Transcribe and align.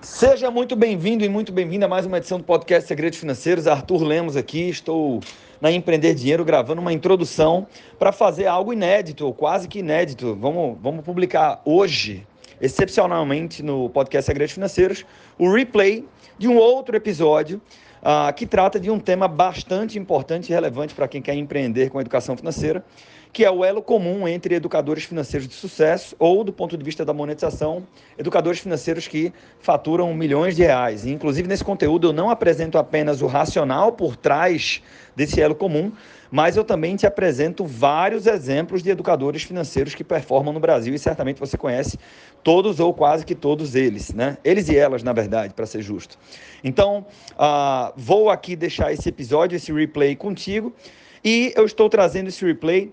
Seja 0.00 0.48
muito 0.48 0.76
bem-vindo 0.76 1.24
e 1.24 1.28
muito 1.28 1.50
bem-vinda 1.50 1.86
a 1.86 1.88
mais 1.88 2.06
uma 2.06 2.18
edição 2.18 2.38
do 2.38 2.44
podcast 2.44 2.86
Segredos 2.86 3.18
Financeiros. 3.18 3.66
Arthur 3.66 4.04
Lemos 4.04 4.36
aqui, 4.36 4.68
estou 4.68 5.18
na 5.60 5.72
Empreender 5.72 6.14
Dinheiro 6.14 6.44
gravando 6.44 6.80
uma 6.80 6.92
introdução 6.92 7.66
para 7.98 8.12
fazer 8.12 8.46
algo 8.46 8.72
inédito, 8.72 9.26
ou 9.26 9.34
quase 9.34 9.66
que 9.66 9.80
inédito. 9.80 10.36
Vamos, 10.36 10.78
vamos 10.80 11.04
publicar 11.04 11.60
hoje, 11.64 12.24
excepcionalmente 12.60 13.60
no 13.60 13.90
podcast 13.90 14.24
Segredos 14.26 14.54
Financeiros, 14.54 15.04
o 15.36 15.52
replay 15.52 16.06
de 16.38 16.46
um 16.46 16.56
outro 16.56 16.94
episódio 16.94 17.60
uh, 18.00 18.32
que 18.32 18.46
trata 18.46 18.78
de 18.78 18.92
um 18.92 19.00
tema 19.00 19.26
bastante 19.26 19.98
importante 19.98 20.48
e 20.48 20.52
relevante 20.52 20.94
para 20.94 21.08
quem 21.08 21.20
quer 21.20 21.34
empreender 21.34 21.90
com 21.90 22.00
educação 22.00 22.36
financeira 22.36 22.84
que 23.38 23.44
é 23.44 23.50
o 23.52 23.64
elo 23.64 23.80
comum 23.80 24.26
entre 24.26 24.56
educadores 24.56 25.04
financeiros 25.04 25.46
de 25.46 25.54
sucesso 25.54 26.16
ou, 26.18 26.42
do 26.42 26.52
ponto 26.52 26.76
de 26.76 26.84
vista 26.84 27.04
da 27.04 27.14
monetização, 27.14 27.86
educadores 28.18 28.58
financeiros 28.58 29.06
que 29.06 29.32
faturam 29.60 30.12
milhões 30.12 30.56
de 30.56 30.64
reais. 30.64 31.04
E, 31.04 31.12
inclusive, 31.12 31.46
nesse 31.46 31.62
conteúdo 31.62 32.08
eu 32.08 32.12
não 32.12 32.30
apresento 32.30 32.76
apenas 32.78 33.22
o 33.22 33.28
racional 33.28 33.92
por 33.92 34.16
trás 34.16 34.82
desse 35.14 35.40
elo 35.40 35.54
comum, 35.54 35.92
mas 36.32 36.56
eu 36.56 36.64
também 36.64 36.96
te 36.96 37.06
apresento 37.06 37.64
vários 37.64 38.26
exemplos 38.26 38.82
de 38.82 38.90
educadores 38.90 39.44
financeiros 39.44 39.94
que 39.94 40.02
performam 40.02 40.52
no 40.52 40.58
Brasil 40.58 40.92
e 40.92 40.98
certamente 40.98 41.38
você 41.38 41.56
conhece 41.56 41.96
todos 42.42 42.80
ou 42.80 42.92
quase 42.92 43.24
que 43.24 43.36
todos 43.36 43.76
eles, 43.76 44.12
né? 44.12 44.36
Eles 44.42 44.68
e 44.68 44.76
elas, 44.76 45.04
na 45.04 45.12
verdade, 45.12 45.54
para 45.54 45.64
ser 45.64 45.80
justo. 45.80 46.18
Então, 46.64 47.06
uh, 47.34 47.92
vou 47.96 48.30
aqui 48.30 48.56
deixar 48.56 48.92
esse 48.92 49.08
episódio, 49.08 49.54
esse 49.54 49.72
replay 49.72 50.16
contigo. 50.16 50.74
E 51.24 51.52
eu 51.56 51.64
estou 51.64 51.88
trazendo 51.88 52.28
esse 52.28 52.44
replay 52.44 52.92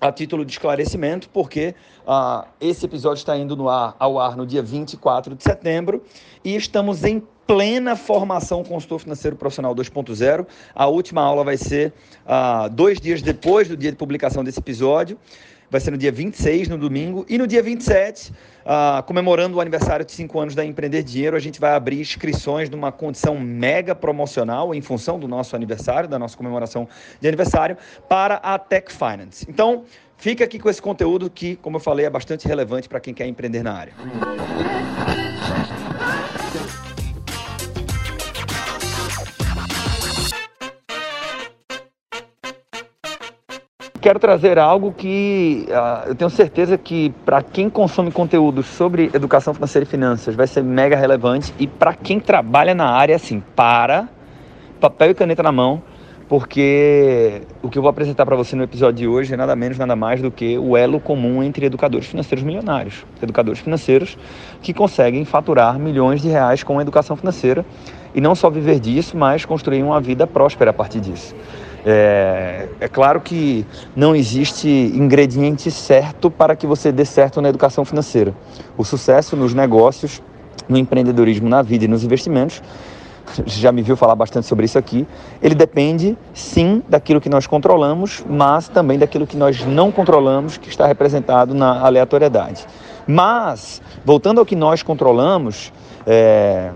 a 0.00 0.12
título 0.12 0.44
de 0.44 0.52
esclarecimento, 0.52 1.28
porque 1.30 1.74
uh, 2.06 2.46
esse 2.60 2.84
episódio 2.84 3.20
está 3.20 3.36
indo 3.36 3.56
no 3.56 3.68
ar, 3.68 3.96
ao 3.98 4.18
ar 4.18 4.36
no 4.36 4.46
dia 4.46 4.62
24 4.62 5.34
de 5.34 5.42
setembro 5.42 6.02
e 6.44 6.54
estamos 6.54 7.04
em 7.04 7.22
plena 7.46 7.94
formação 7.94 8.64
consultor 8.64 8.98
financeiro 8.98 9.36
profissional 9.36 9.74
2.0. 9.74 10.46
A 10.74 10.86
última 10.86 11.22
aula 11.22 11.44
vai 11.44 11.56
ser 11.56 11.92
uh, 12.24 12.68
dois 12.68 13.00
dias 13.00 13.22
depois 13.22 13.68
do 13.68 13.76
dia 13.76 13.90
de 13.90 13.96
publicação 13.96 14.42
desse 14.42 14.58
episódio 14.58 15.16
vai 15.70 15.80
ser 15.80 15.90
no 15.90 15.98
dia 15.98 16.12
26, 16.12 16.68
no 16.68 16.78
domingo, 16.78 17.24
e 17.28 17.38
no 17.38 17.46
dia 17.46 17.62
27, 17.62 18.30
uh, 18.30 18.34
ah, 18.66 19.04
comemorando 19.06 19.56
o 19.56 19.60
aniversário 19.60 20.04
de 20.04 20.12
5 20.12 20.38
anos 20.38 20.54
da 20.54 20.64
Empreender 20.64 21.02
Dinheiro, 21.02 21.36
a 21.36 21.40
gente 21.40 21.60
vai 21.60 21.72
abrir 21.72 22.00
inscrições 22.00 22.70
numa 22.70 22.92
condição 22.92 23.38
mega 23.38 23.94
promocional, 23.94 24.74
em 24.74 24.80
função 24.80 25.18
do 25.18 25.26
nosso 25.26 25.56
aniversário, 25.56 26.08
da 26.08 26.18
nossa 26.18 26.36
comemoração 26.36 26.88
de 27.20 27.28
aniversário, 27.28 27.76
para 28.08 28.36
a 28.36 28.58
Tech 28.58 28.92
Finance. 28.92 29.46
Então, 29.48 29.84
fica 30.16 30.44
aqui 30.44 30.58
com 30.58 30.68
esse 30.70 30.80
conteúdo 30.80 31.28
que, 31.28 31.56
como 31.56 31.76
eu 31.76 31.80
falei, 31.80 32.06
é 32.06 32.10
bastante 32.10 32.46
relevante 32.46 32.88
para 32.88 33.00
quem 33.00 33.12
quer 33.12 33.26
empreender 33.26 33.62
na 33.62 33.72
área. 33.72 33.92
Quero 44.06 44.20
trazer 44.20 44.56
algo 44.56 44.92
que 44.92 45.66
uh, 45.68 46.10
eu 46.10 46.14
tenho 46.14 46.30
certeza 46.30 46.78
que 46.78 47.12
para 47.24 47.42
quem 47.42 47.68
consome 47.68 48.12
conteúdo 48.12 48.62
sobre 48.62 49.10
educação 49.12 49.52
financeira 49.52 49.84
e 49.84 49.90
finanças 49.90 50.36
vai 50.36 50.46
ser 50.46 50.62
mega 50.62 50.94
relevante 50.94 51.52
e 51.58 51.66
para 51.66 51.92
quem 51.92 52.20
trabalha 52.20 52.72
na 52.72 52.88
área, 52.88 53.16
assim, 53.16 53.42
para 53.56 54.08
papel 54.80 55.10
e 55.10 55.14
caneta 55.14 55.42
na 55.42 55.50
mão, 55.50 55.82
porque 56.28 57.42
o 57.60 57.68
que 57.68 57.78
eu 57.78 57.82
vou 57.82 57.88
apresentar 57.88 58.24
para 58.24 58.36
você 58.36 58.54
no 58.54 58.62
episódio 58.62 58.98
de 58.98 59.08
hoje 59.08 59.34
é 59.34 59.36
nada 59.36 59.56
menos, 59.56 59.76
nada 59.76 59.96
mais 59.96 60.22
do 60.22 60.30
que 60.30 60.56
o 60.56 60.76
elo 60.76 61.00
comum 61.00 61.42
entre 61.42 61.66
educadores 61.66 62.06
financeiros 62.06 62.44
milionários, 62.44 63.04
educadores 63.20 63.58
financeiros 63.58 64.16
que 64.62 64.72
conseguem 64.72 65.24
faturar 65.24 65.80
milhões 65.80 66.22
de 66.22 66.28
reais 66.28 66.62
com 66.62 66.78
a 66.78 66.82
educação 66.82 67.16
financeira 67.16 67.66
e 68.14 68.20
não 68.20 68.36
só 68.36 68.50
viver 68.50 68.78
disso, 68.78 69.16
mas 69.16 69.44
construir 69.44 69.82
uma 69.82 70.00
vida 70.00 70.28
próspera 70.28 70.70
a 70.70 70.74
partir 70.74 71.00
disso. 71.00 71.34
É, 71.88 72.66
é, 72.80 72.88
claro 72.88 73.20
que 73.20 73.64
não 73.94 74.16
existe 74.16 74.68
ingrediente 74.68 75.70
certo 75.70 76.28
para 76.28 76.56
que 76.56 76.66
você 76.66 76.90
dê 76.90 77.04
certo 77.04 77.40
na 77.40 77.48
educação 77.48 77.84
financeira. 77.84 78.34
O 78.76 78.84
sucesso 78.84 79.36
nos 79.36 79.54
negócios, 79.54 80.20
no 80.68 80.76
empreendedorismo, 80.76 81.48
na 81.48 81.62
vida 81.62 81.84
e 81.84 81.88
nos 81.88 82.02
investimentos, 82.02 82.60
já 83.46 83.70
me 83.70 83.82
viu 83.82 83.96
falar 83.96 84.16
bastante 84.16 84.48
sobre 84.48 84.64
isso 84.64 84.76
aqui, 84.76 85.06
ele 85.40 85.54
depende 85.54 86.18
sim 86.34 86.82
daquilo 86.88 87.20
que 87.20 87.28
nós 87.28 87.46
controlamos, 87.46 88.24
mas 88.28 88.66
também 88.66 88.98
daquilo 88.98 89.24
que 89.24 89.36
nós 89.36 89.64
não 89.64 89.92
controlamos, 89.92 90.56
que 90.56 90.68
está 90.68 90.88
representado 90.88 91.54
na 91.54 91.80
aleatoriedade. 91.86 92.66
Mas, 93.06 93.80
voltando 94.04 94.40
ao 94.40 94.46
que 94.46 94.56
nós 94.56 94.82
controlamos, 94.82 95.72
é, 96.04 96.72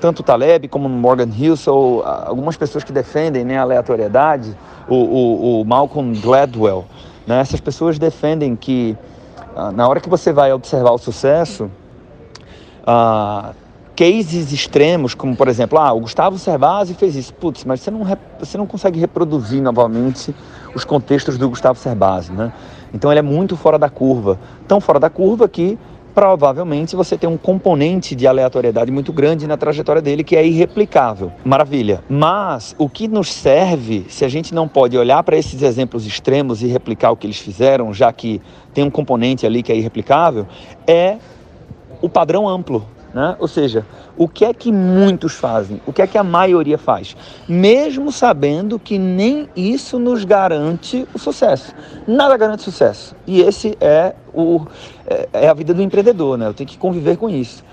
tanto 0.00 0.22
Taleb 0.22 0.66
como 0.68 0.88
Morgan 0.88 1.28
Housel, 1.38 2.02
algumas 2.04 2.56
pessoas 2.56 2.82
que 2.82 2.92
defendem 2.92 3.44
né, 3.44 3.58
a 3.58 3.62
aleatoriedade, 3.62 4.56
o, 4.88 4.94
o, 4.94 5.60
o 5.60 5.64
Malcolm 5.64 6.18
Gladwell, 6.20 6.86
né, 7.26 7.40
essas 7.40 7.60
pessoas 7.60 7.98
defendem 7.98 8.56
que 8.56 8.96
ah, 9.54 9.70
na 9.72 9.86
hora 9.88 10.00
que 10.00 10.08
você 10.08 10.32
vai 10.32 10.52
observar 10.52 10.92
o 10.92 10.98
sucesso, 10.98 11.70
uh, 12.82 13.54
cases 13.96 14.52
extremos, 14.52 15.12
como 15.12 15.36
por 15.36 15.48
exemplo, 15.48 15.78
ah, 15.78 15.92
o 15.92 16.00
Gustavo 16.00 16.38
Cerbasi 16.38 16.94
fez 16.94 17.16
isso, 17.16 17.34
putz, 17.34 17.64
mas 17.64 17.80
você 17.80 17.90
não, 17.90 18.06
você 18.38 18.56
não 18.56 18.66
consegue 18.66 18.98
reproduzir 18.98 19.60
novamente 19.60 20.34
os 20.74 20.84
contextos 20.84 21.36
do 21.36 21.50
Gustavo 21.50 21.78
Cerbasi, 21.78 22.32
né? 22.32 22.52
Então 22.94 23.10
ele 23.12 23.18
é 23.18 23.22
muito 23.22 23.56
fora 23.56 23.78
da 23.78 23.90
curva, 23.90 24.38
tão 24.66 24.80
fora 24.80 24.98
da 24.98 25.10
curva 25.10 25.48
que 25.48 25.78
provavelmente 26.14 26.96
você 26.96 27.16
tem 27.16 27.28
um 27.28 27.36
componente 27.36 28.14
de 28.14 28.26
aleatoriedade 28.26 28.90
muito 28.90 29.12
grande 29.12 29.46
na 29.46 29.56
trajetória 29.56 30.02
dele 30.02 30.24
que 30.24 30.36
é 30.36 30.46
irreplicável. 30.46 31.32
Maravilha. 31.44 32.02
Mas 32.08 32.74
o 32.78 32.88
que 32.88 33.08
nos 33.08 33.32
serve, 33.32 34.06
se 34.08 34.24
a 34.24 34.28
gente 34.28 34.54
não 34.54 34.68
pode 34.68 34.96
olhar 34.96 35.22
para 35.22 35.36
esses 35.36 35.62
exemplos 35.62 36.06
extremos 36.06 36.62
e 36.62 36.66
replicar 36.66 37.10
o 37.10 37.16
que 37.16 37.26
eles 37.26 37.38
fizeram, 37.38 37.92
já 37.92 38.12
que 38.12 38.40
tem 38.74 38.84
um 38.84 38.90
componente 38.90 39.46
ali 39.46 39.62
que 39.62 39.72
é 39.72 39.76
irreplicável, 39.76 40.46
é 40.86 41.16
o 42.00 42.08
padrão 42.08 42.48
amplo. 42.48 42.86
Né? 43.12 43.34
Ou 43.40 43.48
seja, 43.48 43.84
o 44.16 44.28
que 44.28 44.44
é 44.44 44.54
que 44.54 44.70
muitos 44.70 45.34
fazem? 45.34 45.80
O 45.84 45.92
que 45.92 46.00
é 46.00 46.06
que 46.06 46.16
a 46.16 46.22
maioria 46.22 46.78
faz? 46.78 47.16
Mesmo 47.48 48.12
sabendo 48.12 48.78
que 48.78 48.98
nem 48.98 49.48
isso 49.56 49.98
nos 49.98 50.24
garante 50.24 51.06
o 51.12 51.18
sucesso. 51.18 51.74
Nada 52.06 52.36
garante 52.36 52.62
sucesso. 52.62 53.16
E 53.26 53.40
esse 53.40 53.76
é, 53.80 54.14
o, 54.32 54.64
é, 55.06 55.28
é 55.32 55.48
a 55.48 55.54
vida 55.54 55.74
do 55.74 55.82
empreendedor, 55.82 56.38
né? 56.38 56.46
Eu 56.46 56.54
tenho 56.54 56.68
que 56.68 56.78
conviver 56.78 57.16
com 57.16 57.28
isso. 57.28 57.64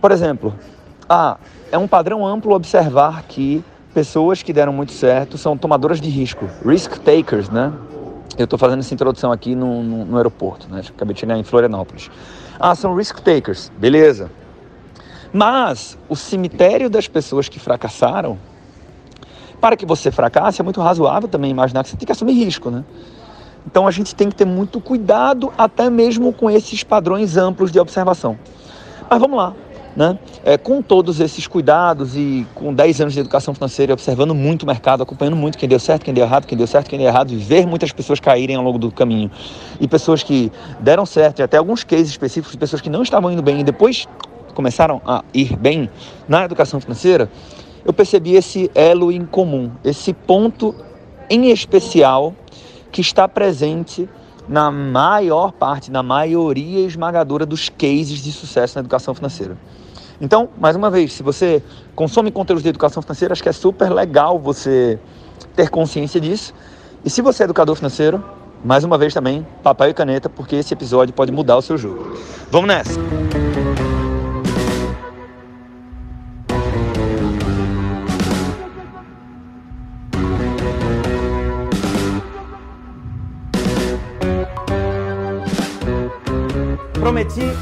Por 0.00 0.10
exemplo, 0.10 0.52
ah, 1.08 1.36
é 1.70 1.78
um 1.78 1.86
padrão 1.86 2.26
amplo 2.26 2.54
observar 2.54 3.22
que 3.24 3.64
pessoas 3.94 4.42
que 4.42 4.52
deram 4.52 4.72
muito 4.72 4.92
certo 4.92 5.38
são 5.38 5.56
tomadoras 5.56 6.00
de 6.00 6.08
risco, 6.08 6.48
risk 6.64 6.98
takers, 6.98 7.48
né? 7.48 7.72
Eu 8.36 8.44
estou 8.44 8.58
fazendo 8.58 8.80
essa 8.80 8.94
introdução 8.94 9.32
aqui 9.32 9.54
no, 9.54 9.82
no, 9.82 10.04
no 10.04 10.16
aeroporto, 10.16 10.68
né? 10.70 10.82
Acabei 10.88 11.14
de 11.14 11.20
chegar 11.20 11.36
em 11.36 11.42
Florianópolis. 11.42 12.10
Ah, 12.60 12.74
são 12.74 12.94
risk 12.94 13.20
takers, 13.20 13.72
beleza. 13.78 14.30
Mas 15.32 15.98
o 16.08 16.16
cemitério 16.16 16.88
das 16.88 17.06
pessoas 17.06 17.48
que 17.48 17.58
fracassaram, 17.58 18.38
para 19.60 19.76
que 19.76 19.84
você 19.84 20.10
fracasse, 20.10 20.60
é 20.60 20.64
muito 20.64 20.80
razoável 20.80 21.28
também 21.28 21.50
imaginar 21.50 21.82
que 21.82 21.90
você 21.90 21.96
tem 21.96 22.06
que 22.06 22.12
assumir 22.12 22.32
risco, 22.32 22.70
né? 22.70 22.84
Então 23.66 23.86
a 23.86 23.90
gente 23.90 24.14
tem 24.14 24.28
que 24.30 24.34
ter 24.34 24.46
muito 24.46 24.80
cuidado 24.80 25.52
até 25.58 25.90
mesmo 25.90 26.32
com 26.32 26.48
esses 26.48 26.82
padrões 26.82 27.36
amplos 27.36 27.70
de 27.70 27.78
observação. 27.78 28.38
Mas 29.10 29.20
vamos 29.20 29.36
lá, 29.36 29.54
né? 29.94 30.18
É, 30.44 30.56
com 30.56 30.80
todos 30.80 31.20
esses 31.20 31.46
cuidados 31.46 32.16
e 32.16 32.46
com 32.54 32.72
10 32.72 33.00
anos 33.02 33.14
de 33.14 33.20
educação 33.20 33.52
financeira, 33.52 33.92
observando 33.92 34.34
muito 34.34 34.62
o 34.62 34.66
mercado, 34.66 35.02
acompanhando 35.02 35.36
muito 35.36 35.58
quem 35.58 35.68
deu 35.68 35.78
certo, 35.78 36.04
quem 36.04 36.14
deu 36.14 36.24
errado, 36.24 36.46
quem 36.46 36.56
deu 36.56 36.66
certo, 36.66 36.88
quem 36.88 36.98
deu 36.98 37.08
errado, 37.08 37.32
e 37.32 37.36
ver 37.36 37.66
muitas 37.66 37.92
pessoas 37.92 38.20
caírem 38.20 38.56
ao 38.56 38.62
longo 38.62 38.78
do 38.78 38.90
caminho 38.90 39.30
e 39.80 39.88
pessoas 39.88 40.22
que 40.22 40.52
deram 40.80 41.04
certo, 41.04 41.40
e 41.40 41.42
até 41.42 41.56
alguns 41.56 41.84
cases 41.84 42.08
específicos 42.08 42.52
de 42.52 42.58
pessoas 42.58 42.80
que 42.80 42.88
não 42.88 43.02
estavam 43.02 43.30
indo 43.30 43.42
bem 43.42 43.60
e 43.60 43.64
depois 43.64 44.06
começaram 44.58 45.00
a 45.06 45.22
ir 45.32 45.56
bem 45.56 45.88
na 46.26 46.44
educação 46.44 46.80
financeira, 46.80 47.30
eu 47.84 47.92
percebi 47.92 48.34
esse 48.34 48.68
elo 48.74 49.12
em 49.12 49.24
comum, 49.24 49.70
esse 49.84 50.12
ponto 50.12 50.74
em 51.30 51.48
especial 51.52 52.34
que 52.90 53.00
está 53.00 53.28
presente 53.28 54.08
na 54.48 54.68
maior 54.68 55.52
parte, 55.52 55.92
na 55.92 56.02
maioria 56.02 56.84
esmagadora 56.84 57.46
dos 57.46 57.68
cases 57.68 58.20
de 58.20 58.32
sucesso 58.32 58.76
na 58.76 58.80
educação 58.80 59.14
financeira. 59.14 59.56
Então, 60.20 60.48
mais 60.58 60.74
uma 60.74 60.90
vez, 60.90 61.12
se 61.12 61.22
você 61.22 61.62
consome 61.94 62.32
conteúdos 62.32 62.64
de 62.64 62.68
educação 62.68 63.00
financeira, 63.00 63.34
acho 63.34 63.42
que 63.44 63.48
é 63.48 63.52
super 63.52 63.92
legal 63.92 64.40
você 64.40 64.98
ter 65.54 65.70
consciência 65.70 66.20
disso. 66.20 66.52
E 67.04 67.10
se 67.10 67.22
você 67.22 67.44
é 67.44 67.46
educador 67.46 67.76
financeiro, 67.76 68.24
mais 68.64 68.82
uma 68.82 68.98
vez 68.98 69.14
também, 69.14 69.46
papel 69.62 69.90
e 69.90 69.94
caneta, 69.94 70.28
porque 70.28 70.56
esse 70.56 70.74
episódio 70.74 71.14
pode 71.14 71.30
mudar 71.30 71.56
o 71.56 71.62
seu 71.62 71.78
jogo. 71.78 72.18
Vamos 72.50 72.66
nessa! 72.66 72.98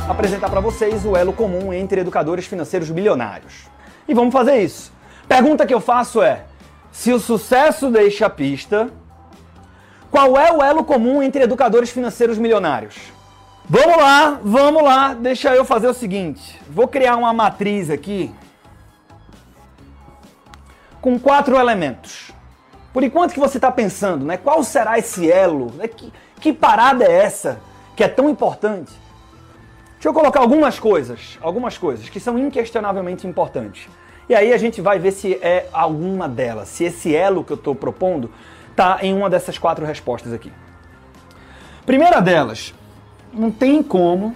Apresentar 0.09 0.49
para 0.49 0.61
vocês 0.61 1.05
o 1.05 1.17
elo 1.17 1.33
comum 1.33 1.73
entre 1.73 2.01
educadores 2.01 2.47
financeiros 2.47 2.91
bilionários. 2.91 3.69
E 4.09 4.15
vamos 4.15 4.33
fazer 4.33 4.63
isso. 4.63 4.93
Pergunta 5.29 5.67
que 5.67 5.75
eu 5.75 5.81
faço 5.81 6.23
é: 6.23 6.45
se 6.93 7.13
o 7.13 7.19
sucesso 7.19 7.91
deixa 7.91 8.27
a 8.27 8.31
pista, 8.31 8.89
qual 10.11 10.39
é 10.39 10.53
o 10.53 10.63
elo 10.63 10.85
comum 10.85 11.23
entre 11.23 11.43
educadores 11.43 11.91
financeiros 11.91 12.39
milionários? 12.39 12.97
Vamos 13.69 13.97
lá, 13.97 14.41
vamos 14.43 14.83
lá, 14.83 15.15
deixa 15.15 15.55
eu 15.55 15.65
fazer 15.65 15.89
o 15.89 15.95
seguinte. 15.95 16.61
Vou 16.71 16.87
criar 16.87 17.17
uma 17.17 17.33
matriz 17.33 17.91
aqui 17.91 18.33
com 21.01 21.19
quatro 21.19 21.57
elementos. 21.57 22.31
Por 22.93 23.03
enquanto 23.03 23.35
que 23.35 23.41
você 23.41 23.59
está 23.59 23.71
pensando, 23.71 24.25
né? 24.25 24.37
Qual 24.37 24.63
será 24.63 24.99
esse 24.99 25.31
elo? 25.31 25.73
Né, 25.73 25.89
que, 25.89 26.13
que 26.41 26.53
parada 26.53 27.05
é 27.05 27.13
essa 27.13 27.61
que 27.97 28.05
é 28.05 28.09
tão 28.09 28.31
importante? 28.31 28.93
Deixa 30.07 30.17
eu 30.17 30.23
colocar 30.23 30.39
algumas 30.39 30.79
coisas, 30.79 31.37
algumas 31.43 31.77
coisas 31.77 32.09
que 32.09 32.21
são 32.21 32.39
inquestionavelmente 32.39 33.27
importantes. 33.27 33.89
E 34.29 34.37
aí 34.37 34.53
a 34.53 34.57
gente 34.57 34.81
vai 34.81 35.01
ver 35.01 35.11
se 35.11 35.35
é 35.43 35.69
alguma 35.73 36.29
delas, 36.29 36.69
se 36.69 36.85
esse 36.85 37.13
elo 37.13 37.43
que 37.43 37.53
eu 37.53 37.57
estou 37.57 37.75
propondo 37.75 38.31
está 38.71 39.01
em 39.03 39.13
uma 39.13 39.29
dessas 39.29 39.59
quatro 39.59 39.85
respostas 39.85 40.33
aqui. 40.33 40.53
Primeira 41.85 42.21
delas, 42.21 42.73
não 43.33 43.51
tem 43.51 43.83
como 43.83 44.33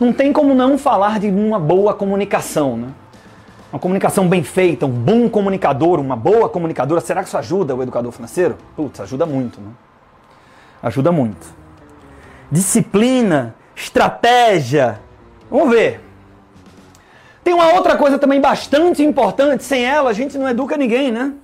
não 0.00 0.12
tem 0.12 0.32
como 0.32 0.56
não 0.56 0.76
falar 0.76 1.20
de 1.20 1.28
uma 1.28 1.60
boa 1.60 1.94
comunicação, 1.94 2.76
né? 2.76 2.88
Uma 3.70 3.78
comunicação 3.78 4.26
bem 4.26 4.42
feita, 4.42 4.86
um 4.86 4.90
bom 4.90 5.28
comunicador, 5.28 6.00
uma 6.00 6.16
boa 6.16 6.48
comunicadora. 6.48 7.02
Será 7.02 7.22
que 7.22 7.28
isso 7.28 7.36
ajuda 7.36 7.76
o 7.76 7.82
educador 7.82 8.10
financeiro? 8.12 8.56
Putz, 8.74 9.00
ajuda 9.00 9.26
muito, 9.26 9.60
né? 9.60 9.70
Ajuda 10.82 11.12
muito. 11.12 11.46
Disciplina, 12.50 13.54
estratégia. 13.76 15.00
Vamos 15.50 15.70
ver. 15.70 16.00
Tem 17.44 17.52
uma 17.52 17.72
outra 17.74 17.96
coisa 17.96 18.18
também 18.18 18.40
bastante 18.40 19.02
importante. 19.02 19.64
Sem 19.64 19.84
ela, 19.84 20.08
a 20.08 20.14
gente 20.14 20.38
não 20.38 20.48
educa 20.48 20.76
ninguém, 20.76 21.12
né? 21.12 21.34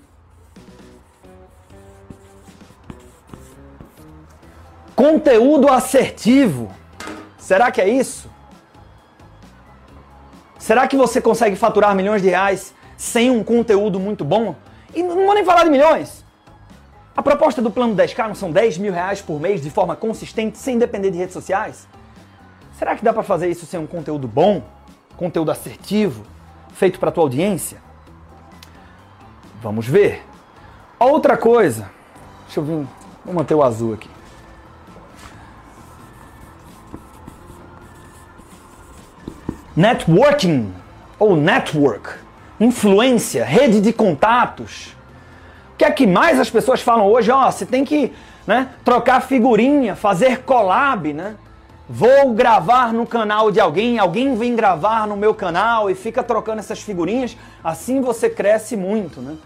Conteúdo 4.97 5.69
assertivo. 5.69 6.71
Será 7.37 7.71
que 7.71 7.83
é 7.83 7.89
isso? 7.89 8.31
Será 10.65 10.89
que 10.89 10.97
você 10.97 11.21
consegue 11.21 11.57
faturar 11.57 11.95
milhões 11.95 12.23
de 12.23 12.31
reais 12.31 12.73
sem 12.97 13.31
um 13.31 13.45
conteúdo 13.45 14.01
muito 14.01 14.25
bom? 14.25 14.57
E 14.95 15.03
não 15.03 15.15
vou 15.15 15.35
nem 15.35 15.45
falar 15.45 15.65
de 15.65 15.69
milhões. 15.69 16.25
A 17.15 17.23
proposta 17.23 17.61
do 17.61 17.71
plano 17.71 17.95
10K 17.95 18.29
não 18.29 18.35
são 18.35 18.51
10 18.51 18.79
mil 18.79 18.91
reais 18.91 19.21
por 19.21 19.39
mês 19.39 19.61
de 19.61 19.69
forma 19.69 19.95
consistente, 19.95 20.57
sem 20.57 20.79
depender 20.79 21.11
de 21.11 21.19
redes 21.19 21.35
sociais? 21.35 21.87
Será 22.79 22.97
que 22.97 23.05
dá 23.05 23.13
para 23.13 23.23
fazer 23.23 23.51
isso 23.51 23.67
sem 23.67 23.79
um 23.79 23.87
conteúdo 23.87 24.27
bom, 24.27 24.63
conteúdo 25.19 25.51
assertivo, 25.51 26.25
feito 26.73 26.99
para 26.99 27.13
tua 27.13 27.25
audiência? 27.25 27.77
Vamos 29.61 29.87
ver. 29.87 30.25
Outra 30.99 31.37
coisa, 31.37 31.91
deixa 32.47 32.61
eu 32.61 32.65
vir, 32.65 32.87
vou 33.23 33.35
manter 33.35 33.55
o 33.55 33.63
azul 33.63 33.93
aqui. 33.93 34.14
Networking 39.77 40.73
ou 41.19 41.35
network, 41.35 42.11
influência, 42.61 43.45
rede 43.45 43.81
de 43.81 43.93
contatos. 43.93 44.95
O 45.73 45.77
que 45.77 45.85
é 45.85 45.91
que 45.91 46.07
mais 46.07 46.39
as 46.39 46.49
pessoas 46.49 46.81
falam 46.81 47.07
hoje? 47.07 47.31
Ó, 47.31 47.49
oh, 47.49 47.51
você 47.51 47.67
tem 47.67 47.85
que 47.85 48.13
né, 48.47 48.69
trocar 48.85 49.21
figurinha, 49.21 49.97
fazer 49.97 50.43
collab, 50.43 51.13
né? 51.13 51.35
Vou 51.89 52.33
gravar 52.33 52.93
no 52.93 53.05
canal 53.05 53.51
de 53.51 53.59
alguém, 53.59 53.99
alguém 53.99 54.37
vem 54.37 54.55
gravar 54.55 55.07
no 55.09 55.17
meu 55.17 55.35
canal 55.35 55.91
e 55.91 55.95
fica 55.95 56.23
trocando 56.23 56.61
essas 56.61 56.81
figurinhas, 56.81 57.37
assim 57.63 58.01
você 58.01 58.31
cresce 58.31 58.77
muito, 58.77 59.21
né? 59.21 59.37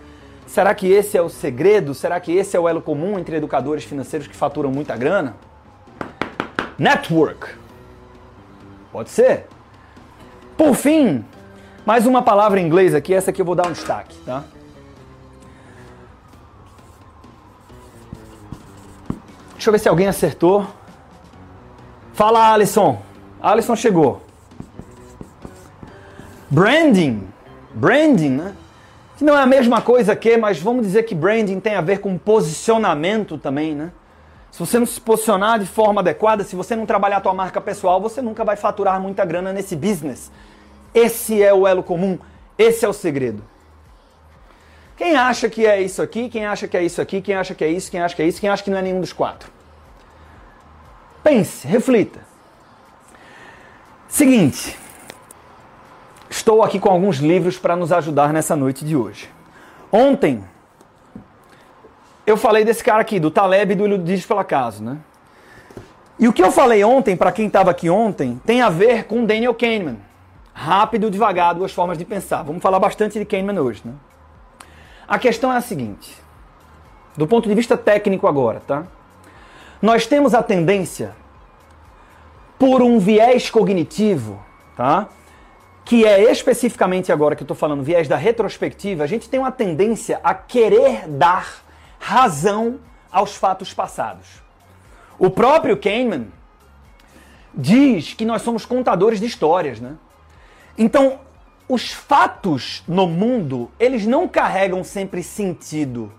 Será 0.46 0.74
que 0.74 0.90
esse 0.90 1.16
é 1.16 1.22
o 1.22 1.28
segredo? 1.28 1.94
Será 1.94 2.20
que 2.20 2.32
esse 2.32 2.56
é 2.56 2.60
o 2.60 2.68
elo 2.68 2.80
comum 2.80 3.18
entre 3.18 3.36
educadores 3.36 3.84
financeiros 3.84 4.28
que 4.28 4.36
faturam 4.36 4.70
muita 4.70 4.96
grana? 4.96 5.36
Network. 6.78 7.48
Pode 8.92 9.10
ser. 9.10 9.46
Por 10.58 10.74
fim, 10.74 11.24
mais 11.86 12.04
uma 12.04 12.20
palavra 12.20 12.60
em 12.60 12.66
inglês 12.66 12.92
aqui, 12.92 13.14
essa 13.14 13.30
aqui 13.30 13.40
eu 13.40 13.46
vou 13.46 13.54
dar 13.54 13.68
um 13.68 13.72
destaque, 13.72 14.18
tá? 14.26 14.42
Deixa 19.52 19.70
eu 19.70 19.72
ver 19.72 19.78
se 19.78 19.88
alguém 19.88 20.08
acertou. 20.08 20.66
Fala, 22.12 22.52
Alisson. 22.52 23.00
Alisson 23.40 23.76
chegou. 23.76 24.20
Branding. 26.50 27.28
Branding, 27.72 28.30
né? 28.30 28.56
Que 29.16 29.22
não 29.22 29.38
é 29.38 29.42
a 29.42 29.46
mesma 29.46 29.80
coisa 29.80 30.16
que, 30.16 30.36
mas 30.36 30.60
vamos 30.60 30.84
dizer 30.84 31.04
que 31.04 31.14
branding 31.14 31.60
tem 31.60 31.76
a 31.76 31.80
ver 31.80 32.00
com 32.00 32.18
posicionamento 32.18 33.38
também, 33.38 33.76
né? 33.76 33.92
Se 34.50 34.58
você 34.60 34.78
não 34.78 34.86
se 34.86 35.00
posicionar 35.00 35.58
de 35.58 35.66
forma 35.66 36.00
adequada, 36.00 36.42
se 36.42 36.56
você 36.56 36.74
não 36.74 36.86
trabalhar 36.86 37.18
a 37.18 37.20
tua 37.20 37.34
marca 37.34 37.60
pessoal, 37.60 38.00
você 38.00 38.22
nunca 38.22 38.44
vai 38.44 38.56
faturar 38.56 39.00
muita 39.00 39.24
grana 39.24 39.52
nesse 39.52 39.76
business. 39.76 40.30
Esse 40.94 41.42
é 41.42 41.52
o 41.52 41.66
elo 41.66 41.82
comum, 41.82 42.18
esse 42.56 42.84
é 42.84 42.88
o 42.88 42.92
segredo. 42.92 43.42
Quem 44.96 45.14
acha 45.16 45.48
que 45.48 45.64
é 45.64 45.80
isso 45.80 46.02
aqui, 46.02 46.28
quem 46.28 46.44
acha 46.44 46.66
que 46.66 46.76
é 46.76 46.82
isso 46.82 47.00
aqui, 47.00 47.20
quem 47.20 47.34
acha 47.34 47.54
que 47.54 47.62
é 47.62 47.70
isso, 47.70 47.90
quem 47.90 48.00
acha 48.00 48.16
que 48.16 48.22
é 48.22 48.26
isso, 48.26 48.40
quem 48.40 48.50
acha 48.50 48.64
que 48.64 48.70
não 48.70 48.78
é 48.78 48.82
nenhum 48.82 49.00
dos 49.00 49.12
quatro? 49.12 49.48
Pense, 51.22 51.66
reflita. 51.68 52.18
Seguinte, 54.08 54.76
estou 56.28 56.62
aqui 56.62 56.80
com 56.80 56.88
alguns 56.88 57.18
livros 57.18 57.58
para 57.58 57.76
nos 57.76 57.92
ajudar 57.92 58.32
nessa 58.32 58.56
noite 58.56 58.84
de 58.84 58.96
hoje. 58.96 59.30
Ontem 59.92 60.42
eu 62.28 62.36
falei 62.36 62.62
desse 62.62 62.84
cara 62.84 63.00
aqui, 63.00 63.18
do 63.18 63.30
Taleb 63.30 63.72
e 63.72 63.74
do 63.74 63.86
Iludidos 63.86 64.26
pelo 64.26 64.40
Acaso, 64.40 64.84
né? 64.84 64.98
E 66.18 66.28
o 66.28 66.32
que 66.32 66.42
eu 66.42 66.52
falei 66.52 66.84
ontem, 66.84 67.16
para 67.16 67.32
quem 67.32 67.46
estava 67.46 67.70
aqui 67.70 67.88
ontem, 67.88 68.38
tem 68.44 68.60
a 68.60 68.68
ver 68.68 69.04
com 69.04 69.24
Daniel 69.24 69.54
Kahneman. 69.54 69.96
Rápido, 70.52 71.10
devagar, 71.10 71.54
duas 71.54 71.72
formas 71.72 71.96
de 71.96 72.04
pensar. 72.04 72.42
Vamos 72.42 72.60
falar 72.60 72.78
bastante 72.78 73.18
de 73.18 73.24
Kahneman 73.24 73.58
hoje, 73.58 73.80
né? 73.82 73.94
A 75.06 75.18
questão 75.18 75.50
é 75.50 75.56
a 75.56 75.62
seguinte, 75.62 76.14
do 77.16 77.26
ponto 77.26 77.48
de 77.48 77.54
vista 77.54 77.78
técnico 77.78 78.26
agora, 78.26 78.60
tá? 78.66 78.84
Nós 79.80 80.06
temos 80.06 80.34
a 80.34 80.42
tendência, 80.42 81.14
por 82.58 82.82
um 82.82 82.98
viés 82.98 83.48
cognitivo, 83.48 84.38
tá? 84.76 85.08
Que 85.82 86.04
é 86.04 86.30
especificamente 86.30 87.10
agora 87.10 87.34
que 87.34 87.42
eu 87.42 87.46
estou 87.46 87.56
falando, 87.56 87.82
viés 87.82 88.06
da 88.06 88.16
retrospectiva, 88.16 89.04
a 89.04 89.06
gente 89.06 89.30
tem 89.30 89.40
uma 89.40 89.52
tendência 89.52 90.20
a 90.22 90.34
querer 90.34 91.08
dar 91.08 91.66
razão 91.98 92.80
aos 93.10 93.34
fatos 93.36 93.72
passados. 93.72 94.26
O 95.18 95.30
próprio 95.30 95.76
Kahneman 95.76 96.28
diz 97.52 98.14
que 98.14 98.24
nós 98.24 98.42
somos 98.42 98.64
contadores 98.64 99.18
de 99.18 99.26
histórias, 99.26 99.80
né? 99.80 99.96
Então, 100.76 101.20
os 101.68 101.92
fatos 101.92 102.82
no 102.86 103.06
mundo, 103.06 103.70
eles 103.78 104.06
não 104.06 104.28
carregam 104.28 104.84
sempre 104.84 105.22
sentido, 105.22 106.12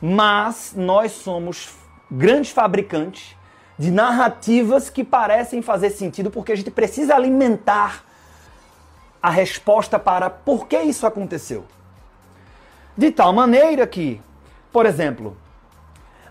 mas 0.00 0.72
nós 0.76 1.12
somos 1.12 1.74
grandes 2.10 2.50
fabricantes 2.50 3.36
de 3.78 3.90
narrativas 3.90 4.88
que 4.88 5.02
parecem 5.02 5.62
fazer 5.62 5.90
sentido 5.90 6.30
porque 6.30 6.52
a 6.52 6.56
gente 6.56 6.70
precisa 6.70 7.14
alimentar 7.14 8.04
a 9.22 9.30
resposta 9.30 9.98
para 9.98 10.30
por 10.30 10.66
que 10.66 10.78
isso 10.78 11.06
aconteceu. 11.06 11.64
De 12.96 13.10
tal 13.10 13.32
maneira 13.32 13.86
que, 13.86 14.20
por 14.72 14.86
exemplo, 14.86 15.36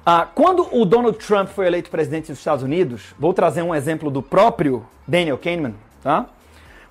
ah, 0.05 0.27
quando 0.34 0.67
o 0.72 0.86
Donald 0.86 1.17
Trump 1.17 1.50
foi 1.50 1.67
eleito 1.67 1.89
presidente 1.89 2.31
dos 2.31 2.39
Estados 2.39 2.63
Unidos, 2.63 3.13
vou 3.19 3.34
trazer 3.34 3.62
um 3.62 3.75
exemplo 3.75 4.10
do 4.10 4.22
próprio 4.22 4.86
Daniel 5.08 5.38
Kahneman, 5.38 5.75
tá? 6.01 6.25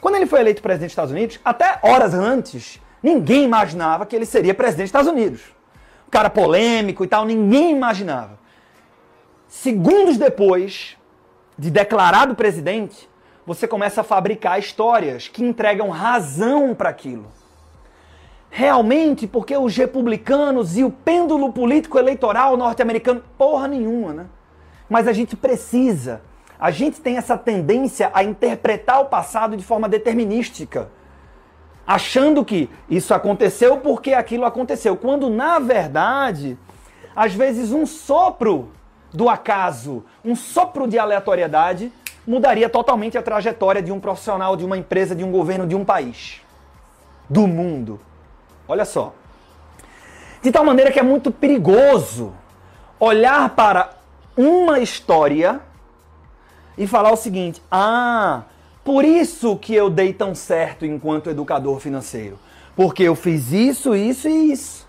Quando 0.01 0.15
ele 0.15 0.27
foi 0.27 0.41
eleito 0.41 0.63
presidente 0.63 0.89
dos 0.89 0.93
Estados 0.93 1.13
Unidos, 1.13 1.41
até 1.45 1.81
horas 1.83 2.15
antes, 2.15 2.81
ninguém 3.03 3.45
imaginava 3.45 4.07
que 4.07 4.15
ele 4.15 4.27
seria 4.27 4.55
presidente 4.55 4.85
dos 4.85 5.01
Estados 5.01 5.11
Unidos. 5.11 5.41
Um 6.07 6.11
cara 6.11 6.31
polêmico 6.31 7.05
e 7.05 7.09
tal, 7.09 7.25
ninguém 7.25 7.73
imaginava. 7.73 8.39
Segundos 9.49 10.17
depois 10.17 10.97
de 11.59 11.71
declarado 11.71 12.35
presidente, 12.35 13.09
você 13.45 13.67
começa 13.67 14.03
a 14.03 14.05
fabricar 14.05 14.59
histórias 14.59 15.27
que 15.27 15.43
entregam 15.43 15.89
razão 15.89 16.75
para 16.75 16.91
aquilo. 16.91 17.27
Realmente, 18.59 19.25
porque 19.29 19.57
os 19.57 19.77
republicanos 19.77 20.77
e 20.77 20.83
o 20.83 20.91
pêndulo 20.91 21.53
político 21.53 21.97
eleitoral 21.97 22.57
norte-americano, 22.57 23.23
porra 23.39 23.69
nenhuma, 23.69 24.13
né? 24.13 24.27
Mas 24.91 25.07
a 25.07 25.13
gente 25.13 25.37
precisa 25.37 26.23
a 26.59 26.73
gente 26.73 27.01
tem 27.01 27.17
essa 27.17 27.39
tendência 27.39 28.11
a 28.13 28.25
interpretar 28.25 29.01
o 29.01 29.05
passado 29.05 29.57
de 29.57 29.63
forma 29.63 29.89
determinística, 29.89 30.91
achando 31.87 32.45
que 32.45 32.69
isso 32.91 33.15
aconteceu 33.15 33.77
porque 33.77 34.13
aquilo 34.13 34.45
aconteceu, 34.45 34.97
quando 34.97 35.31
na 35.31 35.61
verdade 35.61 36.59
Às 37.15 37.33
vezes, 37.35 37.71
um 37.71 37.87
sopro 37.87 38.71
do 39.13 39.29
acaso, 39.29 40.05
um 40.25 40.35
sopro 40.35 40.89
de 40.89 40.99
aleatoriedade, 40.99 41.93
mudaria 42.27 42.69
totalmente 42.69 43.17
a 43.17 43.23
trajetória 43.23 43.81
de 43.81 43.93
um 43.93 44.01
profissional, 44.01 44.57
de 44.57 44.65
uma 44.65 44.77
empresa, 44.77 45.15
de 45.15 45.23
um 45.23 45.31
governo, 45.31 45.65
de 45.65 45.77
um 45.77 45.85
país, 45.85 46.41
do 47.31 47.47
mundo. 47.47 48.01
Olha 48.69 48.85
só. 48.85 49.15
De 50.43 50.53
tal 50.53 50.65
maneira 50.65 50.93
que 50.93 51.01
é 51.01 51.03
muito 51.03 51.33
perigoso 51.33 52.35
olhar 53.01 53.49
para 53.51 53.97
uma 54.37 54.79
história 54.79 55.61
e 56.77 56.87
falar 56.87 57.11
o 57.11 57.17
seguinte: 57.17 57.63
ah, 57.71 58.43
por 58.85 59.05
isso 59.05 59.57
que 59.57 59.75
eu 59.75 59.91
dei 59.91 60.13
tão 60.13 60.35
certo 60.35 60.85
enquanto 60.85 61.31
educador 61.31 61.81
financeiro. 61.81 62.39
Porque 62.77 63.03
eu 63.03 63.17
fiz 63.17 63.51
isso, 63.51 63.97
isso 63.97 64.29
e 64.29 64.53
isso. 64.53 64.87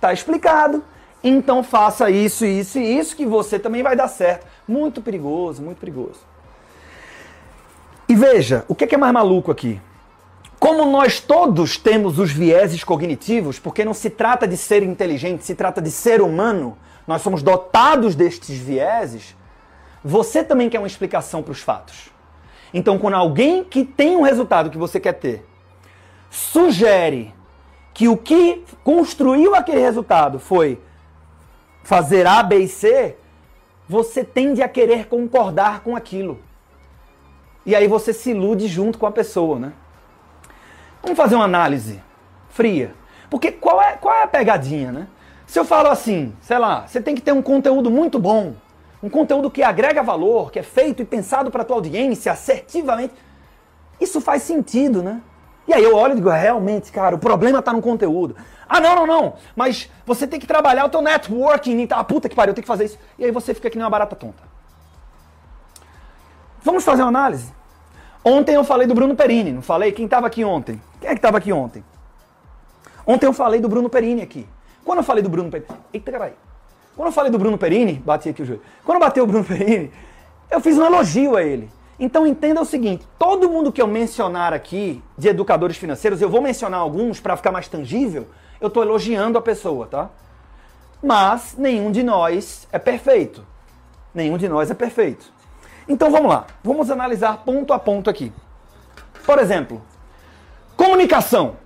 Tá 0.00 0.12
explicado. 0.12 0.82
Então 1.22 1.62
faça 1.62 2.10
isso, 2.10 2.44
isso 2.44 2.78
e 2.78 2.98
isso 2.98 3.16
que 3.16 3.26
você 3.26 3.58
também 3.58 3.82
vai 3.82 3.94
dar 3.94 4.08
certo. 4.08 4.46
Muito 4.66 5.00
perigoso, 5.00 5.62
muito 5.62 5.78
perigoso. 5.78 6.20
E 8.08 8.14
veja, 8.14 8.64
o 8.68 8.74
que 8.74 8.92
é 8.94 8.98
mais 8.98 9.12
maluco 9.12 9.50
aqui? 9.50 9.80
Como 10.58 10.84
nós 10.84 11.20
todos 11.20 11.76
temos 11.76 12.18
os 12.18 12.32
vieses 12.32 12.82
cognitivos, 12.82 13.58
porque 13.58 13.84
não 13.84 13.94
se 13.94 14.10
trata 14.10 14.46
de 14.46 14.56
ser 14.56 14.82
inteligente, 14.82 15.44
se 15.44 15.54
trata 15.54 15.80
de 15.80 15.90
ser 15.90 16.20
humano, 16.20 16.76
nós 17.06 17.22
somos 17.22 17.42
dotados 17.42 18.16
destes 18.16 18.58
vieses, 18.58 19.36
você 20.04 20.42
também 20.42 20.68
quer 20.68 20.78
uma 20.78 20.86
explicação 20.86 21.42
para 21.42 21.52
os 21.52 21.60
fatos. 21.60 22.10
Então, 22.74 22.98
quando 22.98 23.14
alguém 23.14 23.62
que 23.62 23.84
tem 23.84 24.16
um 24.16 24.22
resultado 24.22 24.68
que 24.68 24.76
você 24.76 24.98
quer 24.98 25.14
ter 25.14 25.46
sugere 26.30 27.34
que 27.94 28.08
o 28.08 28.16
que 28.16 28.64
construiu 28.84 29.54
aquele 29.54 29.80
resultado 29.80 30.38
foi 30.38 30.80
fazer 31.82 32.26
A, 32.26 32.42
B 32.42 32.58
e 32.58 32.68
C, 32.68 33.16
você 33.88 34.22
tende 34.22 34.62
a 34.62 34.68
querer 34.68 35.06
concordar 35.06 35.80
com 35.80 35.96
aquilo. 35.96 36.38
E 37.64 37.74
aí 37.74 37.88
você 37.88 38.12
se 38.12 38.30
ilude 38.30 38.68
junto 38.68 38.98
com 38.98 39.06
a 39.06 39.10
pessoa, 39.10 39.58
né? 39.58 39.72
Vamos 41.02 41.16
fazer 41.16 41.34
uma 41.34 41.44
análise 41.44 42.02
fria. 42.50 42.94
Porque 43.30 43.52
qual 43.52 43.80
é, 43.80 43.92
qual 43.92 44.14
é 44.14 44.22
a 44.22 44.26
pegadinha, 44.26 44.90
né? 44.90 45.08
Se 45.46 45.58
eu 45.58 45.64
falo 45.64 45.88
assim, 45.88 46.34
sei 46.40 46.58
lá, 46.58 46.86
você 46.86 47.00
tem 47.00 47.14
que 47.14 47.22
ter 47.22 47.32
um 47.32 47.40
conteúdo 47.40 47.90
muito 47.90 48.18
bom, 48.18 48.54
um 49.02 49.08
conteúdo 49.08 49.50
que 49.50 49.62
agrega 49.62 50.02
valor, 50.02 50.50
que 50.50 50.58
é 50.58 50.62
feito 50.62 51.00
e 51.00 51.04
pensado 51.04 51.50
para 51.50 51.62
a 51.62 51.64
tua 51.64 51.76
audiência 51.76 52.32
assertivamente, 52.32 53.14
isso 54.00 54.20
faz 54.20 54.42
sentido, 54.42 55.02
né? 55.02 55.22
E 55.66 55.74
aí 55.74 55.84
eu 55.84 55.94
olho 55.94 56.12
e 56.12 56.16
digo, 56.16 56.30
realmente, 56.30 56.90
cara, 56.90 57.14
o 57.14 57.18
problema 57.18 57.58
está 57.58 57.72
no 57.72 57.82
conteúdo. 57.82 58.36
Ah, 58.68 58.80
não, 58.80 58.94
não, 58.94 59.06
não, 59.06 59.34
mas 59.54 59.90
você 60.04 60.26
tem 60.26 60.40
que 60.40 60.46
trabalhar 60.46 60.84
o 60.84 60.88
teu 60.88 61.02
networking, 61.02 61.86
tá? 61.86 61.98
Ah, 61.98 62.04
puta 62.04 62.28
que 62.28 62.34
pariu, 62.34 62.50
eu 62.50 62.54
tenho 62.54 62.62
que 62.62 62.68
fazer 62.68 62.86
isso. 62.86 62.98
E 63.18 63.24
aí 63.24 63.30
você 63.30 63.54
fica 63.54 63.70
que 63.70 63.76
nem 63.76 63.84
uma 63.84 63.90
barata 63.90 64.16
tonta. 64.16 64.42
Vamos 66.62 66.84
fazer 66.84 67.02
uma 67.02 67.08
análise? 67.08 67.52
Ontem 68.24 68.54
eu 68.54 68.64
falei 68.64 68.86
do 68.86 68.94
Bruno 68.94 69.14
Perini, 69.14 69.52
não 69.52 69.62
falei? 69.62 69.92
Quem 69.92 70.04
estava 70.04 70.26
aqui 70.26 70.44
ontem? 70.44 70.80
Quem 71.00 71.08
é 71.08 71.12
que 71.12 71.18
estava 71.18 71.38
aqui 71.38 71.52
ontem? 71.52 71.84
Ontem 73.06 73.26
eu 73.26 73.32
falei 73.32 73.60
do 73.60 73.68
Bruno 73.68 73.88
Perini 73.88 74.22
aqui. 74.22 74.46
Quando 74.84 74.98
eu 74.98 75.04
falei 75.04 75.22
do 75.22 75.28
Bruno 75.28 75.50
Perini... 75.50 75.68
Eita, 75.92 76.12
caralho. 76.12 76.34
Quando 76.94 77.08
eu 77.08 77.12
falei 77.12 77.30
do 77.30 77.38
Bruno 77.38 77.56
Perini, 77.56 77.94
bati 77.94 78.28
aqui 78.28 78.42
o 78.42 78.44
joelho. 78.44 78.62
Quando 78.84 78.96
eu 78.96 79.00
bateu 79.00 79.24
o 79.24 79.26
Bruno 79.26 79.44
Perini, 79.46 79.90
eu 80.50 80.60
fiz 80.60 80.76
um 80.76 80.84
elogio 80.84 81.36
a 81.36 81.42
ele. 81.42 81.70
Então 81.98 82.26
entenda 82.26 82.60
o 82.60 82.64
seguinte: 82.64 83.06
todo 83.18 83.48
mundo 83.48 83.72
que 83.72 83.80
eu 83.80 83.86
mencionar 83.86 84.52
aqui 84.52 85.02
de 85.16 85.28
educadores 85.28 85.76
financeiros, 85.76 86.20
eu 86.20 86.28
vou 86.28 86.42
mencionar 86.42 86.80
alguns 86.80 87.20
para 87.20 87.36
ficar 87.36 87.52
mais 87.52 87.68
tangível, 87.68 88.26
eu 88.60 88.68
estou 88.68 88.82
elogiando 88.82 89.38
a 89.38 89.42
pessoa, 89.42 89.86
tá? 89.86 90.10
Mas 91.02 91.54
nenhum 91.56 91.90
de 91.90 92.02
nós 92.02 92.66
é 92.72 92.78
perfeito. 92.78 93.44
Nenhum 94.12 94.36
de 94.36 94.48
nós 94.48 94.70
é 94.70 94.74
perfeito. 94.74 95.32
Então 95.88 96.10
vamos 96.10 96.28
lá, 96.30 96.46
vamos 96.62 96.90
analisar 96.90 97.38
ponto 97.38 97.72
a 97.72 97.78
ponto 97.78 98.10
aqui. 98.10 98.30
Por 99.24 99.38
exemplo, 99.38 99.82
comunicação. 100.76 101.56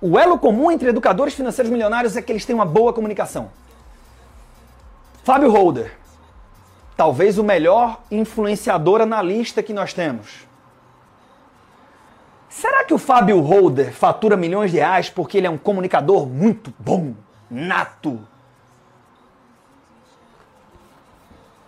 O 0.00 0.18
elo 0.18 0.38
comum 0.38 0.70
entre 0.70 0.88
educadores 0.88 1.34
financeiros 1.34 1.72
milionários 1.72 2.16
é 2.16 2.22
que 2.22 2.30
eles 2.30 2.44
têm 2.44 2.54
uma 2.54 2.64
boa 2.64 2.92
comunicação. 2.92 3.50
Fábio 5.24 5.50
Holder, 5.50 5.96
talvez 6.96 7.38
o 7.38 7.42
melhor 7.42 8.00
influenciador 8.10 9.00
analista 9.00 9.62
que 9.62 9.72
nós 9.72 9.92
temos. 9.94 10.46
Será 12.48 12.84
que 12.84 12.94
o 12.94 12.98
Fábio 12.98 13.40
Holder 13.40 13.92
fatura 13.92 14.36
milhões 14.36 14.70
de 14.70 14.76
reais 14.76 15.10
porque 15.10 15.38
ele 15.38 15.46
é 15.46 15.50
um 15.50 15.58
comunicador 15.58 16.26
muito 16.26 16.72
bom, 16.78 17.14
nato? 17.50 18.20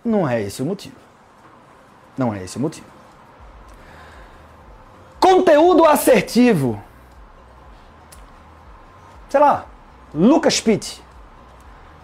Não 0.05 0.29
é 0.29 0.41
esse 0.43 0.63
o 0.63 0.67
motivo. 0.67 1.06
Não 2.17 2.33
é 2.33 2.43
esse 2.43 2.57
o 2.57 2.61
motivo. 2.61 2.87
Conteúdo 5.21 5.85
assertivo. 5.85 6.83
Sei 9.29 9.41
lá, 9.41 9.67
Lucas 10.15 10.61
Pitt. 10.61 11.03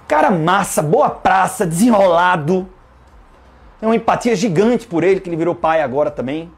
Cara 0.08 0.30
massa, 0.30 0.82
boa 0.82 1.08
praça, 1.08 1.66
desenrolado. 1.66 2.68
Tem 3.80 3.88
uma 3.88 3.96
empatia 3.96 4.36
gigante 4.36 4.86
por 4.86 5.02
ele, 5.02 5.20
que 5.20 5.28
ele 5.28 5.36
virou 5.36 5.54
pai 5.54 5.80
agora 5.80 6.10
também. 6.10 6.52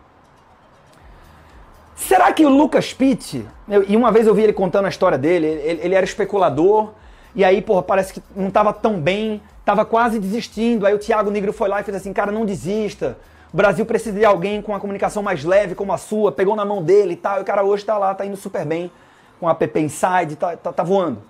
Será 1.94 2.32
que 2.32 2.44
o 2.44 2.49
Lucas 2.49 2.92
Pitt, 2.92 3.46
eu, 3.68 3.84
e 3.88 3.96
uma 3.96 4.11
vez 4.11 4.26
eu 4.26 4.34
vi 4.34 4.42
ele 4.42 4.52
contando 4.52 4.87
a 4.87 4.88
história 4.88 5.16
dele, 5.16 5.46
ele, 5.46 5.80
ele 5.82 5.94
era 5.94 6.04
especulador, 6.04 6.92
e 7.34 7.44
aí, 7.44 7.62
porra, 7.62 7.82
parece 7.82 8.12
que 8.12 8.23
não 8.34 8.49
estava 8.49 8.73
tão 8.73 9.00
bem, 9.00 9.40
estava 9.61 9.84
quase 9.84 10.18
desistindo. 10.18 10.87
Aí 10.87 10.94
o 10.94 10.99
Thiago 10.99 11.30
Negro 11.30 11.52
foi 11.52 11.68
lá 11.68 11.80
e 11.80 11.84
fez 11.84 11.96
assim: 11.96 12.12
cara, 12.12 12.30
não 12.30 12.44
desista. 12.44 13.18
O 13.54 13.56
Brasil 13.56 13.87
precisa 13.87 14.18
de 14.18 14.25
alguém 14.25 14.61
com 14.61 14.73
uma 14.73 14.80
comunicação 14.80 15.23
mais 15.23 15.44
leve 15.44 15.76
como 15.76 15.92
a 15.92 15.96
sua, 15.96 16.32
pegou 16.32 16.56
na 16.56 16.64
mão 16.64 16.82
dele 16.82 17.12
e 17.12 17.16
tal. 17.16 17.38
E 17.38 17.42
o 17.42 17.44
cara 17.44 17.62
hoje 17.62 17.84
está 17.84 17.96
lá, 17.96 18.11
está 18.11 18.26
indo 18.26 18.37
super 18.37 18.66
bem, 18.66 18.90
com 19.38 19.49
a 19.49 19.52
app 19.52 19.78
Inside, 19.78 20.34
tá, 20.34 20.56
tá, 20.56 20.73
tá 20.73 20.82
voando. 20.82 21.23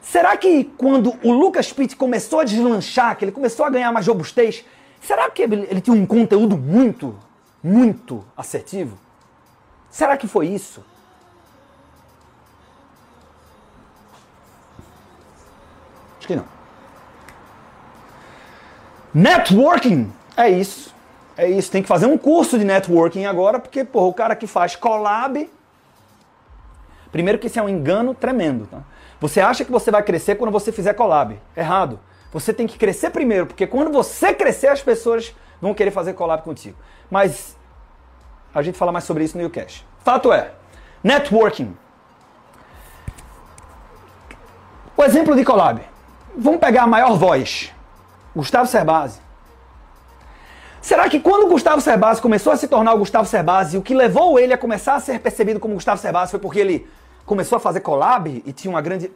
Será 0.00 0.36
que 0.36 0.62
quando 0.62 1.18
o 1.24 1.32
Lucas 1.32 1.72
Pitt 1.72 1.96
começou 1.96 2.38
a 2.38 2.44
deslanchar, 2.44 3.16
que 3.16 3.24
ele 3.24 3.32
começou 3.32 3.66
a 3.66 3.70
ganhar 3.70 3.90
mais 3.90 4.06
robustez, 4.06 4.64
será 5.00 5.28
que 5.28 5.42
ele, 5.42 5.66
ele 5.68 5.80
tinha 5.80 5.96
um 5.96 6.06
conteúdo 6.06 6.56
muito, 6.56 7.18
muito 7.60 8.24
assertivo? 8.36 8.96
Será 9.90 10.16
que 10.16 10.28
foi 10.28 10.46
isso? 10.46 10.80
Acho 16.18 16.28
que 16.28 16.36
não. 16.36 16.46
Networking 19.12 20.12
é 20.36 20.48
isso. 20.48 20.94
É 21.36 21.48
isso. 21.48 21.70
Tem 21.70 21.82
que 21.82 21.88
fazer 21.88 22.06
um 22.06 22.16
curso 22.16 22.58
de 22.58 22.64
networking 22.64 23.26
agora, 23.26 23.58
porque 23.58 23.84
porra, 23.84 24.06
o 24.06 24.14
cara 24.14 24.36
que 24.36 24.46
faz 24.46 24.74
collab. 24.74 25.50
Primeiro 27.12 27.38
que 27.38 27.46
isso 27.46 27.58
é 27.58 27.62
um 27.62 27.68
engano 27.68 28.14
tremendo. 28.14 28.66
Tá? 28.66 28.82
Você 29.20 29.40
acha 29.40 29.64
que 29.64 29.70
você 29.70 29.90
vai 29.90 30.02
crescer 30.02 30.36
quando 30.36 30.50
você 30.50 30.72
fizer 30.72 30.94
collab. 30.94 31.38
Errado. 31.56 32.00
Você 32.32 32.52
tem 32.52 32.66
que 32.66 32.76
crescer 32.76 33.10
primeiro, 33.10 33.46
porque 33.46 33.66
quando 33.66 33.90
você 33.90 34.34
crescer, 34.34 34.68
as 34.68 34.82
pessoas 34.82 35.34
vão 35.60 35.72
querer 35.72 35.90
fazer 35.90 36.12
collab 36.12 36.42
contigo. 36.42 36.76
Mas 37.10 37.56
a 38.54 38.62
gente 38.62 38.76
fala 38.76 38.92
mais 38.92 39.04
sobre 39.04 39.24
isso 39.24 39.36
no 39.36 39.44
YouCash. 39.44 39.84
Fato 40.04 40.32
é, 40.32 40.52
networking. 41.02 41.74
O 44.96 45.04
exemplo 45.04 45.34
de 45.34 45.44
collab. 45.44 45.80
Vamos 46.36 46.60
pegar 46.60 46.82
a 46.82 46.86
maior 46.86 47.16
voz, 47.16 47.72
Gustavo 48.34 48.66
Cerbasi. 48.66 49.25
Será 50.86 51.08
que 51.08 51.18
quando 51.18 51.48
Gustavo 51.48 51.80
Cerbasi 51.80 52.22
começou 52.22 52.52
a 52.52 52.56
se 52.56 52.68
tornar 52.68 52.94
o 52.94 52.98
Gustavo 52.98 53.26
Cerbasi, 53.26 53.76
o 53.76 53.82
que 53.82 53.92
levou 53.92 54.38
ele 54.38 54.52
a 54.52 54.56
começar 54.56 54.94
a 54.94 55.00
ser 55.00 55.18
percebido 55.18 55.58
como 55.58 55.74
Gustavo 55.74 56.00
Cerbasi 56.00 56.30
foi 56.30 56.38
porque 56.38 56.60
ele 56.60 56.88
começou 57.24 57.56
a 57.56 57.60
fazer 57.60 57.80
collab 57.80 58.40
e 58.46 58.52
tinha 58.52 58.70
uma 58.70 58.80
grande. 58.80 59.10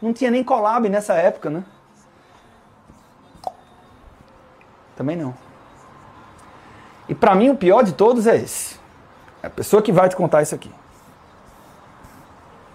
Não 0.00 0.12
tinha 0.12 0.30
nem 0.30 0.44
collab 0.44 0.88
nessa 0.88 1.14
época, 1.14 1.50
né? 1.50 1.64
Também 4.94 5.16
não. 5.16 5.34
E 7.08 7.14
para 7.14 7.34
mim 7.34 7.50
o 7.50 7.56
pior 7.56 7.82
de 7.82 7.92
todos 7.92 8.28
é 8.28 8.36
esse. 8.36 8.78
É 9.42 9.48
a 9.48 9.50
pessoa 9.50 9.82
que 9.82 9.90
vai 9.90 10.08
te 10.08 10.14
contar 10.14 10.42
isso 10.42 10.54
aqui. 10.54 10.70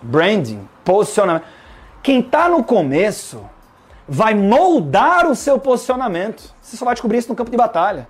Branding, 0.01 0.67
posicionamento. 0.83 1.45
Quem 2.01 2.19
está 2.19 2.49
no 2.49 2.65
começo 2.65 3.49
vai 4.07 4.33
moldar 4.33 5.27
o 5.27 5.35
seu 5.35 5.59
posicionamento. 5.59 6.53
Você 6.61 6.77
só 6.77 6.85
vai 6.85 6.93
descobrir 6.93 7.17
isso 7.17 7.29
no 7.29 7.35
campo 7.35 7.51
de 7.51 7.57
batalha. 7.57 8.07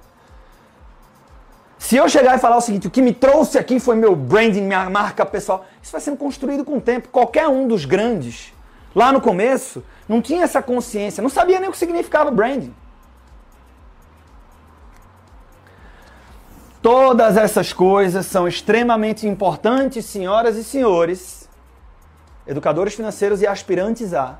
Se 1.77 1.97
eu 1.97 2.07
chegar 2.07 2.37
e 2.37 2.39
falar 2.39 2.57
o 2.57 2.61
seguinte, 2.61 2.87
o 2.87 2.89
que 2.89 3.01
me 3.01 3.13
trouxe 3.13 3.57
aqui 3.57 3.79
foi 3.79 3.95
meu 3.95 4.15
branding, 4.15 4.61
minha 4.61 4.89
marca 4.89 5.25
pessoal, 5.25 5.65
isso 5.81 5.91
vai 5.91 5.99
sendo 5.99 6.15
construído 6.15 6.63
com 6.63 6.77
o 6.77 6.81
tempo. 6.81 7.09
Qualquer 7.09 7.47
um 7.49 7.67
dos 7.67 7.83
grandes, 7.83 8.53
lá 8.95 9.11
no 9.11 9.19
começo, 9.19 9.83
não 10.07 10.21
tinha 10.21 10.43
essa 10.43 10.61
consciência, 10.61 11.21
não 11.21 11.29
sabia 11.29 11.59
nem 11.59 11.67
o 11.67 11.73
que 11.73 11.77
significava 11.77 12.31
branding. 12.31 12.73
Todas 16.81 17.37
essas 17.37 17.71
coisas 17.71 18.25
são 18.25 18.47
extremamente 18.47 19.27
importantes, 19.27 20.05
senhoras 20.05 20.57
e 20.57 20.63
senhores, 20.63 21.49
educadores 22.47 22.93
financeiros 22.93 23.41
e 23.41 23.47
aspirantes 23.47 24.13
a, 24.13 24.37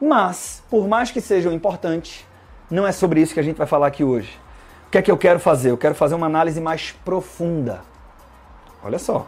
Mas, 0.00 0.62
por 0.70 0.88
mais 0.88 1.10
que 1.10 1.20
sejam 1.20 1.52
importantes, 1.52 2.26
não 2.70 2.86
é 2.86 2.92
sobre 2.92 3.20
isso 3.20 3.34
que 3.34 3.40
a 3.40 3.42
gente 3.42 3.56
vai 3.56 3.66
falar 3.66 3.88
aqui 3.88 4.02
hoje. 4.02 4.40
O 4.86 4.90
que 4.90 4.98
é 4.98 5.02
que 5.02 5.10
eu 5.10 5.18
quero 5.18 5.38
fazer? 5.38 5.70
Eu 5.70 5.78
quero 5.78 5.94
fazer 5.94 6.14
uma 6.14 6.26
análise 6.26 6.60
mais 6.60 6.92
profunda. 7.04 7.82
Olha 8.82 8.98
só. 8.98 9.26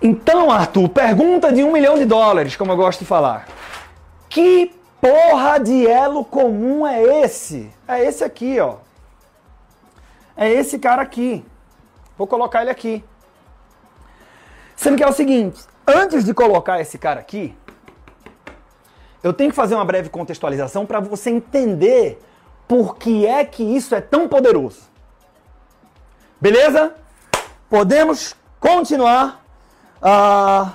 Então, 0.00 0.50
Arthur, 0.50 0.88
pergunta 0.88 1.52
de 1.52 1.62
um 1.62 1.72
milhão 1.72 1.96
de 1.96 2.04
dólares, 2.04 2.56
como 2.56 2.72
eu 2.72 2.76
gosto 2.76 3.00
de 3.00 3.04
falar. 3.04 3.46
Que 4.28 4.74
porra 5.00 5.58
de 5.58 5.86
elo 5.86 6.24
comum 6.24 6.86
é 6.86 7.02
esse? 7.24 7.70
É 7.86 8.04
esse 8.04 8.22
aqui, 8.22 8.58
ó. 8.60 8.76
É 10.36 10.48
esse 10.50 10.78
cara 10.78 11.02
aqui. 11.02 11.44
Vou 12.16 12.26
colocar 12.26 12.62
ele 12.62 12.70
aqui. 12.70 13.04
Sendo 14.74 14.96
que 14.96 15.04
é 15.04 15.08
o 15.08 15.12
seguinte, 15.12 15.62
antes 15.86 16.24
de 16.24 16.32
colocar 16.32 16.80
esse 16.80 16.98
cara 16.98 17.20
aqui, 17.20 17.54
eu 19.22 19.32
tenho 19.32 19.50
que 19.50 19.56
fazer 19.56 19.74
uma 19.74 19.84
breve 19.84 20.08
contextualização 20.08 20.84
para 20.84 21.00
você 21.00 21.30
entender 21.30 22.20
por 22.66 22.96
que 22.96 23.26
é 23.26 23.44
que 23.44 23.62
isso 23.62 23.94
é 23.94 24.00
tão 24.00 24.26
poderoso. 24.26 24.80
Beleza? 26.40 26.94
Podemos 27.70 28.34
continuar. 28.58 29.44
Ah, 30.00 30.72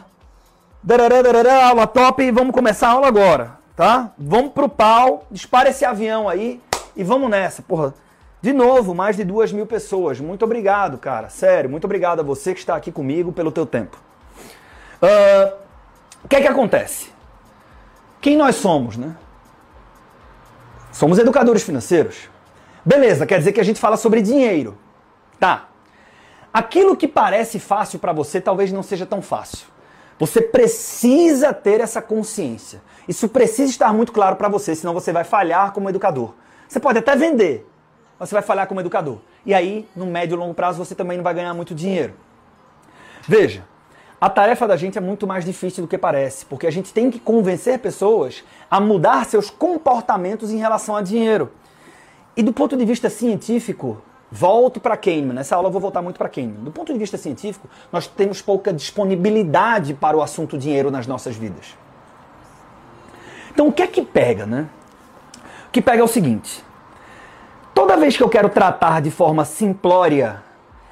aula 1.64 1.86
top, 1.88 2.32
vamos 2.32 2.54
começar 2.54 2.88
a 2.88 2.92
aula 2.92 3.08
agora, 3.08 3.58
tá? 3.76 4.12
Vamos 4.18 4.54
pro 4.54 4.70
pau, 4.70 5.26
dispara 5.30 5.70
esse 5.70 5.84
avião 5.84 6.30
aí 6.30 6.62
e 6.96 7.04
vamos 7.04 7.30
nessa, 7.30 7.62
porra. 7.62 7.94
De 8.42 8.54
novo, 8.54 8.94
mais 8.96 9.18
de 9.18 9.26
duas 9.26 9.52
mil 9.52 9.66
pessoas. 9.66 10.20
Muito 10.22 10.46
obrigado, 10.46 10.98
cara. 10.98 11.28
Sério, 11.30 11.70
muito 11.70 11.86
obrigado 11.86 12.22
a 12.22 12.24
você 12.24 12.54
que 12.54 12.60
está 12.60 12.76
aqui 12.76 12.92
comigo 12.92 13.34
pelo 13.34 13.52
teu 13.52 13.66
tempo. 13.66 13.98
Uh, 15.02 15.54
o 16.24 16.28
que 16.28 16.38
é 16.38 16.42
que 16.42 16.48
acontece? 16.48 17.17
Quem 18.28 18.36
nós 18.36 18.58
somos, 18.58 18.98
né? 18.98 19.16
Somos 20.92 21.18
educadores 21.18 21.64
financeiros. 21.64 22.30
Beleza, 22.84 23.26
quer 23.26 23.38
dizer 23.38 23.54
que 23.54 23.60
a 23.62 23.64
gente 23.64 23.80
fala 23.80 23.96
sobre 23.96 24.22
dinheiro. 24.22 24.78
Tá. 25.40 25.70
Aquilo 26.54 26.98
que 26.98 27.08
parece 27.08 27.58
fácil 27.58 28.00
para 28.00 28.12
você 28.12 28.42
talvez 28.42 28.70
não 28.70 28.84
seja 28.84 29.06
tão 29.06 29.22
fácil. 29.22 29.66
Você 30.20 30.42
precisa 30.42 31.54
ter 31.54 31.80
essa 31.80 32.02
consciência. 32.02 32.82
Isso 33.08 33.30
precisa 33.30 33.72
estar 33.72 33.94
muito 33.94 34.12
claro 34.12 34.36
para 34.36 34.50
você, 34.50 34.76
senão 34.76 34.94
você 34.94 35.14
vai 35.14 35.24
falhar 35.24 35.72
como 35.72 35.88
educador. 35.88 36.34
Você 36.68 36.82
pode 36.82 37.00
até 37.00 37.16
vender, 37.16 37.66
você 38.20 38.34
vai 38.34 38.44
falhar 38.44 38.68
como 38.68 38.82
educador. 38.82 39.20
E 39.46 39.54
aí, 39.54 39.88
no 39.96 40.06
médio 40.06 40.36
e 40.36 40.38
longo 40.38 40.54
prazo, 40.54 40.84
você 40.84 40.94
também 40.94 41.16
não 41.16 41.24
vai 41.24 41.34
ganhar 41.34 41.54
muito 41.54 41.74
dinheiro. 41.74 42.14
Veja, 43.26 43.64
a 44.20 44.30
tarefa 44.30 44.68
da 44.68 44.76
gente 44.76 44.98
é 44.98 45.02
muito 45.02 45.28
mais 45.28 45.46
difícil 45.46 45.84
do 45.84 45.88
que 45.88 45.98
parece, 45.98 46.46
porque 46.46 46.66
a 46.66 46.72
gente 46.72 46.92
tem 46.94 47.12
que 47.12 47.20
convencer 47.20 47.80
pessoas 47.80 48.44
a 48.70 48.80
mudar 48.80 49.26
seus 49.26 49.50
comportamentos 49.50 50.52
em 50.52 50.58
relação 50.58 50.96
a 50.96 51.02
dinheiro. 51.02 51.52
E 52.36 52.42
do 52.42 52.52
ponto 52.52 52.76
de 52.76 52.84
vista 52.84 53.10
científico, 53.10 54.02
volto 54.32 54.80
para 54.80 54.98
Kahneman. 54.98 55.34
Nessa 55.34 55.56
aula 55.56 55.68
eu 55.68 55.72
vou 55.72 55.82
voltar 55.82 56.02
muito 56.02 56.18
para 56.18 56.30
Kahneman. 56.30 56.64
Do 56.64 56.72
ponto 56.72 56.92
de 56.92 57.00
vista 57.00 57.18
científico, 57.18 57.70
nós 57.92 58.08
temos 58.08 58.42
pouca 58.42 58.74
disponibilidade 58.74 59.94
para 59.94 60.18
o 60.18 60.22
assunto 60.22 60.58
dinheiro 60.58 60.90
nas 60.90 61.06
nossas 61.06 61.36
vidas. 61.36 61.76
Então 63.52 63.68
o 63.68 63.72
que 63.72 63.82
é 63.82 63.88
que 63.88 64.02
pega, 64.02 64.46
né? 64.46 64.68
O 65.68 65.72
que 65.72 65.82
pega 65.82 66.02
é 66.02 66.04
o 66.04 66.08
seguinte: 66.08 66.64
Toda 67.78 67.96
vez 67.96 68.18
que 68.18 68.24
eu 68.24 68.30
quero 68.30 68.50
tratar 68.50 69.04
de 69.04 69.12
forma 69.12 69.46
simplória 69.46 70.44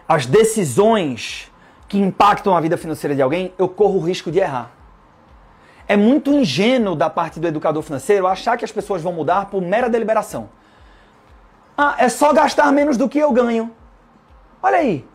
as 0.07 0.27
decisões 0.27 1.51
que 1.87 1.97
impactam 1.97 2.55
a 2.55 2.61
vida 2.61 2.77
financeira 2.77 3.15
de 3.15 3.21
alguém, 3.21 3.53
eu 3.57 3.67
corro 3.67 3.97
o 3.97 4.03
risco 4.03 4.31
de 4.31 4.39
errar. 4.39 4.71
É 5.87 5.95
muito 5.95 6.31
ingênuo 6.33 6.95
da 6.95 7.09
parte 7.09 7.39
do 7.39 7.47
educador 7.47 7.83
financeiro 7.83 8.25
achar 8.25 8.57
que 8.57 8.65
as 8.65 8.71
pessoas 8.71 9.01
vão 9.01 9.13
mudar 9.13 9.45
por 9.47 9.61
mera 9.61 9.89
deliberação. 9.89 10.49
Ah, 11.77 11.95
é 11.99 12.09
só 12.09 12.33
gastar 12.33 12.71
menos 12.71 12.97
do 12.97 13.07
que 13.07 13.19
eu 13.19 13.31
ganho. 13.31 13.71
Olha 14.63 14.77
aí. 14.77 15.05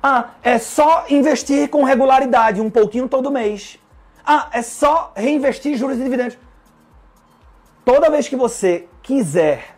Ah, 0.00 0.30
é 0.42 0.58
só 0.58 1.06
investir 1.10 1.68
com 1.68 1.82
regularidade, 1.82 2.60
um 2.60 2.70
pouquinho 2.70 3.08
todo 3.08 3.30
mês. 3.30 3.78
Ah, 4.24 4.48
é 4.52 4.62
só 4.62 5.12
reinvestir 5.16 5.76
juros 5.76 5.98
e 5.98 6.04
dividendos. 6.04 6.38
Toda 7.84 8.10
vez 8.10 8.28
que 8.28 8.36
você 8.36 8.86
quiser 9.02 9.76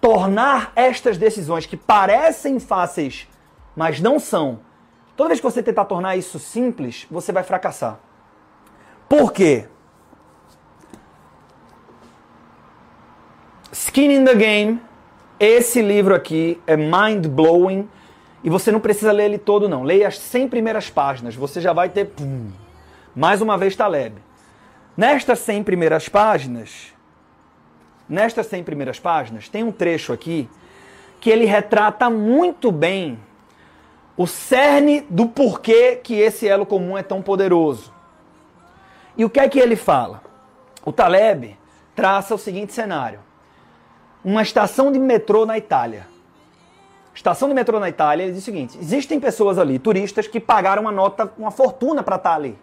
tornar 0.00 0.72
estas 0.76 1.16
decisões 1.16 1.64
que 1.64 1.76
parecem 1.76 2.58
fáceis, 2.58 3.26
mas 3.74 4.00
não 4.00 4.18
são, 4.18 4.58
toda 5.16 5.28
vez 5.28 5.40
que 5.40 5.44
você 5.44 5.62
tentar 5.62 5.84
tornar 5.84 6.16
isso 6.16 6.38
simples, 6.38 7.06
você 7.10 7.32
vai 7.32 7.42
fracassar. 7.42 7.98
Por 9.08 9.32
quê? 9.32 9.66
Skin 13.72 14.12
in 14.12 14.24
the 14.24 14.34
Game, 14.34 14.80
esse 15.38 15.82
livro 15.82 16.14
aqui 16.14 16.60
é 16.66 16.76
mind 16.76 17.26
blowing 17.26 17.88
e 18.42 18.50
você 18.50 18.70
não 18.70 18.78
precisa 18.78 19.10
ler 19.10 19.24
ele 19.24 19.38
todo 19.38 19.68
não. 19.68 19.82
Leia 19.82 20.06
as 20.06 20.18
100 20.18 20.48
primeiras 20.48 20.90
páginas, 20.90 21.34
você 21.34 21.60
já 21.60 21.72
vai 21.72 21.88
ter 21.88 22.06
pum, 22.06 22.50
mais 23.14 23.40
uma 23.40 23.58
vez 23.58 23.74
Taleb. 23.74 24.16
Nestas 24.96 25.40
100 25.40 25.64
primeiras 25.64 26.08
páginas, 26.08 26.92
nestas 28.08 28.46
100 28.46 28.62
primeiras 28.62 29.00
páginas, 29.00 29.48
tem 29.48 29.64
um 29.64 29.72
trecho 29.72 30.12
aqui 30.12 30.48
que 31.20 31.30
ele 31.30 31.44
retrata 31.44 32.08
muito 32.08 32.70
bem 32.70 33.18
o 34.16 34.26
cerne 34.26 35.00
do 35.02 35.26
porquê 35.26 35.96
que 35.96 36.14
esse 36.14 36.46
elo 36.46 36.64
comum 36.64 36.96
é 36.96 37.02
tão 37.02 37.20
poderoso. 37.20 37.92
E 39.16 39.24
o 39.24 39.30
que 39.30 39.40
é 39.40 39.48
que 39.48 39.58
ele 39.58 39.76
fala? 39.76 40.22
O 40.84 40.92
Taleb 40.92 41.56
traça 41.94 42.34
o 42.34 42.38
seguinte 42.38 42.72
cenário: 42.72 43.20
uma 44.24 44.42
estação 44.42 44.92
de 44.92 44.98
metrô 44.98 45.44
na 45.44 45.58
Itália. 45.58 46.06
Estação 47.14 47.48
de 47.48 47.54
metrô 47.54 47.78
na 47.78 47.88
Itália, 47.88 48.24
ele 48.24 48.32
diz 48.32 48.42
o 48.42 48.44
seguinte: 48.44 48.78
existem 48.78 49.20
pessoas 49.20 49.58
ali, 49.58 49.78
turistas, 49.78 50.26
que 50.26 50.40
pagaram 50.40 50.82
uma 50.82 50.92
nota, 50.92 51.32
uma 51.38 51.50
fortuna 51.50 52.02
para 52.02 52.16
estar 52.16 52.34
ali. 52.34 52.58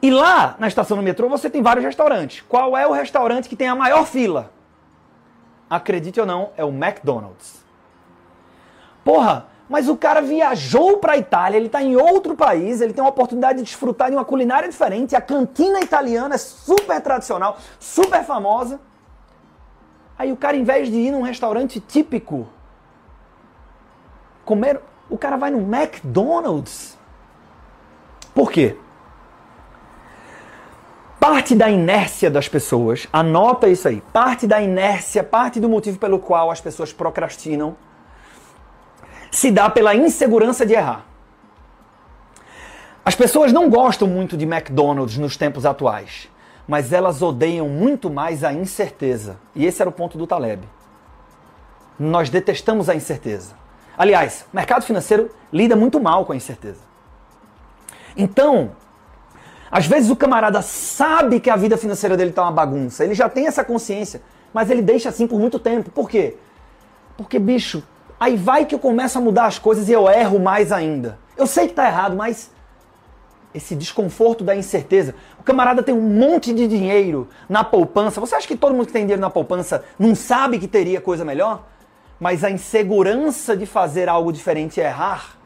E 0.00 0.10
lá 0.10 0.56
na 0.58 0.68
estação 0.68 0.98
do 0.98 1.02
metrô 1.02 1.28
você 1.30 1.48
tem 1.48 1.62
vários 1.62 1.84
restaurantes. 1.84 2.44
Qual 2.46 2.76
é 2.76 2.86
o 2.86 2.92
restaurante 2.92 3.48
que 3.48 3.56
tem 3.56 3.68
a 3.68 3.74
maior 3.74 4.06
fila? 4.06 4.50
Acredite 5.68 6.20
ou 6.20 6.26
não, 6.26 6.50
é 6.56 6.64
o 6.64 6.68
McDonald's. 6.68 7.64
Porra, 9.02 9.46
mas 9.68 9.88
o 9.88 9.96
cara 9.96 10.20
viajou 10.20 10.98
para 10.98 11.14
a 11.14 11.16
Itália, 11.16 11.56
ele 11.56 11.66
está 11.66 11.82
em 11.82 11.96
outro 11.96 12.36
país, 12.36 12.80
ele 12.80 12.92
tem 12.92 13.02
uma 13.02 13.10
oportunidade 13.10 13.58
de 13.58 13.64
desfrutar 13.64 14.10
de 14.10 14.16
uma 14.16 14.24
culinária 14.24 14.68
diferente. 14.68 15.16
A 15.16 15.20
cantina 15.20 15.80
italiana 15.80 16.34
é 16.34 16.38
super 16.38 17.00
tradicional, 17.00 17.56
super 17.78 18.24
famosa. 18.24 18.80
Aí 20.18 20.30
o 20.30 20.36
cara, 20.36 20.56
em 20.56 20.64
vez 20.64 20.88
de 20.88 20.96
ir 20.96 21.10
num 21.10 21.22
restaurante 21.22 21.80
típico, 21.80 22.46
comer, 24.44 24.80
o 25.08 25.16
cara 25.16 25.36
vai 25.36 25.50
no 25.50 25.60
McDonald's. 25.60 26.98
Por 28.34 28.50
quê? 28.50 28.76
parte 31.24 31.54
da 31.54 31.70
inércia 31.70 32.30
das 32.30 32.48
pessoas, 32.48 33.08
anota 33.10 33.66
isso 33.66 33.88
aí, 33.88 34.02
parte 34.12 34.46
da 34.46 34.60
inércia, 34.60 35.24
parte 35.24 35.58
do 35.58 35.70
motivo 35.70 35.98
pelo 35.98 36.18
qual 36.18 36.50
as 36.50 36.60
pessoas 36.60 36.92
procrastinam, 36.92 37.74
se 39.34 39.50
dá 39.50 39.68
pela 39.68 39.96
insegurança 39.96 40.64
de 40.64 40.74
errar. 40.74 41.04
As 43.04 43.16
pessoas 43.16 43.52
não 43.52 43.68
gostam 43.68 44.06
muito 44.06 44.36
de 44.36 44.44
McDonald's 44.44 45.18
nos 45.18 45.36
tempos 45.36 45.66
atuais, 45.66 46.28
mas 46.68 46.92
elas 46.92 47.20
odeiam 47.20 47.68
muito 47.68 48.08
mais 48.08 48.44
a 48.44 48.52
incerteza. 48.52 49.36
E 49.52 49.66
esse 49.66 49.82
era 49.82 49.88
o 49.88 49.92
ponto 49.92 50.16
do 50.16 50.24
Taleb. 50.24 50.62
Nós 51.98 52.30
detestamos 52.30 52.88
a 52.88 52.94
incerteza. 52.94 53.54
Aliás, 53.98 54.46
o 54.52 54.56
mercado 54.56 54.84
financeiro 54.84 55.28
lida 55.52 55.74
muito 55.74 56.00
mal 56.00 56.24
com 56.24 56.32
a 56.32 56.36
incerteza. 56.36 56.80
Então, 58.16 58.70
às 59.68 59.86
vezes 59.86 60.10
o 60.10 60.16
camarada 60.16 60.62
sabe 60.62 61.40
que 61.40 61.50
a 61.50 61.56
vida 61.56 61.76
financeira 61.76 62.16
dele 62.16 62.30
tá 62.30 62.42
uma 62.42 62.52
bagunça, 62.52 63.04
ele 63.04 63.14
já 63.14 63.28
tem 63.28 63.48
essa 63.48 63.64
consciência, 63.64 64.22
mas 64.52 64.70
ele 64.70 64.80
deixa 64.80 65.08
assim 65.08 65.26
por 65.26 65.40
muito 65.40 65.58
tempo. 65.58 65.90
Por 65.90 66.08
quê? 66.08 66.36
Porque, 67.16 67.38
bicho, 67.38 67.82
aí 68.24 68.36
vai 68.36 68.64
que 68.64 68.74
eu 68.74 68.78
começo 68.78 69.18
a 69.18 69.20
mudar 69.20 69.44
as 69.44 69.58
coisas 69.58 69.88
e 69.88 69.92
eu 69.92 70.08
erro 70.08 70.38
mais 70.38 70.72
ainda. 70.72 71.18
Eu 71.36 71.46
sei 71.46 71.68
que 71.68 71.74
tá 71.74 71.86
errado, 71.86 72.16
mas 72.16 72.50
esse 73.54 73.76
desconforto 73.76 74.42
da 74.42 74.56
incerteza. 74.56 75.14
O 75.38 75.42
camarada 75.42 75.82
tem 75.82 75.94
um 75.94 76.00
monte 76.00 76.54
de 76.54 76.66
dinheiro 76.66 77.28
na 77.48 77.62
poupança. 77.62 78.20
Você 78.20 78.34
acha 78.34 78.48
que 78.48 78.56
todo 78.56 78.74
mundo 78.74 78.86
que 78.86 78.92
tem 78.92 79.02
dinheiro 79.02 79.20
na 79.20 79.28
poupança 79.28 79.84
não 79.98 80.14
sabe 80.14 80.58
que 80.58 80.66
teria 80.66 81.02
coisa 81.02 81.22
melhor? 81.22 81.64
Mas 82.18 82.42
a 82.42 82.50
insegurança 82.50 83.54
de 83.54 83.66
fazer 83.66 84.08
algo 84.08 84.32
diferente 84.32 84.78
e 84.78 84.82
errar 84.82 85.36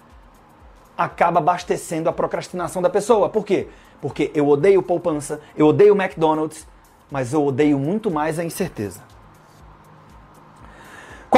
acaba 0.96 1.38
abastecendo 1.38 2.08
a 2.08 2.12
procrastinação 2.12 2.80
da 2.80 2.88
pessoa. 2.88 3.28
Por 3.28 3.44
quê? 3.44 3.66
Porque 4.00 4.30
eu 4.34 4.46
odeio 4.46 4.82
poupança, 4.84 5.40
eu 5.56 5.66
odeio 5.66 6.00
McDonald's, 6.00 6.64
mas 7.10 7.32
eu 7.32 7.44
odeio 7.44 7.78
muito 7.78 8.08
mais 8.08 8.38
a 8.38 8.44
incerteza. 8.44 9.00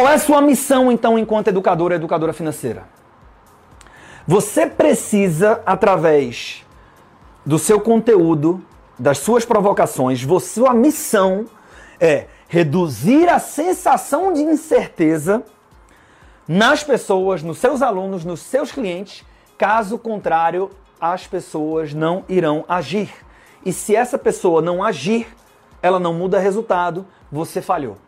Qual 0.00 0.08
é 0.08 0.14
a 0.14 0.18
sua 0.18 0.40
missão 0.40 0.90
então 0.90 1.18
enquanto 1.18 1.48
educadora, 1.48 1.96
educadora 1.96 2.32
financeira? 2.32 2.88
Você 4.26 4.66
precisa, 4.66 5.60
através 5.66 6.64
do 7.44 7.58
seu 7.58 7.78
conteúdo, 7.78 8.64
das 8.98 9.18
suas 9.18 9.44
provocações, 9.44 10.26
sua 10.40 10.72
missão 10.72 11.44
é 12.00 12.28
reduzir 12.48 13.28
a 13.28 13.38
sensação 13.38 14.32
de 14.32 14.40
incerteza 14.40 15.42
nas 16.48 16.82
pessoas, 16.82 17.42
nos 17.42 17.58
seus 17.58 17.82
alunos, 17.82 18.24
nos 18.24 18.40
seus 18.40 18.72
clientes. 18.72 19.22
Caso 19.58 19.98
contrário, 19.98 20.70
as 20.98 21.26
pessoas 21.26 21.92
não 21.92 22.24
irão 22.26 22.64
agir. 22.66 23.12
E 23.66 23.70
se 23.70 23.94
essa 23.94 24.16
pessoa 24.16 24.62
não 24.62 24.82
agir, 24.82 25.26
ela 25.82 26.00
não 26.00 26.14
muda 26.14 26.38
resultado, 26.38 27.06
você 27.30 27.60
falhou. 27.60 27.98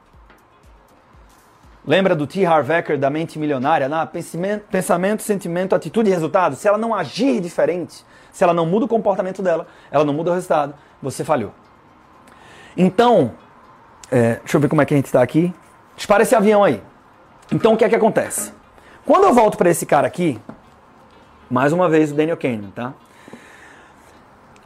Lembra 1.84 2.14
do 2.14 2.26
T. 2.26 2.46
Harv 2.46 2.70
Eker 2.70 2.96
da 2.96 3.10
mente 3.10 3.38
milionária? 3.38 3.88
Pensamento, 4.06 4.64
pensamento, 4.70 5.22
sentimento, 5.22 5.74
atitude 5.74 6.08
e 6.08 6.12
resultado. 6.12 6.54
Se 6.54 6.68
ela 6.68 6.78
não 6.78 6.94
agir 6.94 7.40
diferente, 7.40 8.04
se 8.30 8.44
ela 8.44 8.54
não 8.54 8.64
muda 8.64 8.84
o 8.84 8.88
comportamento 8.88 9.42
dela, 9.42 9.66
ela 9.90 10.04
não 10.04 10.14
muda 10.14 10.30
o 10.30 10.34
resultado, 10.34 10.74
você 11.02 11.24
falhou. 11.24 11.52
Então, 12.76 13.32
é, 14.10 14.36
deixa 14.36 14.56
eu 14.56 14.60
ver 14.60 14.68
como 14.68 14.80
é 14.80 14.84
que 14.84 14.94
a 14.94 14.96
gente 14.96 15.06
está 15.06 15.22
aqui. 15.22 15.52
Dispara 15.96 16.22
esse 16.22 16.34
avião 16.34 16.62
aí. 16.62 16.82
Então, 17.52 17.74
o 17.74 17.76
que 17.76 17.84
é 17.84 17.88
que 17.88 17.96
acontece? 17.96 18.52
Quando 19.04 19.24
eu 19.24 19.34
volto 19.34 19.58
para 19.58 19.68
esse 19.68 19.84
cara 19.84 20.06
aqui, 20.06 20.40
mais 21.50 21.72
uma 21.72 21.88
vez 21.88 22.12
o 22.12 22.14
Daniel 22.14 22.36
Kahneman, 22.36 22.70
tá? 22.70 22.94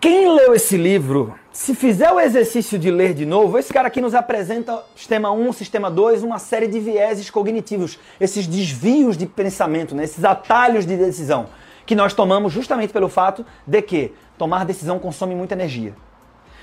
Quem 0.09 0.33
leu 0.33 0.55
esse 0.55 0.77
livro, 0.77 1.35
se 1.51 1.75
fizer 1.75 2.13
o 2.13 2.21
exercício 2.21 2.79
de 2.79 2.93
ler 2.93 3.13
de 3.13 3.27
novo, 3.27 3.59
esse 3.59 3.73
cara 3.73 3.89
aqui 3.89 4.01
nos 4.01 4.15
apresenta 4.15 4.85
sistema 4.95 5.33
1, 5.33 5.53
sistema 5.53 5.91
2, 5.91 6.23
uma 6.23 6.39
série 6.39 6.69
de 6.69 6.79
vieses 6.79 7.29
cognitivos, 7.29 7.99
esses 8.21 8.47
desvios 8.47 9.17
de 9.17 9.27
pensamento, 9.27 9.97
né? 9.97 10.05
esses 10.05 10.25
atalhos 10.25 10.87
de 10.87 10.97
decisão, 10.97 11.47
que 11.85 11.97
nós 11.97 12.15
tomamos 12.15 12.53
justamente 12.53 12.93
pelo 12.93 13.09
fato 13.09 13.45
de 13.67 13.83
que 13.83 14.13
tomar 14.39 14.65
decisão 14.65 15.01
consome 15.01 15.35
muita 15.35 15.55
energia. 15.55 15.93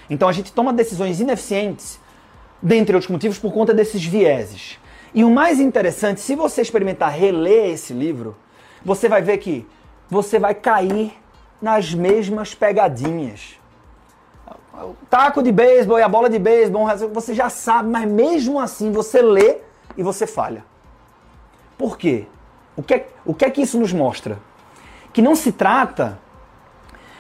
Então 0.10 0.30
a 0.30 0.32
gente 0.32 0.54
toma 0.54 0.72
decisões 0.72 1.20
ineficientes, 1.20 2.00
dentre 2.62 2.96
outros 2.96 3.12
motivos, 3.12 3.38
por 3.38 3.52
conta 3.52 3.74
desses 3.74 4.06
vieses. 4.06 4.80
E 5.14 5.22
o 5.22 5.30
mais 5.30 5.60
interessante, 5.60 6.22
se 6.22 6.34
você 6.34 6.62
experimentar 6.62 7.12
reler 7.12 7.72
esse 7.72 7.92
livro, 7.92 8.38
você 8.86 9.10
vai 9.10 9.22
ver 9.22 9.38
que 9.40 9.68
você 10.10 10.40
vai 10.40 10.56
cair 10.56 11.22
nas 11.64 11.94
mesmas 11.94 12.54
pegadinhas. 12.54 13.58
O 14.74 14.96
taco 15.10 15.42
de 15.42 15.50
beisebol 15.50 15.98
e 15.98 16.02
a 16.02 16.10
bola 16.10 16.30
de 16.30 16.38
beisebol, 16.38 16.86
você 17.14 17.34
já 17.34 17.50
sabe, 17.50 17.88
mas 17.90 18.06
mesmo 18.06 18.60
assim 18.60 18.92
você 18.92 19.22
lê 19.22 19.60
e 19.96 20.04
você 20.04 20.28
falha. 20.28 20.66
Por 21.78 21.98
quê? 21.98 22.26
O 22.76 22.84
que, 22.84 22.96
é, 22.96 23.08
o 23.26 23.34
que 23.34 23.46
é 23.46 23.50
que 23.50 23.62
isso 23.62 23.80
nos 23.80 23.94
mostra? 23.94 24.40
Que 25.14 25.22
não 25.22 25.38
se 25.38 25.54
trata 25.54 26.20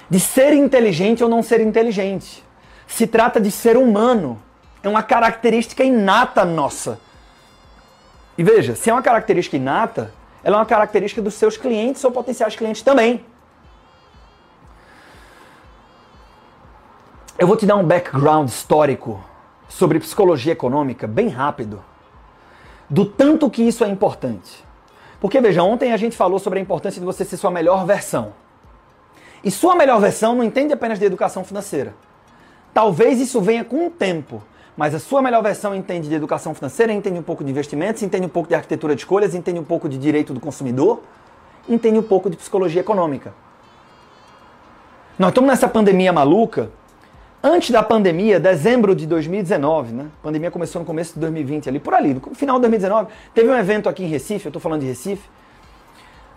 de 0.10 0.20
ser 0.20 0.52
inteligente 0.52 1.24
ou 1.24 1.30
não 1.30 1.42
ser 1.42 1.62
inteligente. 1.62 2.44
Se 2.86 3.08
trata 3.08 3.40
de 3.40 3.50
ser 3.50 3.78
humano. 3.78 4.42
É 4.82 4.90
uma 4.90 5.02
característica 5.02 5.86
inata 5.86 6.44
nossa. 6.44 7.00
E 8.38 8.44
veja, 8.44 8.76
se 8.76 8.90
é 8.90 8.94
uma 8.94 9.02
característica 9.02 9.56
inata, 9.56 10.14
ela 10.44 10.58
é 10.58 10.60
uma 10.60 10.66
característica 10.66 11.22
dos 11.22 11.36
seus 11.36 11.56
clientes 11.56 12.04
ou 12.04 12.12
potenciais 12.12 12.58
clientes 12.58 12.82
também. 12.82 13.24
Eu 17.38 17.48
vou 17.48 17.58
te 17.58 17.66
dar 17.66 17.76
um 17.78 17.84
background 17.84 18.48
histórico 18.48 19.20
sobre 19.68 20.00
psicologia 20.00 20.54
econômica 20.54 21.08
bem 21.08 21.30
rápido, 21.30 21.84
do 22.88 23.06
tanto 23.06 23.50
que 23.50 23.64
isso 23.64 23.84
é 23.84 23.88
importante. 23.90 24.64
Porque 25.20 25.42
veja, 25.42 25.64
ontem 25.64 25.94
a 25.94 25.98
gente 25.98 26.16
falou 26.16 26.38
sobre 26.38 26.60
a 26.60 26.62
importância 26.62 27.00
de 27.00 27.06
você 27.06 27.26
ser 27.26 27.38
sua 27.38 27.50
melhor 27.50 27.88
versão. 27.88 28.34
E 29.44 29.50
sua 29.50 29.76
melhor 29.76 30.00
versão 30.00 30.36
não 30.36 30.44
entende 30.44 30.74
apenas 30.74 31.00
de 31.00 31.06
educação 31.06 31.44
financeira. 31.44 31.96
Talvez 32.72 33.20
isso 33.20 33.42
venha 33.42 33.66
com 33.66 33.88
o 33.88 33.90
tempo, 33.90 34.44
mas 34.78 34.94
a 34.94 35.00
sua 35.00 35.20
melhor 35.20 35.42
versão 35.42 35.74
entende 35.74 36.08
de 36.08 36.14
educação 36.14 36.54
financeira, 36.54 36.94
entende 36.94 37.18
um 37.18 37.24
pouco 37.24 37.44
de 37.44 37.50
investimentos, 37.50 38.04
entende 38.04 38.28
um 38.28 38.30
pouco 38.30 38.48
de 38.48 38.54
arquitetura 38.54 38.94
de 38.94 39.02
escolhas, 39.02 39.34
entende 39.34 39.60
um 39.60 39.66
pouco 39.66 39.90
de 39.90 39.98
direito 39.98 40.36
do 40.36 40.40
consumidor, 40.40 41.02
entende 41.68 41.98
um 41.98 42.04
pouco 42.04 42.30
de 42.30 42.38
psicologia 42.38 42.82
econômica. 42.82 43.34
Nós 45.18 45.30
estamos 45.30 45.50
nessa 45.50 45.68
pandemia 45.68 46.14
maluca 46.14 46.70
Antes 47.46 47.72
da 47.72 47.84
pandemia, 47.84 48.40
dezembro 48.40 48.96
de 48.96 49.06
2019, 49.06 49.92
né? 49.92 50.06
A 50.22 50.24
pandemia 50.24 50.50
começou 50.50 50.80
no 50.80 50.86
começo 50.86 51.16
de 51.16 51.20
2020, 51.20 51.68
ali 51.68 51.78
por 51.78 51.94
ali, 51.94 52.14
no 52.14 52.22
final 52.34 52.56
de 52.56 52.62
2019, 52.62 53.10
teve 53.34 53.50
um 53.50 53.54
evento 53.54 53.90
aqui 53.90 54.06
em 54.06 54.08
Recife, 54.08 54.46
eu 54.46 54.50
estou 54.50 54.62
falando 54.62 54.80
de 54.80 54.88
Recife, 54.88 55.28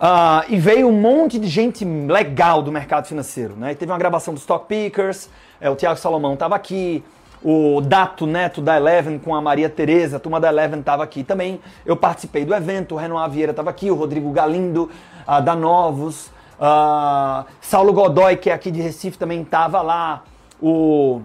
uh, 0.01 0.43
e 0.49 0.59
veio 0.59 0.89
um 0.89 1.01
monte 1.01 1.39
de 1.39 1.47
gente 1.47 1.85
legal 1.85 2.61
do 2.61 2.73
mercado 2.73 3.07
financeiro, 3.07 3.55
né? 3.55 3.71
E 3.71 3.77
teve 3.77 3.93
uma 3.93 3.99
gravação 3.99 4.35
dos 4.35 4.43
Stock 4.43 4.67
Pickers, 4.67 5.31
é, 5.61 5.71
o 5.71 5.77
Tiago 5.77 5.97
Salomão 5.97 6.35
estava 6.35 6.57
aqui, 6.57 7.05
o 7.41 7.81
Dato 7.83 8.27
Neto 8.27 8.61
da 8.61 8.77
Eleven 8.77 9.17
com 9.21 9.33
a 9.33 9.41
Maria 9.41 9.69
Tereza, 9.69 10.17
a 10.17 10.19
turma 10.19 10.41
da 10.41 10.49
Eleven 10.49 10.81
estava 10.81 11.05
aqui 11.05 11.23
também. 11.23 11.61
Eu 11.85 11.97
participei 11.97 12.45
do 12.45 12.53
evento, 12.53 12.97
o 12.97 12.99
Renoir 12.99 13.31
Vieira 13.31 13.53
estava 13.53 13.71
aqui, 13.71 13.93
o 13.93 13.95
Rodrigo 13.95 14.33
Galindo 14.33 14.91
uh, 15.25 15.41
da 15.41 15.55
Novos, 15.55 16.33
uh, 16.59 17.47
Saulo 17.61 17.93
Godoy, 17.93 18.37
que 18.39 18.51
é 18.51 18.53
aqui 18.53 18.73
de 18.73 18.83
Recife, 18.83 19.17
também 19.17 19.43
estava 19.43 19.81
lá 19.83 20.25
o 20.61 21.23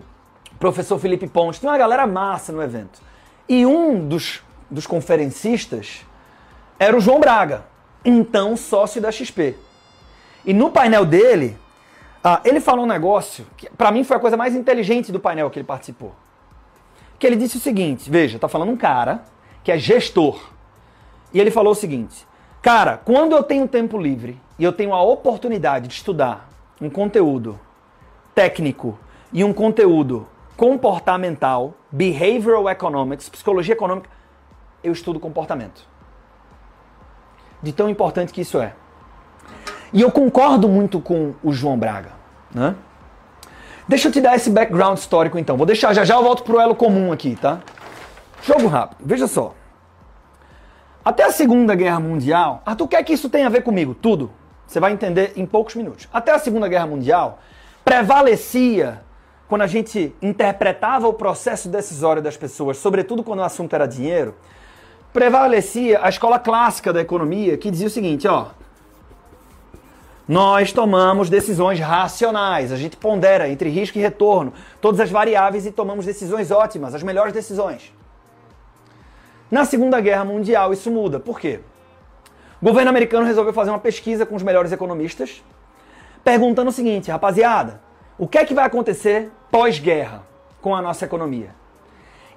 professor 0.59 0.99
Felipe 0.99 1.27
Ponte, 1.27 1.59
tem 1.59 1.69
uma 1.69 1.77
galera 1.77 2.05
massa 2.05 2.51
no 2.51 2.61
evento. 2.61 3.01
E 3.47 3.65
um 3.65 4.07
dos, 4.07 4.41
dos 4.69 4.85
conferencistas 4.85 6.05
era 6.79 6.95
o 6.95 6.99
João 6.99 7.19
Braga, 7.19 7.65
então 8.03 8.55
sócio 8.55 9.01
da 9.01 9.11
XP. 9.11 9.55
E 10.45 10.53
no 10.53 10.71
painel 10.71 11.05
dele, 11.05 11.57
ah, 12.23 12.41
ele 12.45 12.59
falou 12.59 12.85
um 12.85 12.87
negócio 12.87 13.45
que 13.57 13.69
para 13.71 13.91
mim 13.91 14.03
foi 14.03 14.17
a 14.17 14.19
coisa 14.19 14.37
mais 14.37 14.55
inteligente 14.55 15.11
do 15.11 15.19
painel 15.19 15.49
que 15.49 15.59
ele 15.59 15.65
participou. 15.65 16.13
Que 17.19 17.27
ele 17.27 17.35
disse 17.35 17.57
o 17.57 17.59
seguinte: 17.59 18.09
veja, 18.09 18.39
tá 18.39 18.47
falando 18.47 18.71
um 18.71 18.77
cara 18.77 19.23
que 19.63 19.71
é 19.71 19.77
gestor. 19.77 20.51
E 21.33 21.39
ele 21.39 21.51
falou 21.51 21.73
o 21.73 21.75
seguinte: 21.75 22.27
Cara, 22.61 22.97
quando 22.97 23.35
eu 23.35 23.41
tenho 23.41 23.67
tempo 23.67 23.97
livre 23.97 24.39
e 24.59 24.63
eu 24.63 24.71
tenho 24.71 24.93
a 24.93 25.01
oportunidade 25.01 25.87
de 25.87 25.95
estudar 25.95 26.47
um 26.79 26.89
conteúdo 26.89 27.59
técnico 28.35 28.97
e 29.31 29.43
um 29.43 29.53
conteúdo 29.53 30.27
comportamental, 30.57 31.73
behavioral 31.91 32.69
economics, 32.69 33.29
psicologia 33.29 33.73
econômica, 33.73 34.09
eu 34.83 34.91
estudo 34.91 35.19
comportamento. 35.19 35.87
De 37.61 37.71
tão 37.71 37.89
importante 37.89 38.33
que 38.33 38.41
isso 38.41 38.59
é. 38.59 38.73
E 39.93 40.01
eu 40.01 40.11
concordo 40.11 40.67
muito 40.67 40.99
com 40.99 41.33
o 41.43 41.51
João 41.51 41.77
Braga, 41.77 42.11
né? 42.53 42.75
Deixa 43.87 44.07
eu 44.07 44.11
te 44.11 44.21
dar 44.21 44.35
esse 44.35 44.49
background 44.49 44.97
histórico 44.97 45.37
então. 45.37 45.57
Vou 45.57 45.65
deixar 45.65 45.93
já 45.93 46.05
já 46.05 46.15
eu 46.15 46.23
volto 46.23 46.43
pro 46.43 46.59
elo 46.59 46.75
comum 46.75 47.11
aqui, 47.11 47.35
tá? 47.35 47.59
Jogo 48.41 48.67
rápido. 48.67 48.99
Veja 49.05 49.27
só. 49.27 49.53
Até 51.03 51.23
a 51.23 51.31
Segunda 51.31 51.73
Guerra 51.73 51.99
Mundial, 51.99 52.61
Arthur, 52.65 52.85
o 52.85 52.87
que 52.87 52.95
é 52.95 53.03
que 53.03 53.13
isso 53.13 53.29
tem 53.29 53.43
a 53.43 53.49
ver 53.49 53.63
comigo? 53.63 53.95
Tudo. 53.95 54.31
Você 54.67 54.79
vai 54.79 54.93
entender 54.93 55.33
em 55.35 55.45
poucos 55.45 55.75
minutos. 55.75 56.07
Até 56.13 56.31
a 56.31 56.39
Segunda 56.39 56.67
Guerra 56.67 56.85
Mundial, 56.85 57.39
prevalecia 57.83 59.01
quando 59.51 59.63
a 59.63 59.67
gente 59.67 60.15
interpretava 60.21 61.09
o 61.09 61.13
processo 61.13 61.67
decisório 61.67 62.21
das 62.21 62.37
pessoas, 62.37 62.77
sobretudo 62.77 63.21
quando 63.21 63.39
o 63.39 63.43
assunto 63.43 63.73
era 63.73 63.85
dinheiro, 63.85 64.33
prevalecia 65.11 65.99
a 66.01 66.07
escola 66.07 66.39
clássica 66.39 66.93
da 66.93 67.01
economia 67.01 67.57
que 67.57 67.69
dizia 67.69 67.87
o 67.87 67.89
seguinte, 67.89 68.25
ó, 68.29 68.45
nós 70.25 70.71
tomamos 70.71 71.29
decisões 71.29 71.81
racionais, 71.81 72.71
a 72.71 72.77
gente 72.77 72.95
pondera 72.95 73.49
entre 73.49 73.67
risco 73.67 73.97
e 73.97 74.01
retorno, 74.01 74.53
todas 74.79 75.01
as 75.01 75.11
variáveis 75.11 75.65
e 75.65 75.71
tomamos 75.73 76.05
decisões 76.05 76.49
ótimas, 76.49 76.95
as 76.95 77.03
melhores 77.03 77.33
decisões. 77.33 77.93
Na 79.51 79.65
Segunda 79.65 79.99
Guerra 79.99 80.23
Mundial 80.23 80.71
isso 80.71 80.89
muda. 80.89 81.19
Por 81.19 81.37
quê? 81.37 81.59
O 82.61 82.67
governo 82.67 82.89
americano 82.89 83.25
resolveu 83.25 83.51
fazer 83.51 83.71
uma 83.71 83.79
pesquisa 83.79 84.25
com 84.25 84.33
os 84.33 84.43
melhores 84.43 84.71
economistas, 84.71 85.43
perguntando 86.23 86.69
o 86.69 86.73
seguinte, 86.73 87.11
rapaziada, 87.11 87.90
o 88.21 88.27
que 88.27 88.37
é 88.37 88.45
que 88.45 88.53
vai 88.53 88.65
acontecer 88.65 89.31
pós-guerra 89.49 90.21
com 90.61 90.75
a 90.75 90.81
nossa 90.81 91.05
economia? 91.05 91.55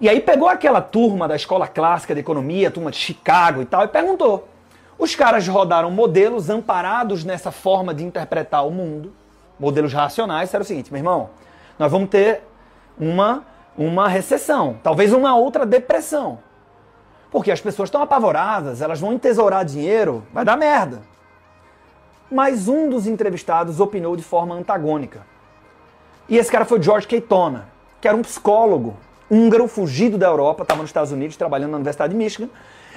E 0.01 0.09
aí 0.09 0.19
pegou 0.19 0.49
aquela 0.49 0.81
turma 0.81 1.29
da 1.29 1.37
escola 1.37 1.69
clássica 1.69 2.15
de 2.15 2.21
economia, 2.21 2.71
turma 2.71 2.91
de 2.91 2.97
Chicago 2.97 3.61
e 3.61 3.67
tal, 3.67 3.85
e 3.85 3.89
perguntou. 3.89 4.49
Os 4.99 5.15
caras 5.15 5.47
rodaram 5.47 5.91
modelos 5.91 6.49
amparados 6.49 7.23
nessa 7.23 7.53
forma 7.53 7.93
de 7.93 8.03
interpretar 8.03 8.67
o 8.67 8.71
mundo, 8.71 9.13
modelos 9.61 9.93
racionais, 9.93 10.55
era 10.55 10.63
o 10.63 10.67
seguinte, 10.67 10.91
meu 10.91 11.01
irmão, 11.01 11.29
nós 11.79 11.93
vamos 11.93 12.09
ter 12.09 12.41
uma, 12.99 13.45
uma 13.77 14.09
recessão, 14.09 14.79
talvez 14.83 15.13
uma 15.13 15.37
outra 15.37 15.67
depressão. 15.67 16.39
Porque 17.31 17.51
as 17.51 17.61
pessoas 17.61 17.89
estão 17.89 18.01
apavoradas, 18.01 18.81
elas 18.81 19.01
vão 19.01 19.13
entesourar 19.13 19.67
dinheiro, 19.67 20.27
vai 20.33 20.47
dar 20.47 20.57
merda. 20.57 21.03
Mas 22.31 22.69
um 22.69 22.89
dos 22.89 23.07
entrevistados 23.07 23.81
opinou 23.81 24.17
de 24.17 24.23
forma 24.23 24.55
antagônica. 24.55 25.34
E 26.29 26.39
esse 26.39 26.51
cara 26.51 26.65
foi 26.65 26.83
George 26.83 27.07
Keitona, 27.07 27.69
que 28.01 28.09
era 28.09 28.17
um 28.17 28.23
psicólogo 28.23 28.97
húngaro 29.31 29.67
fugido 29.67 30.17
da 30.17 30.27
Europa, 30.27 30.63
estava 30.63 30.81
nos 30.81 30.91
Estados 30.91 31.13
Unidos 31.13 31.37
trabalhando 31.37 31.73
na 31.73 31.77
Universidade 31.77 32.13
de 32.13 32.17
Michigan. 32.17 32.49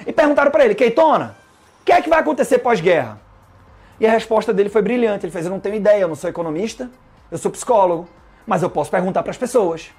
E 0.06 0.12
perguntaram 0.12 0.50
para 0.50 0.64
ele, 0.64 0.74
Keitona, 0.74 1.36
o 1.80 1.84
que 1.84 1.92
é 1.92 2.00
que 2.00 2.08
vai 2.08 2.20
acontecer 2.20 2.58
pós-guerra? 2.58 3.20
E 4.00 4.06
a 4.06 4.10
resposta 4.10 4.52
dele 4.52 4.68
foi 4.68 4.82
brilhante. 4.82 5.26
Ele 5.26 5.32
fez: 5.32 5.44
Eu 5.44 5.50
não 5.50 5.60
tenho 5.60 5.74
ideia, 5.74 6.02
eu 6.02 6.08
não 6.08 6.14
sou 6.14 6.30
economista, 6.30 6.90
eu 7.30 7.38
sou 7.38 7.50
psicólogo. 7.50 8.08
mas 8.46 8.62
eu 8.62 8.70
posso 8.70 8.90
perguntar 8.90 9.22
para 9.22 9.30
as 9.30 9.36
pessoas. 9.36 9.90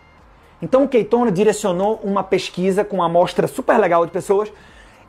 Então 0.61 0.83
o 0.83 0.87
Keitona 0.87 1.31
direcionou 1.31 1.99
uma 2.03 2.23
pesquisa 2.23 2.83
com 2.83 2.97
uma 2.97 3.05
amostra 3.05 3.47
super 3.47 3.77
legal 3.77 4.05
de 4.05 4.11
pessoas 4.11 4.51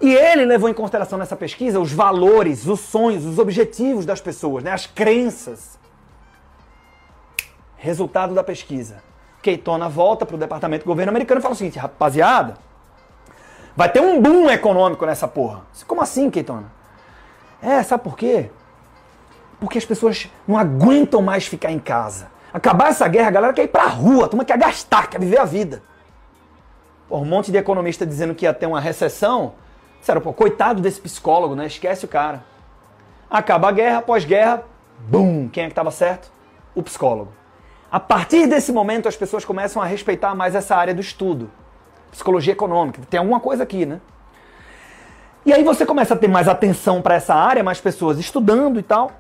e 0.01 0.15
ele 0.15 0.45
levou 0.45 0.69
em 0.69 0.75
consideração 0.75 1.19
nessa 1.19 1.37
pesquisa 1.37 1.81
os 1.81 1.93
valores, 1.93 2.67
os 2.67 2.81
sonhos, 2.81 3.25
os 3.25 3.39
objetivos 3.39 4.07
das 4.07 4.21
pessoas, 4.21 4.63
né? 4.63 4.73
as 4.73 4.87
crenças. 4.87 5.80
Resultado 7.83 8.35
da 8.35 8.45
pesquisa. 8.45 9.03
Keitona 9.41 9.89
volta 9.89 10.27
para 10.27 10.37
o 10.37 10.39
departamento 10.39 10.85
do 10.85 10.89
governo 10.89 11.09
americano 11.09 11.41
e 11.41 11.43
fala 11.43 11.55
o 11.55 11.57
seguinte, 11.57 11.79
rapaziada, 11.79 12.59
vai 13.75 13.91
ter 13.91 14.01
um 14.01 14.21
boom 14.21 14.51
econômico 14.51 15.07
nessa 15.07 15.27
porra. 15.27 15.63
Como 15.87 16.03
assim, 16.03 16.29
Keitona? 16.29 16.71
É, 17.63 17.83
sabe 17.83 18.05
por 18.05 18.19
quê? 18.19 18.51
Porque 19.59 19.79
as 19.79 19.85
pessoas 19.87 20.29
não 20.47 20.59
aguentam 20.59 21.23
mais 21.23 21.47
ficar 21.47 21.73
em 21.73 21.79
casa. 21.79 22.31
Acabar 22.53 22.91
essa 22.91 23.09
guerra, 23.09 23.29
a 23.29 23.33
galera 23.33 23.53
quer 23.55 23.63
ir 23.63 23.69
pra 23.69 23.87
rua, 23.87 24.27
a 24.27 24.29
turma 24.29 24.45
quer 24.45 24.59
gastar, 24.59 25.09
quer 25.09 25.19
viver 25.19 25.39
a 25.39 25.47
vida. 25.47 25.83
Um 27.11 27.25
monte 27.25 27.51
de 27.51 27.57
economista 27.57 28.05
dizendo 28.05 28.35
que 28.35 28.45
ia 28.45 28.53
ter 28.53 28.67
uma 28.67 28.81
recessão. 28.81 29.55
Sério, 30.03 30.21
pô, 30.21 30.35
coitado 30.35 30.83
desse 30.83 31.01
psicólogo, 31.01 31.55
né? 31.55 31.67
Esquece 31.67 32.05
o 32.05 32.09
cara. 32.09 32.45
Acaba 33.31 33.71
a 33.71 33.73
guerra, 33.73 34.03
pós-guerra, 34.03 34.65
bum! 34.99 35.49
Quem 35.49 35.65
é 35.65 35.67
que 35.67 35.73
estava 35.73 35.91
certo? 35.91 36.31
O 36.75 36.83
psicólogo. 36.83 37.40
A 37.91 37.99
partir 37.99 38.47
desse 38.47 38.71
momento, 38.71 39.09
as 39.09 39.17
pessoas 39.17 39.45
começam 39.45 39.83
a 39.83 39.85
respeitar 39.85 40.35
mais 40.35 40.55
essa 40.55 40.77
área 40.77 40.95
do 40.95 41.01
estudo. 41.01 41.51
Psicologia 42.13 42.53
econômica. 42.53 43.03
Tem 43.11 43.19
alguma 43.19 43.41
coisa 43.41 43.65
aqui, 43.65 43.85
né? 43.85 44.01
E 45.45 45.53
aí 45.53 45.65
você 45.65 45.85
começa 45.85 46.15
a 46.15 46.17
ter 46.17 46.29
mais 46.29 46.47
atenção 46.47 47.03
para 47.03 47.15
essa 47.15 47.35
área, 47.35 47.65
mais 47.65 47.81
pessoas 47.81 48.19
estudando 48.19 48.79
e 48.79 48.83
tal. 48.83 49.11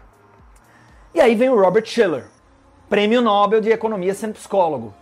E 1.14 1.20
aí 1.20 1.34
vem 1.34 1.48
o 1.48 1.60
Robert 1.60 1.84
Schiller, 1.86 2.26
prêmio 2.88 3.20
Nobel 3.20 3.60
de 3.60 3.70
Economia 3.70 4.14
sendo 4.14 4.34
psicólogo. 4.34 4.94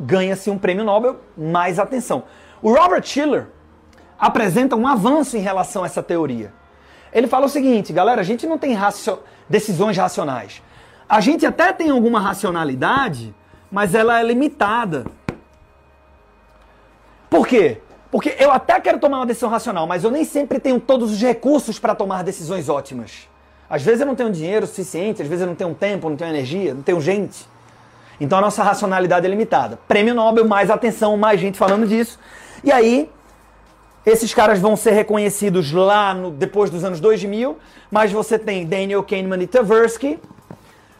Ganha-se 0.00 0.48
um 0.48 0.56
prêmio 0.56 0.84
Nobel, 0.84 1.16
mais 1.36 1.78
atenção. 1.78 2.22
O 2.62 2.72
Robert 2.72 3.02
Schiller 3.04 3.48
apresenta 4.18 4.76
um 4.76 4.86
avanço 4.86 5.36
em 5.36 5.40
relação 5.40 5.82
a 5.82 5.86
essa 5.86 6.02
teoria. 6.02 6.52
Ele 7.12 7.26
fala 7.26 7.46
o 7.46 7.48
seguinte, 7.48 7.92
galera, 7.92 8.20
a 8.20 8.24
gente 8.24 8.46
não 8.46 8.56
tem 8.56 8.72
racio... 8.72 9.18
decisões 9.48 9.96
racionais. 9.96 10.62
A 11.08 11.20
gente 11.20 11.46
até 11.46 11.72
tem 11.72 11.90
alguma 11.90 12.20
racionalidade, 12.20 13.34
mas 13.70 13.94
ela 13.94 14.20
é 14.20 14.22
limitada. 14.22 15.06
Por 17.30 17.46
quê? 17.46 17.80
Porque 18.10 18.36
eu 18.38 18.50
até 18.50 18.78
quero 18.80 18.98
tomar 18.98 19.18
uma 19.18 19.26
decisão 19.26 19.48
racional, 19.48 19.86
mas 19.86 20.04
eu 20.04 20.10
nem 20.10 20.24
sempre 20.24 20.58
tenho 20.58 20.78
todos 20.78 21.10
os 21.10 21.20
recursos 21.20 21.78
para 21.78 21.94
tomar 21.94 22.22
decisões 22.24 22.68
ótimas. 22.68 23.28
Às 23.70 23.82
vezes 23.82 24.00
eu 24.00 24.06
não 24.06 24.14
tenho 24.14 24.30
dinheiro 24.30 24.66
suficiente, 24.66 25.22
às 25.22 25.28
vezes 25.28 25.42
eu 25.42 25.48
não 25.48 25.54
tenho 25.54 25.74
tempo, 25.74 26.08
não 26.08 26.16
tenho 26.16 26.30
energia, 26.30 26.74
não 26.74 26.82
tenho 26.82 27.00
gente. 27.00 27.46
Então 28.20 28.38
a 28.38 28.40
nossa 28.40 28.62
racionalidade 28.62 29.26
é 29.26 29.28
limitada. 29.28 29.78
Prêmio 29.86 30.14
Nobel, 30.14 30.46
mais 30.46 30.70
atenção, 30.70 31.16
mais 31.16 31.40
gente 31.40 31.56
falando 31.58 31.86
disso. 31.86 32.18
E 32.64 32.72
aí, 32.72 33.10
esses 34.04 34.32
caras 34.32 34.58
vão 34.58 34.74
ser 34.74 34.92
reconhecidos 34.92 35.70
lá 35.70 36.14
no, 36.14 36.30
depois 36.30 36.70
dos 36.70 36.82
anos 36.82 36.98
2000, 36.98 37.58
mas 37.90 38.10
você 38.10 38.38
tem 38.38 38.66
Daniel 38.66 39.02
Kahneman 39.02 39.42
e 39.42 39.46
Tversky, 39.46 40.18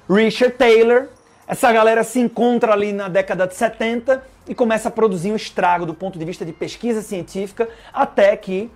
Richard 0.08 0.56
Taylor, 0.56 1.08
essa 1.46 1.72
galera 1.72 2.02
se 2.02 2.18
encontra 2.18 2.72
ali 2.72 2.92
na 2.92 3.08
década 3.08 3.46
de 3.46 3.54
70 3.54 4.22
e 4.46 4.54
começa 4.54 4.88
a 4.88 4.90
produzir 4.90 5.30
um 5.30 5.36
estrago 5.36 5.84
do 5.84 5.94
ponto 5.94 6.18
de 6.18 6.24
vista 6.24 6.44
de 6.44 6.52
pesquisa 6.52 7.02
científica, 7.02 7.68
até 7.92 8.36
que 8.36 8.70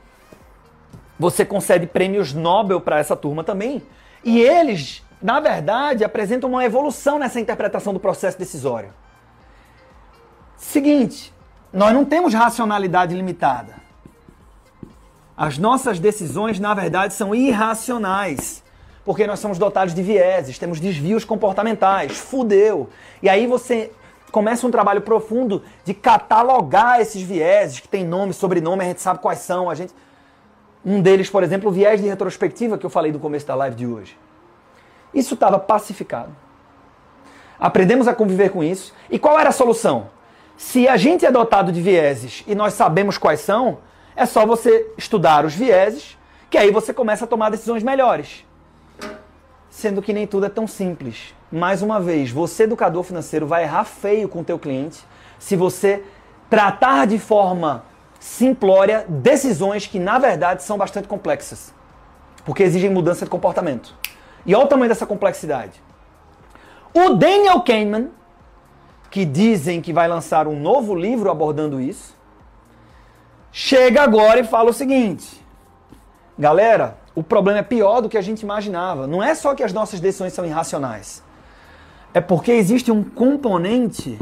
você 1.18 1.44
concede 1.44 1.86
prêmios 1.86 2.32
Nobel 2.32 2.80
para 2.80 2.98
essa 2.98 3.16
turma 3.16 3.42
também. 3.42 3.82
E 4.24 4.40
eles, 4.40 5.02
na 5.22 5.40
verdade, 5.40 6.04
apresentam 6.04 6.50
uma 6.50 6.64
evolução 6.64 7.18
nessa 7.18 7.40
interpretação 7.40 7.94
do 7.94 8.00
processo 8.00 8.38
decisório. 8.38 8.92
Seguinte, 10.56 11.32
nós 11.72 11.94
não 11.94 12.04
temos 12.04 12.34
racionalidade 12.34 13.14
limitada. 13.14 13.74
As 15.36 15.56
nossas 15.58 15.98
decisões, 15.98 16.60
na 16.60 16.74
verdade, 16.74 17.14
são 17.14 17.34
irracionais. 17.34 18.62
Porque 19.04 19.26
nós 19.26 19.40
somos 19.40 19.58
dotados 19.58 19.94
de 19.94 20.02
vieses, 20.02 20.58
temos 20.58 20.78
desvios 20.78 21.24
comportamentais. 21.24 22.18
Fudeu. 22.18 22.88
E 23.22 23.28
aí 23.28 23.46
você 23.46 23.90
começa 24.30 24.66
um 24.66 24.70
trabalho 24.70 25.02
profundo 25.02 25.62
de 25.84 25.92
catalogar 25.92 27.00
esses 27.00 27.20
vieses, 27.20 27.80
que 27.80 27.88
tem 27.88 28.04
nome, 28.04 28.32
sobrenome, 28.32 28.82
a 28.82 28.88
gente 28.88 29.02
sabe 29.02 29.20
quais 29.20 29.40
são, 29.40 29.68
a 29.68 29.74
gente. 29.74 29.92
Um 30.84 31.00
deles, 31.00 31.30
por 31.30 31.42
exemplo, 31.44 31.68
o 31.68 31.72
viés 31.72 32.00
de 32.00 32.08
retrospectiva 32.08 32.76
que 32.78 32.86
eu 32.86 32.90
falei 32.90 33.12
no 33.12 33.20
começo 33.20 33.46
da 33.46 33.54
live 33.54 33.76
de 33.76 33.86
hoje. 33.86 34.18
Isso 35.14 35.34
estava 35.34 35.58
pacificado. 35.58 36.34
Aprendemos 37.58 38.08
a 38.08 38.14
conviver 38.14 38.50
com 38.50 38.64
isso. 38.64 38.92
E 39.08 39.18
qual 39.18 39.38
era 39.38 39.50
a 39.50 39.52
solução? 39.52 40.08
Se 40.56 40.88
a 40.88 40.96
gente 40.96 41.24
é 41.24 41.30
dotado 41.30 41.70
de 41.70 41.80
vieses 41.80 42.42
e 42.46 42.54
nós 42.54 42.74
sabemos 42.74 43.18
quais 43.18 43.40
são, 43.40 43.78
é 44.16 44.26
só 44.26 44.44
você 44.44 44.90
estudar 44.96 45.44
os 45.44 45.54
vieses, 45.54 46.18
que 46.50 46.58
aí 46.58 46.70
você 46.70 46.92
começa 46.92 47.24
a 47.24 47.28
tomar 47.28 47.50
decisões 47.50 47.82
melhores. 47.82 48.44
Sendo 49.72 50.02
que 50.02 50.12
nem 50.12 50.26
tudo 50.26 50.44
é 50.44 50.50
tão 50.50 50.66
simples. 50.66 51.34
Mais 51.50 51.80
uma 51.80 51.98
vez, 51.98 52.30
você 52.30 52.64
educador 52.64 53.02
financeiro 53.02 53.46
vai 53.46 53.62
errar 53.62 53.84
feio 53.84 54.28
com 54.28 54.40
o 54.40 54.44
teu 54.44 54.58
cliente 54.58 55.02
se 55.38 55.56
você 55.56 56.04
tratar 56.50 57.06
de 57.06 57.18
forma 57.18 57.82
simplória 58.20 59.06
decisões 59.08 59.86
que 59.86 59.98
na 59.98 60.18
verdade 60.18 60.62
são 60.62 60.76
bastante 60.76 61.08
complexas, 61.08 61.72
porque 62.44 62.62
exigem 62.62 62.90
mudança 62.90 63.24
de 63.24 63.30
comportamento. 63.30 63.96
E 64.44 64.54
olha 64.54 64.66
o 64.66 64.68
tamanho 64.68 64.90
dessa 64.90 65.06
complexidade. 65.06 65.82
O 66.92 67.14
Daniel 67.14 67.62
Kahneman, 67.62 68.10
que 69.10 69.24
dizem 69.24 69.80
que 69.80 69.90
vai 69.90 70.06
lançar 70.06 70.46
um 70.46 70.60
novo 70.60 70.94
livro 70.94 71.30
abordando 71.30 71.80
isso, 71.80 72.14
chega 73.50 74.02
agora 74.02 74.38
e 74.38 74.44
fala 74.44 74.68
o 74.68 74.74
seguinte: 74.74 75.42
galera, 76.38 76.98
o 77.14 77.22
problema 77.22 77.58
é 77.58 77.62
pior 77.62 78.00
do 78.00 78.08
que 78.08 78.16
a 78.16 78.22
gente 78.22 78.40
imaginava. 78.40 79.06
Não 79.06 79.22
é 79.22 79.34
só 79.34 79.54
que 79.54 79.62
as 79.62 79.72
nossas 79.72 80.00
decisões 80.00 80.32
são 80.32 80.44
irracionais, 80.44 81.22
é 82.14 82.20
porque 82.20 82.52
existe 82.52 82.90
um 82.90 83.02
componente 83.02 84.18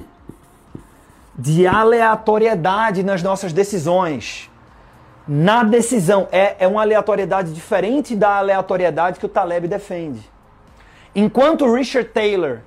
de 1.36 1.66
aleatoriedade 1.66 3.02
nas 3.02 3.22
nossas 3.22 3.52
decisões. 3.52 4.50
Na 5.26 5.62
decisão, 5.62 6.28
é, 6.32 6.56
é 6.58 6.66
uma 6.66 6.82
aleatoriedade 6.82 7.52
diferente 7.52 8.16
da 8.16 8.36
aleatoriedade 8.36 9.18
que 9.18 9.26
o 9.26 9.28
Taleb 9.28 9.68
defende. 9.68 10.20
Enquanto 11.14 11.72
Richard 11.72 12.10
Taylor 12.10 12.58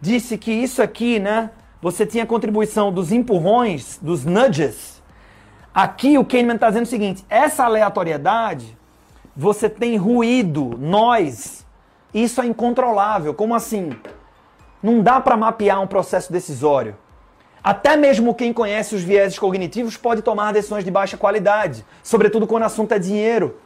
disse 0.00 0.38
que 0.38 0.50
isso 0.50 0.82
aqui, 0.82 1.18
né, 1.18 1.50
você 1.80 2.06
tinha 2.06 2.24
contribuição 2.24 2.92
dos 2.92 3.12
empurrões, 3.12 3.98
dos 4.00 4.24
nudges, 4.24 5.02
aqui 5.74 6.16
o 6.16 6.24
Kahneman 6.24 6.54
está 6.54 6.68
dizendo 6.68 6.84
o 6.84 6.88
seguinte: 6.88 7.24
essa 7.28 7.64
aleatoriedade, 7.64 8.76
você 9.36 9.68
tem 9.68 9.96
ruído, 9.96 10.76
nós, 10.78 11.66
isso 12.12 12.40
é 12.40 12.46
incontrolável. 12.46 13.32
Como 13.32 13.54
assim? 13.54 13.90
Não 14.82 15.00
dá 15.00 15.20
para 15.20 15.36
mapear 15.36 15.80
um 15.80 15.86
processo 15.86 16.32
decisório. 16.32 16.96
Até 17.64 17.96
mesmo 17.96 18.34
quem 18.34 18.52
conhece 18.52 18.94
os 18.94 19.02
vieses 19.02 19.38
cognitivos 19.38 19.96
pode 19.96 20.20
tomar 20.20 20.52
decisões 20.52 20.84
de 20.84 20.90
baixa 20.90 21.16
qualidade, 21.16 21.84
sobretudo 22.02 22.46
quando 22.46 22.64
o 22.64 22.66
assunto 22.66 22.92
é 22.92 22.98
dinheiro. 22.98 23.58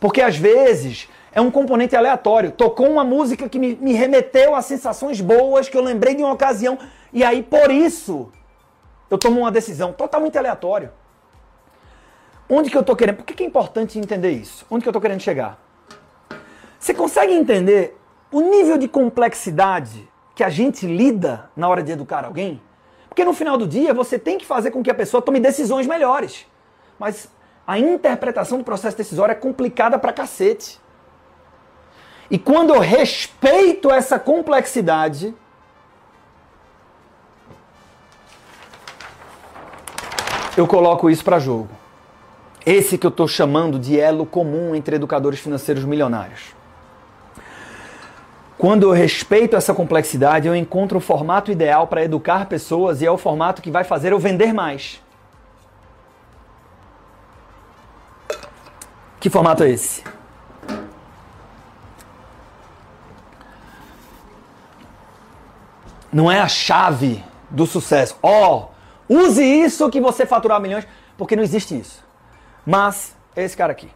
Porque 0.00 0.22
às 0.22 0.36
vezes 0.36 1.08
é 1.32 1.40
um 1.40 1.50
componente 1.50 1.94
aleatório. 1.94 2.50
Tocou 2.50 2.90
uma 2.90 3.04
música 3.04 3.48
que 3.48 3.58
me, 3.58 3.74
me 3.76 3.92
remeteu 3.92 4.54
a 4.54 4.62
sensações 4.62 5.20
boas 5.20 5.68
que 5.68 5.76
eu 5.76 5.82
lembrei 5.82 6.14
de 6.14 6.22
uma 6.22 6.32
ocasião, 6.32 6.78
e 7.12 7.22
aí 7.22 7.42
por 7.42 7.70
isso 7.70 8.32
eu 9.10 9.18
tomo 9.18 9.40
uma 9.40 9.52
decisão 9.52 9.92
totalmente 9.92 10.38
aleatória. 10.38 10.92
Onde 12.48 12.70
que 12.70 12.76
eu 12.76 12.80
estou 12.80 12.94
querendo? 12.94 13.16
Por 13.16 13.24
que, 13.24 13.34
que 13.34 13.42
é 13.42 13.46
importante 13.46 13.98
entender 13.98 14.30
isso? 14.30 14.64
Onde 14.70 14.82
que 14.82 14.88
eu 14.88 14.92
estou 14.92 15.02
querendo 15.02 15.20
chegar? 15.20 15.58
Você 16.78 16.94
consegue 16.94 17.32
entender 17.32 17.98
o 18.30 18.40
nível 18.40 18.78
de 18.78 18.86
complexidade 18.86 20.08
que 20.34 20.44
a 20.44 20.48
gente 20.48 20.86
lida 20.86 21.50
na 21.56 21.68
hora 21.68 21.82
de 21.82 21.90
educar 21.90 22.24
alguém? 22.24 22.60
Porque 23.08 23.24
no 23.24 23.32
final 23.32 23.56
do 23.56 23.66
dia 23.66 23.92
você 23.92 24.18
tem 24.18 24.38
que 24.38 24.46
fazer 24.46 24.70
com 24.70 24.82
que 24.82 24.90
a 24.90 24.94
pessoa 24.94 25.22
tome 25.22 25.40
decisões 25.40 25.86
melhores. 25.86 26.46
Mas 26.98 27.28
a 27.66 27.78
interpretação 27.78 28.58
do 28.58 28.64
processo 28.64 28.96
decisório 28.96 29.32
é 29.32 29.34
complicada 29.34 29.98
pra 29.98 30.12
cacete. 30.12 30.78
E 32.30 32.38
quando 32.38 32.74
eu 32.74 32.80
respeito 32.80 33.90
essa 33.90 34.18
complexidade, 34.18 35.34
eu 40.56 40.66
coloco 40.66 41.10
isso 41.10 41.24
para 41.24 41.38
jogo. 41.38 41.85
Esse 42.66 42.98
que 42.98 43.06
eu 43.06 43.10
estou 43.10 43.28
chamando 43.28 43.78
de 43.78 43.98
elo 43.98 44.26
comum 44.26 44.74
entre 44.74 44.96
educadores 44.96 45.38
financeiros 45.38 45.84
milionários. 45.84 46.54
Quando 48.58 48.82
eu 48.82 48.90
respeito 48.90 49.54
essa 49.54 49.72
complexidade, 49.72 50.48
eu 50.48 50.56
encontro 50.56 50.98
o 50.98 51.00
formato 51.00 51.52
ideal 51.52 51.86
para 51.86 52.02
educar 52.02 52.46
pessoas 52.46 53.00
e 53.00 53.06
é 53.06 53.10
o 53.10 53.16
formato 53.16 53.62
que 53.62 53.70
vai 53.70 53.84
fazer 53.84 54.12
eu 54.12 54.18
vender 54.18 54.52
mais. 54.52 55.00
Que 59.20 59.30
formato 59.30 59.62
é 59.62 59.70
esse? 59.70 60.02
não 66.16 66.32
é 66.32 66.40
a 66.40 66.48
chave 66.48 67.22
do 67.50 67.66
sucesso. 67.66 68.16
Ó, 68.22 68.68
oh, 69.10 69.14
use 69.14 69.44
isso 69.44 69.90
que 69.90 70.00
você 70.00 70.24
faturar 70.24 70.58
milhões, 70.58 70.88
porque 71.18 71.36
não 71.36 71.42
existe 71.42 71.78
isso. 71.78 72.05
Mas 72.66 73.14
esse 73.36 73.56
cara 73.56 73.70
aqui. 73.70 73.88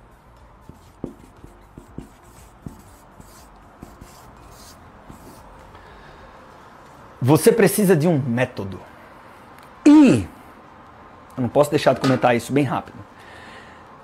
Você 7.20 7.52
precisa 7.52 7.96
de 7.96 8.06
um 8.06 8.18
método. 8.18 8.80
E 9.85 10.26
eu 11.37 11.42
não 11.42 11.48
posso 11.48 11.70
deixar 11.70 11.94
de 11.94 12.00
comentar 12.00 12.35
isso 12.37 12.52
bem 12.52 12.64
rápido. 12.64 12.96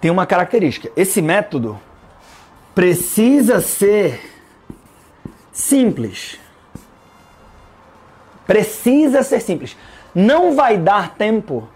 Tem 0.01 0.11
uma 0.11 0.27
característica. 0.27 0.91
Esse 0.97 1.23
método 1.23 1.81
precisa 2.75 3.61
ser 3.61 4.21
simples. 5.53 6.39
Precisa 8.47 9.23
ser 9.23 9.41
simples. 9.41 9.77
Não 10.15 10.55
vai 10.55 10.77
dar 10.77 11.15
tempo 11.15 11.69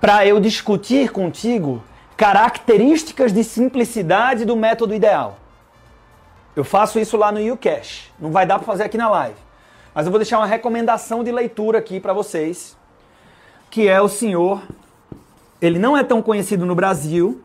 para 0.00 0.24
eu 0.26 0.38
discutir 0.38 1.10
contigo 1.10 1.82
características 2.20 3.32
de 3.32 3.42
simplicidade 3.42 4.44
do 4.44 4.54
método 4.54 4.94
ideal. 4.94 5.38
Eu 6.54 6.62
faço 6.62 6.98
isso 7.00 7.16
lá 7.16 7.32
no 7.32 7.40
YouCash. 7.40 8.12
Não 8.20 8.30
vai 8.30 8.44
dar 8.44 8.58
para 8.58 8.66
fazer 8.66 8.82
aqui 8.82 8.98
na 8.98 9.08
live. 9.08 9.38
Mas 9.94 10.04
eu 10.04 10.12
vou 10.12 10.18
deixar 10.18 10.36
uma 10.36 10.46
recomendação 10.46 11.24
de 11.24 11.32
leitura 11.32 11.78
aqui 11.78 11.98
para 11.98 12.12
vocês, 12.12 12.76
que 13.70 13.88
é 13.88 14.02
o 14.02 14.08
senhor, 14.08 14.60
ele 15.62 15.78
não 15.78 15.96
é 15.96 16.04
tão 16.04 16.20
conhecido 16.20 16.66
no 16.66 16.74
Brasil, 16.74 17.40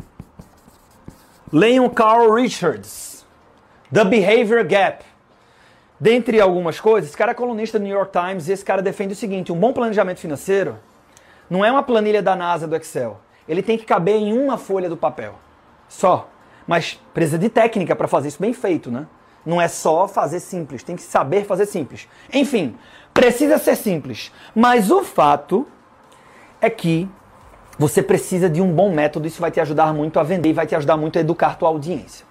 Leiam 1.53 1.87
Carl 1.87 2.33
Richards, 2.33 3.25
The 3.93 4.03
Behavior 4.03 4.65
Gap. 4.65 5.05
Dentre 5.97 6.41
algumas 6.41 6.81
coisas, 6.81 7.11
esse 7.11 7.17
cara 7.17 7.31
é 7.31 7.33
colunista 7.33 7.79
do 7.79 7.85
New 7.85 7.95
York 7.95 8.11
Times 8.11 8.49
e 8.49 8.51
esse 8.51 8.65
cara 8.65 8.81
defende 8.81 9.13
o 9.13 9.15
seguinte: 9.15 9.53
um 9.53 9.57
bom 9.57 9.71
planejamento 9.71 10.19
financeiro 10.19 10.77
não 11.49 11.63
é 11.63 11.71
uma 11.71 11.81
planilha 11.81 12.21
da 12.21 12.35
NASA 12.35 12.67
do 12.67 12.75
Excel. 12.75 13.21
Ele 13.47 13.61
tem 13.61 13.77
que 13.77 13.85
caber 13.85 14.15
em 14.15 14.37
uma 14.37 14.57
folha 14.57 14.89
do 14.89 14.97
papel. 14.97 15.35
Só. 15.87 16.29
Mas 16.67 16.99
precisa 17.13 17.37
de 17.37 17.49
técnica 17.49 17.95
para 17.95 18.07
fazer 18.07 18.29
isso 18.29 18.41
bem 18.41 18.53
feito, 18.53 18.89
né? 18.89 19.05
Não 19.45 19.61
é 19.61 19.67
só 19.67 20.07
fazer 20.07 20.39
simples, 20.39 20.81
tem 20.81 20.95
que 20.95 21.03
saber 21.03 21.45
fazer 21.45 21.67
simples. 21.67 22.07
Enfim, 22.33 22.75
precisa 23.13 23.59
ser 23.59 23.75
simples. 23.75 24.31
Mas 24.55 24.89
o 24.89 25.03
fato 25.03 25.67
é 26.59 26.69
que 26.69 27.07
você 27.77 28.01
precisa 28.01 28.49
de 28.49 28.61
um 28.61 28.73
bom 28.73 28.91
método, 28.91 29.27
isso 29.27 29.39
vai 29.39 29.51
te 29.51 29.59
ajudar 29.59 29.93
muito 29.93 30.19
a 30.19 30.23
vender 30.23 30.49
e 30.49 30.53
vai 30.53 30.65
te 30.65 30.75
ajudar 30.75 30.97
muito 30.97 31.17
a 31.17 31.21
educar 31.21 31.57
tua 31.57 31.69
audiência. 31.69 32.25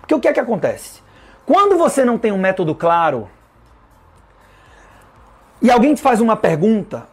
Porque 0.00 0.14
o 0.14 0.20
que 0.20 0.28
é 0.28 0.32
que 0.32 0.40
acontece? 0.40 1.00
Quando 1.44 1.76
você 1.76 2.04
não 2.04 2.16
tem 2.16 2.30
um 2.30 2.38
método 2.38 2.74
claro 2.74 3.28
e 5.60 5.70
alguém 5.70 5.94
te 5.94 6.02
faz 6.02 6.20
uma 6.20 6.36
pergunta, 6.36 7.08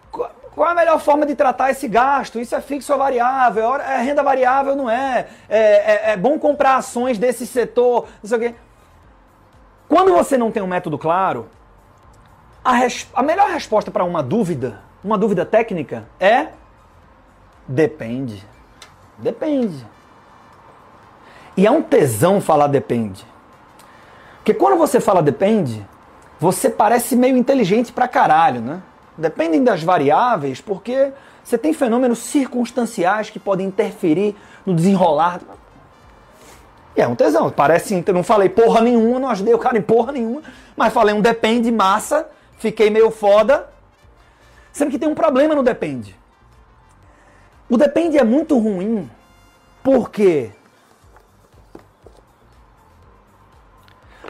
qual 0.58 0.70
a 0.72 0.74
melhor 0.74 1.00
forma 1.00 1.24
de 1.24 1.36
tratar 1.36 1.70
esse 1.70 1.88
gasto? 1.88 2.40
Isso 2.40 2.56
é 2.56 2.60
fixo 2.60 2.92
ou 2.92 2.98
variável? 2.98 3.76
É 3.76 4.02
renda 4.02 4.24
variável, 4.24 4.76
não 4.76 4.90
é? 4.90 5.28
É, 5.48 5.60
é, 5.60 6.12
é 6.14 6.18
bom 6.18 6.40
comprar 6.40 6.78
ações 6.78 7.20
desse 7.20 7.46
setor, 7.46 8.08
não 8.24 8.28
sei 8.28 8.38
o 8.38 8.42
quê. 8.42 8.56
Quando 9.88 10.12
você 10.14 10.36
não 10.36 10.52
tem 10.52 10.64
um 10.64 10.68
método 10.68 10.98
claro, 10.98 11.48
a, 12.66 12.72
res... 12.72 13.08
a 13.14 13.22
melhor 13.22 13.48
resposta 13.52 13.92
para 13.92 14.04
uma 14.04 14.24
dúvida, 14.24 14.82
uma 15.04 15.16
dúvida 15.16 15.46
técnica, 15.46 16.06
é 16.20 16.48
depende. 17.68 18.44
Depende. 19.20 19.86
E 21.56 21.68
é 21.68 21.70
um 21.70 21.84
tesão 21.84 22.42
falar 22.42 22.66
depende. 22.66 23.24
Porque 24.38 24.56
quando 24.56 24.76
você 24.76 25.00
fala 25.00 25.22
depende, 25.22 25.86
você 26.40 26.68
parece 26.68 27.16
meio 27.16 27.38
inteligente 27.38 27.94
pra 27.94 28.08
caralho, 28.08 28.60
né? 28.60 28.82
Dependem 29.18 29.64
das 29.64 29.82
variáveis, 29.82 30.62
porque 30.62 31.12
você 31.44 31.58
tem 31.58 31.74
fenômenos 31.74 32.20
circunstanciais 32.20 33.30
que 33.30 33.40
podem 33.40 33.68
interferir 33.68 34.36
no 34.66 34.76
desenrolar 34.76 35.42
e 36.98 37.02
é 37.02 37.08
um 37.08 37.16
tesão. 37.16 37.52
Parece, 37.52 38.04
não 38.12 38.24
falei 38.24 38.50
porra 38.50 38.82
nenhuma, 38.82 39.20
não 39.20 39.30
ajudei 39.30 39.54
o 39.54 39.60
cara 39.60 39.78
em 39.78 39.82
porra 39.84 40.12
nenhuma, 40.12 40.42
mas 40.76 40.92
falei 40.92 41.14
um 41.14 41.22
depende 41.22 41.72
massa, 41.72 42.28
fiquei 42.58 42.90
meio 42.90 43.12
foda. 43.12 43.70
Sendo 44.74 44.90
que 44.90 44.98
tem 44.98 45.08
um 45.08 45.14
problema 45.14 45.54
no 45.54 45.62
depende. 45.62 46.16
O 47.70 47.78
depende 47.78 48.18
é 48.18 48.24
muito 48.24 48.58
ruim 48.58 49.08
porque 49.84 50.50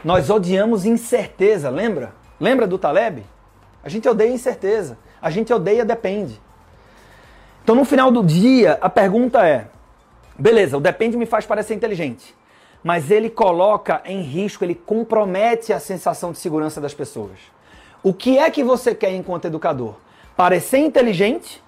nós 0.04 0.28
odiamos 0.28 0.84
incerteza, 0.84 1.70
lembra? 1.70 2.12
Lembra 2.38 2.66
do 2.66 2.78
Taleb? 2.78 3.24
A 3.82 3.88
gente 3.88 4.08
odeia 4.08 4.32
incerteza, 4.32 4.98
a 5.20 5.30
gente 5.30 5.52
odeia 5.52 5.84
depende. 5.84 6.40
Então 7.62 7.74
no 7.74 7.84
final 7.84 8.10
do 8.10 8.24
dia, 8.24 8.78
a 8.80 8.88
pergunta 8.88 9.46
é: 9.46 9.68
beleza, 10.38 10.76
o 10.76 10.80
depende 10.80 11.16
me 11.16 11.26
faz 11.26 11.46
parecer 11.46 11.74
inteligente 11.74 12.36
mas 12.82 13.10
ele 13.10 13.28
coloca 13.28 14.00
em 14.04 14.22
risco, 14.22 14.64
ele 14.64 14.74
compromete 14.74 15.72
a 15.72 15.80
sensação 15.80 16.32
de 16.32 16.38
segurança 16.38 16.80
das 16.80 16.94
pessoas. 16.94 17.38
O 18.02 18.14
que 18.14 18.38
é 18.38 18.50
que 18.50 18.62
você 18.62 18.94
quer 18.94 19.12
enquanto 19.14 19.46
educador? 19.46 19.96
Parecer 20.36 20.78
inteligente 20.78 21.62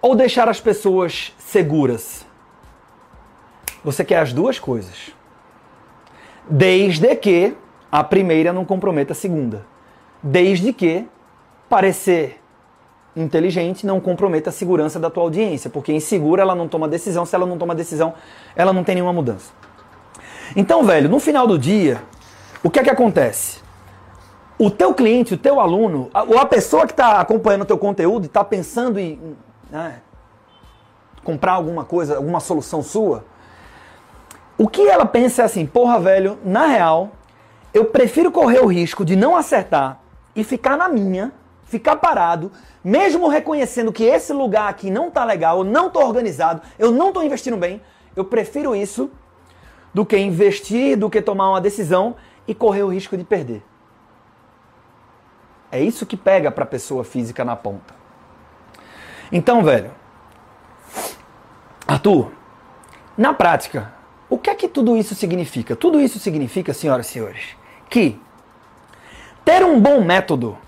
ou 0.00 0.14
deixar 0.14 0.48
as 0.48 0.60
pessoas 0.60 1.34
seguras? 1.38 2.24
Você 3.84 4.04
quer 4.04 4.20
as 4.20 4.32
duas 4.32 4.58
coisas. 4.58 5.12
Desde 6.48 7.14
que 7.16 7.56
a 7.90 8.04
primeira 8.04 8.52
não 8.52 8.64
comprometa 8.64 9.12
a 9.12 9.16
segunda. 9.16 9.66
Desde 10.22 10.72
que 10.72 11.06
parecer 11.68 12.40
inteligente 13.14 13.86
não 13.86 14.00
comprometa 14.00 14.50
a 14.50 14.52
segurança 14.52 14.98
da 14.98 15.10
tua 15.10 15.24
audiência, 15.24 15.68
porque 15.68 15.92
insegura 15.92 16.42
ela 16.42 16.54
não 16.54 16.68
toma 16.68 16.88
decisão, 16.88 17.24
se 17.26 17.34
ela 17.34 17.46
não 17.46 17.58
toma 17.58 17.74
decisão, 17.74 18.14
ela 18.54 18.72
não 18.72 18.84
tem 18.84 18.94
nenhuma 18.94 19.12
mudança. 19.12 19.52
Então, 20.56 20.84
velho, 20.84 21.08
no 21.08 21.20
final 21.20 21.46
do 21.46 21.58
dia, 21.58 22.02
o 22.62 22.70
que 22.70 22.78
é 22.78 22.84
que 22.84 22.90
acontece? 22.90 23.60
O 24.58 24.70
teu 24.70 24.94
cliente, 24.94 25.34
o 25.34 25.38
teu 25.38 25.60
aluno, 25.60 26.10
ou 26.26 26.38
a 26.38 26.46
pessoa 26.46 26.86
que 26.86 26.92
está 26.92 27.20
acompanhando 27.20 27.62
o 27.62 27.66
teu 27.66 27.78
conteúdo 27.78 28.24
e 28.24 28.26
está 28.26 28.42
pensando 28.42 28.98
em 28.98 29.36
né, 29.70 30.00
comprar 31.22 31.52
alguma 31.52 31.84
coisa, 31.84 32.16
alguma 32.16 32.40
solução 32.40 32.82
sua, 32.82 33.24
o 34.56 34.66
que 34.66 34.88
ela 34.88 35.06
pensa 35.06 35.42
é 35.42 35.44
assim, 35.44 35.64
porra, 35.64 36.00
velho, 36.00 36.38
na 36.44 36.66
real, 36.66 37.10
eu 37.72 37.84
prefiro 37.84 38.32
correr 38.32 38.58
o 38.58 38.66
risco 38.66 39.04
de 39.04 39.14
não 39.14 39.36
acertar 39.36 39.97
e 40.38 40.44
ficar 40.44 40.76
na 40.76 40.88
minha, 40.88 41.32
ficar 41.64 41.96
parado, 41.96 42.52
mesmo 42.82 43.26
reconhecendo 43.26 43.92
que 43.92 44.04
esse 44.04 44.32
lugar 44.32 44.68
aqui 44.68 44.88
não 44.88 45.10
tá 45.10 45.24
legal, 45.24 45.58
eu 45.58 45.64
não 45.64 45.90
tô 45.90 45.98
organizado, 45.98 46.62
eu 46.78 46.92
não 46.92 47.12
tô 47.12 47.22
investindo 47.22 47.56
bem, 47.56 47.82
eu 48.14 48.24
prefiro 48.24 48.72
isso 48.72 49.10
do 49.92 50.06
que 50.06 50.16
investir, 50.16 50.96
do 50.96 51.10
que 51.10 51.20
tomar 51.20 51.50
uma 51.50 51.60
decisão 51.60 52.14
e 52.46 52.54
correr 52.54 52.84
o 52.84 52.88
risco 52.88 53.16
de 53.16 53.24
perder. 53.24 53.64
É 55.72 55.82
isso 55.82 56.06
que 56.06 56.16
pega 56.16 56.52
para 56.52 56.64
pessoa 56.64 57.02
física 57.02 57.44
na 57.44 57.56
ponta. 57.56 57.92
Então, 59.32 59.64
velho, 59.64 59.90
Arthur, 61.84 62.30
na 63.16 63.34
prática, 63.34 63.92
o 64.30 64.38
que 64.38 64.50
é 64.50 64.54
que 64.54 64.68
tudo 64.68 64.96
isso 64.96 65.16
significa? 65.16 65.74
Tudo 65.74 66.00
isso 66.00 66.20
significa, 66.20 66.72
senhoras 66.72 67.08
e 67.08 67.10
senhores, 67.10 67.56
que 67.90 68.20
ter 69.48 69.64
um 69.64 69.80
bom 69.80 70.04
método 70.04 70.58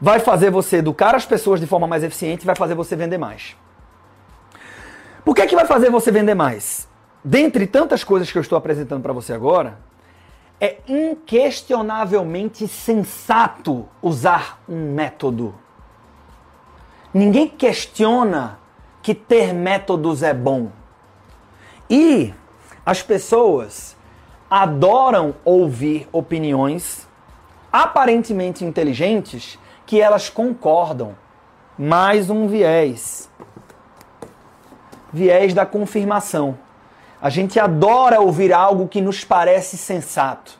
vai 0.00 0.20
fazer 0.20 0.48
você 0.48 0.76
educar 0.76 1.16
as 1.16 1.26
pessoas 1.26 1.58
de 1.58 1.66
forma 1.66 1.88
mais 1.88 2.04
eficiente, 2.04 2.46
vai 2.46 2.54
fazer 2.54 2.76
você 2.76 2.94
vender 2.94 3.18
mais. 3.18 3.56
Por 5.24 5.34
que, 5.34 5.44
que 5.48 5.56
vai 5.56 5.66
fazer 5.66 5.90
você 5.90 6.12
vender 6.12 6.34
mais? 6.34 6.86
Dentre 7.24 7.66
tantas 7.66 8.04
coisas 8.04 8.30
que 8.30 8.38
eu 8.38 8.42
estou 8.42 8.56
apresentando 8.56 9.02
para 9.02 9.12
você 9.12 9.32
agora, 9.32 9.80
é 10.60 10.76
inquestionavelmente 10.86 12.68
sensato 12.68 13.88
usar 14.00 14.62
um 14.68 14.92
método. 14.94 15.52
Ninguém 17.12 17.48
questiona 17.48 18.60
que 19.02 19.12
ter 19.12 19.52
métodos 19.52 20.22
é 20.22 20.32
bom. 20.32 20.70
E 21.90 22.32
as 22.86 23.02
pessoas 23.02 23.96
adoram 24.48 25.34
ouvir 25.44 26.08
opiniões 26.12 27.08
aparentemente 27.74 28.64
inteligentes 28.64 29.58
que 29.84 30.00
elas 30.00 30.30
concordam. 30.30 31.16
Mais 31.76 32.30
um 32.30 32.46
viés. 32.46 33.28
Viés 35.12 35.52
da 35.52 35.66
confirmação. 35.66 36.56
A 37.20 37.28
gente 37.28 37.58
adora 37.58 38.20
ouvir 38.20 38.52
algo 38.52 38.86
que 38.86 39.00
nos 39.00 39.24
parece 39.24 39.76
sensato, 39.76 40.56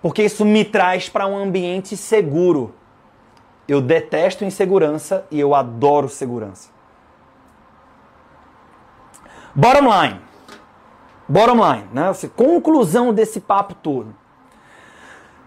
porque 0.00 0.22
isso 0.22 0.46
me 0.46 0.64
traz 0.64 1.10
para 1.10 1.26
um 1.26 1.36
ambiente 1.36 1.94
seguro. 1.94 2.74
Eu 3.68 3.82
detesto 3.82 4.42
insegurança 4.42 5.26
e 5.30 5.38
eu 5.38 5.54
adoro 5.54 6.08
segurança. 6.08 6.70
Bottom 9.54 9.90
line. 9.90 10.20
Bottom 11.28 11.72
line, 11.72 11.88
né? 11.92 12.10
Conclusão 12.34 13.12
desse 13.12 13.40
papo 13.40 13.74
todo. 13.74 14.14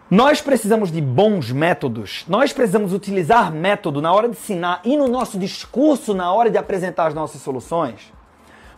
Nós 0.10 0.42
precisamos 0.42 0.92
de 0.92 1.00
bons 1.00 1.52
métodos. 1.52 2.26
Nós 2.28 2.52
precisamos 2.52 2.94
utilizar 2.94 3.52
método 3.52 4.02
na 4.02 4.12
hora 4.12 4.28
de 4.28 4.36
ensinar 4.36 4.82
e 4.84 4.98
no 4.98 5.08
nosso 5.08 5.38
discurso 5.38 6.16
na 6.16 6.34
hora 6.34 6.50
de 6.50 6.58
apresentar 6.58 7.06
as 7.06 7.14
nossas 7.14 7.42
soluções. 7.42 8.12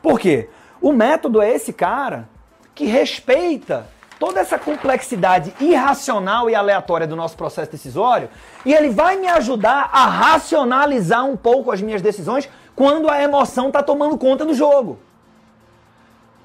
Por 0.02 0.20
quê? 0.20 0.50
O 0.82 0.92
método 0.92 1.42
é 1.42 1.50
esse 1.50 1.72
cara 1.72 2.28
que 2.76 2.84
respeita 2.84 3.88
toda 4.20 4.42
essa 4.42 4.60
complexidade 4.60 5.54
irracional 5.62 6.50
e 6.50 6.56
aleatória 6.56 7.08
do 7.08 7.16
nosso 7.16 7.38
processo 7.38 7.72
decisório 7.72 8.28
e 8.66 8.74
ele 8.74 8.90
vai 8.90 9.16
me 9.16 9.28
ajudar 9.28 9.90
a 9.94 10.08
racionalizar 10.08 11.26
um 11.26 11.38
pouco 11.38 11.72
as 11.72 11.82
minhas 11.82 12.02
decisões 12.02 12.50
quando 12.76 13.10
a 13.10 13.24
emoção 13.24 13.68
está 13.68 13.82
tomando 13.82 14.18
conta 14.18 14.46
do 14.46 14.54
jogo. 14.54 15.00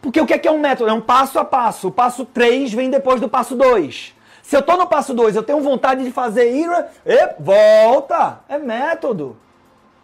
Porque 0.01 0.21
o 0.21 0.27
que 0.27 0.47
é, 0.47 0.51
um 0.53 0.61
método? 0.61 0.91
É 0.91 0.93
um 0.93 1.01
passo 1.01 1.41
a 1.41 1.45
passo. 1.45 1.89
O 1.89 1.93
passo 1.93 2.25
3 2.25 2.73
vem 2.73 2.89
depois 2.89 3.21
do 3.21 3.29
passo 3.29 3.57
2. 3.57 4.15
Se 4.47 4.55
eu 4.55 4.61
estou 4.61 4.77
no 4.77 4.87
passo 4.87 5.13
2, 5.13 5.35
eu 5.35 5.43
tenho 5.43 5.61
vontade 5.61 6.05
de 6.05 6.13
fazer 6.13 6.53
ira, 6.53 6.89
e 7.05 7.35
volta! 7.41 8.39
É 8.49 8.57
método. 8.57 9.37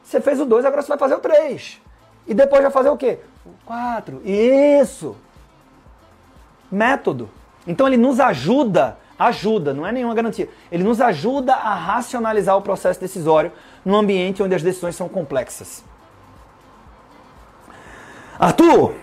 Você 0.02 0.20
fez 0.20 0.40
o 0.40 0.44
2, 0.44 0.64
agora 0.64 0.82
você 0.82 0.88
vai 0.88 0.98
fazer 0.98 1.14
o 1.14 1.20
3. 1.20 1.80
E 2.26 2.34
depois 2.34 2.60
vai 2.60 2.72
fazer 2.72 2.88
o 2.88 2.96
quê? 2.96 3.20
O 3.46 3.50
4. 3.64 4.20
Isso! 4.24 5.16
Método. 6.68 7.30
Então 7.68 7.86
ele 7.86 7.96
nos 7.96 8.18
ajuda, 8.18 8.98
ajuda, 9.16 9.72
não 9.72 9.86
é 9.86 9.92
nenhuma 9.92 10.12
garantia. 10.12 10.48
Ele 10.72 10.82
nos 10.82 11.00
ajuda 11.00 11.54
a 11.54 11.76
racionalizar 11.76 12.56
o 12.56 12.62
processo 12.62 12.98
decisório 12.98 13.52
num 13.84 13.94
ambiente 13.94 14.42
onde 14.42 14.56
as 14.56 14.62
decisões 14.62 14.96
são 14.96 15.08
complexas. 15.08 15.84
Arthur, 18.40 18.96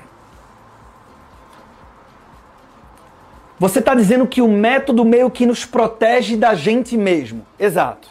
Você 3.60 3.80
está 3.80 3.94
dizendo 3.94 4.26
que 4.26 4.42
o 4.42 4.48
método 4.48 5.04
meio 5.04 5.30
que 5.30 5.46
nos 5.46 5.66
protege 5.66 6.38
da 6.38 6.56
gente 6.56 6.96
mesmo. 6.96 7.46
Exato. 7.60 8.08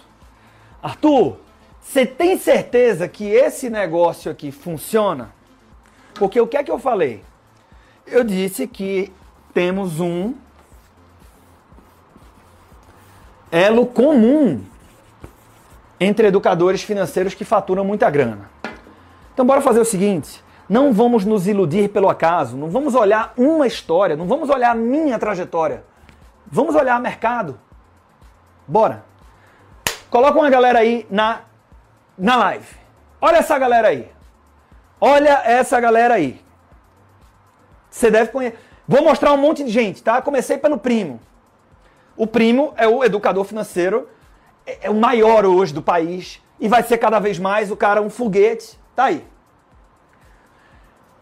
Arthur, 0.83 1.39
você 1.81 2.05
tem 2.05 2.37
certeza 2.37 3.09
que 3.09 3.25
esse 3.25 3.71
negócio 3.71 4.31
aqui 4.31 4.53
funciona? 4.53 5.33
Porque 6.15 6.39
o 6.39 6.47
que 6.47 6.59
é 6.59 6.63
que 6.63 6.71
eu 6.71 6.79
falei? 6.79 7.23
Eu 8.07 8.23
disse 8.25 8.67
que 8.67 9.11
temos 9.55 10.01
um 10.01 10.35
elo 13.51 13.87
comum 13.87 14.61
entre 15.99 16.27
educadores 16.27 16.83
financeiros 16.83 17.33
que 17.33 17.45
faturam 17.45 17.85
muita 17.85 18.11
grana. 18.11 18.51
Então 19.33 19.47
bora 19.47 19.63
fazer 19.63 19.81
o 19.81 19.85
seguinte, 19.85 20.45
não 20.69 20.93
vamos 20.93 21.25
nos 21.25 21.47
iludir 21.47 21.89
pelo 21.89 22.11
acaso, 22.11 22.57
não 22.57 22.69
vamos 22.69 22.95
olhar 22.95 23.33
uma 23.37 23.67
história, 23.67 24.17
não 24.17 24.27
vamos 24.27 24.51
olhar 24.51 24.73
a 24.73 24.75
minha 24.75 25.19
trajetória. 25.19 25.83
Vamos 26.47 26.75
olhar 26.75 27.01
mercado. 27.01 27.59
Bora. 28.67 29.05
Coloca 30.11 30.39
uma 30.39 30.51
galera 30.51 30.79
aí 30.79 31.07
na, 31.11 31.41
na 32.17 32.37
live. 32.37 32.77
Olha 33.21 33.37
essa 33.39 33.59
galera 33.59 33.89
aí. 33.89 34.11
Olha 35.01 35.43
essa 35.45 35.81
galera 35.81 36.15
aí. 36.15 36.43
Você 37.91 38.11
deve 38.11 38.31
conhecer. 38.31 38.59
Vou 38.87 39.03
mostrar 39.03 39.33
um 39.33 39.37
monte 39.39 39.65
de 39.65 39.71
gente, 39.71 40.03
tá? 40.03 40.21
Comecei 40.21 40.59
pelo 40.59 40.79
primo. 40.79 41.21
O 42.17 42.27
primo 42.27 42.75
é 42.77 42.87
o 42.87 43.05
educador 43.05 43.45
financeiro, 43.45 44.09
é, 44.67 44.87
é 44.87 44.91
o 44.91 44.95
maior 44.95 45.47
hoje 45.47 45.73
do 45.73 45.83
país 45.83 46.43
e 46.59 46.69
vai 46.69 46.83
ser 46.83 46.99
cada 46.99 47.19
vez 47.19 47.39
mais 47.39 47.71
o 47.71 47.77
cara 47.77 48.03
um 48.03 48.11
foguete. 48.11 48.79
Tá 48.95 49.05
aí 49.05 49.25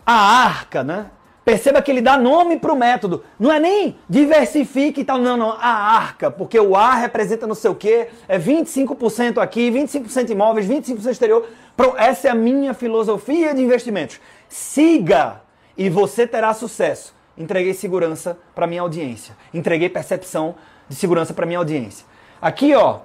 a 0.07 0.15
arca, 0.15 0.85
né? 0.85 1.11
Perceba 1.45 1.81
que 1.81 1.91
ele 1.91 2.01
dá 2.01 2.17
nome 2.17 2.59
para 2.59 2.73
o 2.73 2.77
método. 2.77 3.23
Não 3.39 3.53
é 3.53 3.61
nem 3.61 3.97
diversifique 4.09 5.03
e 5.03 5.05
tal, 5.05 5.19
não, 5.19 5.37
não. 5.37 5.53
A 5.53 5.69
arca, 5.69 6.29
porque 6.31 6.59
o 6.59 6.75
ar 6.75 7.01
representa 7.01 7.47
não 7.47 7.55
sei 7.55 7.71
o 7.71 7.75
quê, 7.75 8.09
é 8.27 8.39
25% 8.39 9.39
aqui, 9.39 9.71
25% 9.71 10.31
imóveis, 10.31 10.67
25% 10.67 11.09
exterior. 11.09 11.49
Essa 11.97 12.29
é 12.29 12.31
a 12.31 12.35
minha 12.35 12.75
filosofia 12.75 13.55
de 13.55 13.63
investimentos. 13.63 14.21
Siga 14.49 15.41
e 15.77 15.89
você 15.89 16.27
terá 16.27 16.53
sucesso. 16.55 17.15
Entreguei 17.39 17.75
segurança 17.75 18.37
para 18.55 18.67
minha 18.67 18.81
audiência. 18.81 19.37
Entreguei 19.53 19.89
percepção 19.89 20.57
de 20.89 20.97
segurança 20.97 21.35
para 21.35 21.47
minha 21.47 21.59
audiência. 21.59 22.07
Aqui, 22.41 22.75
ó, 22.75 23.01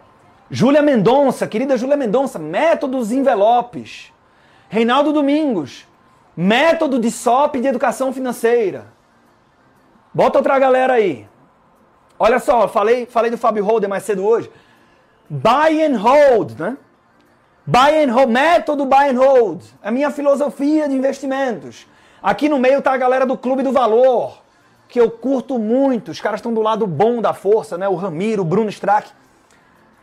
Júlia 0.49 0.81
Mendonça, 0.81 1.45
querida 1.45 1.77
Júlia 1.77 1.95
Mendonça, 1.97 2.39
métodos 2.39 3.11
envelopes. 3.11 4.11
Reinaldo 4.67 5.13
Domingos, 5.13 5.85
Método 6.35 6.99
de 6.99 7.11
SOP 7.11 7.59
de 7.59 7.67
educação 7.67 8.13
financeira. 8.13 8.85
Bota 10.13 10.39
outra 10.39 10.57
galera 10.57 10.93
aí. 10.93 11.27
Olha 12.17 12.39
só, 12.39 12.67
falei, 12.67 13.05
falei 13.05 13.31
do 13.31 13.37
Fábio 13.37 13.65
Holder 13.65 13.89
mais 13.89 14.03
cedo 14.03 14.25
hoje. 14.25 14.49
Buy 15.29 15.83
and 15.83 15.97
hold, 15.97 16.59
né? 16.59 16.77
Buy 17.65 18.03
and 18.03 18.13
hold, 18.13 18.29
método 18.29 18.85
buy 18.85 19.09
and 19.09 19.19
hold. 19.19 19.63
É 19.81 19.87
a 19.87 19.91
minha 19.91 20.11
filosofia 20.11 20.87
de 20.87 20.95
investimentos. 20.95 21.87
Aqui 22.21 22.47
no 22.47 22.59
meio 22.59 22.81
tá 22.81 22.93
a 22.93 22.97
galera 22.97 23.25
do 23.25 23.37
Clube 23.37 23.63
do 23.63 23.71
Valor, 23.71 24.41
que 24.87 24.99
eu 24.99 25.09
curto 25.09 25.57
muito. 25.57 26.11
Os 26.11 26.21
caras 26.21 26.39
estão 26.39 26.53
do 26.53 26.61
lado 26.61 26.85
bom 26.85 27.21
da 27.21 27.33
força, 27.33 27.77
né? 27.77 27.87
O 27.87 27.95
Ramiro, 27.95 28.43
o 28.43 28.45
Bruno 28.45 28.69
Strack. 28.69 29.09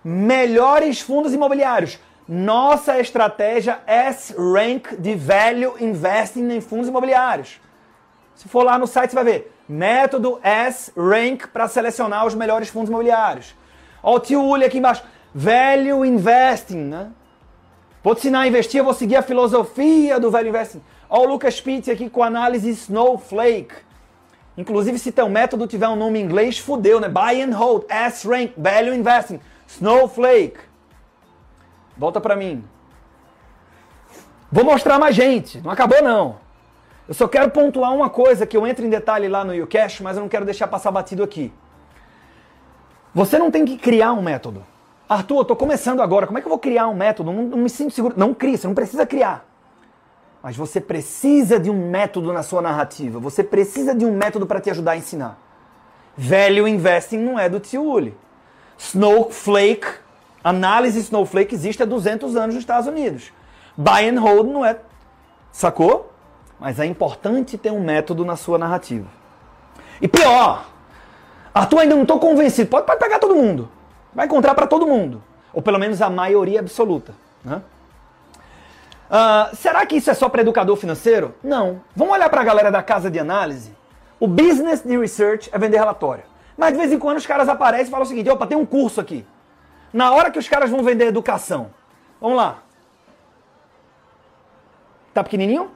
Melhores 0.03 1.01
fundos 1.01 1.33
imobiliários. 1.33 1.99
Nossa 2.29 3.01
estratégia 3.01 3.81
S-Rank 3.87 4.97
de 4.99 5.14
Value 5.14 5.76
Investing 5.81 6.51
em 6.51 6.61
fundos 6.61 6.87
imobiliários. 6.87 7.59
Se 8.35 8.47
for 8.47 8.64
lá 8.64 8.79
no 8.79 8.87
site, 8.87 9.11
você 9.11 9.14
vai 9.14 9.24
ver 9.24 9.55
método 9.66 10.39
S-Rank 10.43 11.47
para 11.47 11.66
selecionar 11.68 12.26
os 12.26 12.35
melhores 12.35 12.68
fundos 12.68 12.91
imobiliários. 12.91 13.55
Olha 14.03 14.16
o 14.16 14.20
tio 14.20 14.43
Uli 14.43 14.66
aqui 14.66 14.76
embaixo. 14.76 15.03
Value 15.35 16.05
Investing, 16.05 16.76
né? 16.76 17.11
Vou 18.05 18.14
te 18.14 18.18
ensinar 18.18 18.41
a 18.41 18.47
investir, 18.47 18.79
eu 18.79 18.85
vou 18.85 18.95
seguir 18.95 19.16
a 19.16 19.22
filosofia 19.22 20.20
do 20.20 20.31
Value 20.31 20.51
Investing. 20.51 20.83
Olha 21.09 21.29
o 21.29 21.33
Lucas 21.33 21.61
Pitts 21.62 21.89
aqui 21.89 22.11
com 22.11 22.22
análise 22.22 22.68
Snowflake. 22.68 23.74
Inclusive, 24.55 24.99
se 24.99 25.12
teu 25.12 25.31
método 25.31 25.66
tiver 25.66 25.89
um 25.89 25.97
nome 25.97 26.18
em 26.18 26.24
inglês, 26.24 26.59
fudeu, 26.59 27.01
né? 27.01 27.09
Buy 27.09 27.41
and 27.41 27.57
Hold, 27.57 27.85
S-Rank, 27.89 28.53
Value 28.55 28.95
Investing, 28.95 29.41
Snowflake. 29.66 30.67
Volta 31.99 32.20
para 32.20 32.36
mim. 32.36 32.64
Vou 34.51 34.64
mostrar 34.64 34.99
mais 34.99 35.14
gente. 35.14 35.61
Não 35.61 35.70
acabou 35.70 36.01
não. 36.03 36.36
Eu 37.09 37.14
só 37.14 37.26
quero 37.26 37.51
pontuar 37.51 37.92
uma 37.92 38.09
coisa 38.09 38.46
que 38.46 38.57
eu 38.57 38.66
entro 38.66 38.84
em 38.84 38.90
detalhe 38.90 39.28
lá 39.28 39.44
no 39.44 39.55
YouCash, 39.55 40.01
mas 40.01 40.16
eu 40.16 40.22
não 40.22 40.28
quero 40.28 40.44
deixar 40.44 40.68
passar 40.68 40.90
batido 40.90 41.22
aqui. 41.22 41.53
Você 43.14 43.38
não 43.38 43.51
tem 43.51 43.64
que 43.64 43.76
criar 43.76 44.12
um 44.12 44.22
método. 44.22 44.64
Arthur, 45.09 45.38
eu 45.38 45.44
tô 45.44 45.57
começando 45.57 46.01
agora. 46.01 46.26
Como 46.26 46.38
é 46.38 46.42
que 46.42 46.46
eu 46.46 46.51
vou 46.51 46.59
criar 46.59 46.86
um 46.86 46.94
método? 46.94 47.32
Não, 47.32 47.42
não 47.42 47.59
me 47.59 47.70
sinto 47.70 47.94
seguro. 47.94 48.14
Não 48.16 48.34
cria, 48.34 48.57
você 48.57 48.66
não 48.66 48.74
precisa 48.74 49.07
criar. 49.07 49.46
Mas 50.42 50.57
você 50.57 50.80
precisa 50.80 51.59
de 51.59 51.70
um 51.70 51.90
método 51.90 52.32
na 52.32 52.42
sua 52.42 52.62
narrativa. 52.62 53.18
Você 53.18 53.42
precisa 53.42 53.94
de 53.94 54.05
um 54.05 54.12
método 54.12 54.46
para 54.46 54.61
te 54.61 54.70
ajudar 54.70 54.92
a 54.92 54.96
ensinar. 54.96 55.38
Velho 56.16 56.68
investing 56.68 57.18
não 57.18 57.38
é 57.38 57.49
do 57.49 57.59
tio 57.59 57.82
Uli. 57.82 58.14
Snowflake 58.76 59.88
Análise 60.49 60.99
Snowflake 61.01 61.55
existe 61.55 61.82
há 61.82 61.86
200 61.86 62.34
anos 62.34 62.55
nos 62.55 62.62
Estados 62.62 62.88
Unidos. 62.88 63.30
Buy 63.76 64.09
and 64.09 64.18
hold 64.18 64.49
não 64.49 64.64
é. 64.64 64.78
Sacou? 65.53 66.11
Mas 66.59 66.80
é 66.80 66.86
importante 66.86 67.59
ter 67.59 67.70
um 67.70 67.80
método 67.80 68.24
na 68.24 68.34
sua 68.34 68.57
narrativa. 68.57 69.07
E 70.01 70.09
pior, 70.09 70.64
Arthur 71.53 71.80
ainda 71.80 71.94
não 71.94 72.03
estou 72.03 72.18
convencido. 72.18 72.70
Pode, 72.70 72.86
pegar 72.86 73.18
todo 73.18 73.36
mundo. 73.36 73.68
Vai 74.14 74.24
encontrar 74.24 74.55
para 74.55 74.66
todo 74.66 74.86
mundo. 74.86 75.22
Ou 75.53 75.61
pelo 75.61 75.78
menos 75.78 76.01
a 76.01 76.09
maioria 76.09 76.61
absoluta. 76.61 77.12
Né? 77.44 77.61
Uh, 79.11 79.55
será 79.55 79.84
que 79.84 79.96
isso 79.96 80.11
é 80.11 80.14
só 80.14 80.30
para 80.30 80.40
educador 80.40 80.76
financeiro? 80.76 81.34
Não. 81.44 81.82
Vamos 81.94 82.14
olhar 82.14 82.30
para 82.30 82.40
a 82.40 82.44
galera 82.44 82.70
da 82.70 82.82
casa 82.82 83.11
de 83.11 83.18
análise. 83.18 83.76
O 84.18 84.26
business 84.26 84.80
de 84.80 84.96
research 84.96 85.51
é 85.53 85.59
vender 85.59 85.76
relatório. 85.76 86.24
Mas 86.57 86.72
de 86.72 86.78
vez 86.78 86.90
em 86.90 86.99
quando 86.99 87.18
os 87.18 87.26
caras 87.26 87.51
aparecem 87.51 87.88
e 87.88 87.90
falam 87.90 88.07
o 88.07 88.09
seguinte: 88.09 88.30
opa, 88.30 88.46
tem 88.46 88.57
um 88.57 88.64
curso 88.64 88.99
aqui. 88.99 89.26
Na 89.93 90.12
hora 90.12 90.30
que 90.30 90.39
os 90.39 90.49
caras 90.49 90.70
vão 90.70 90.82
vender 90.82 91.07
educação. 91.07 91.70
Vamos 92.20 92.36
lá. 92.36 92.62
Tá 95.14 95.24
pequenininho? 95.24 95.70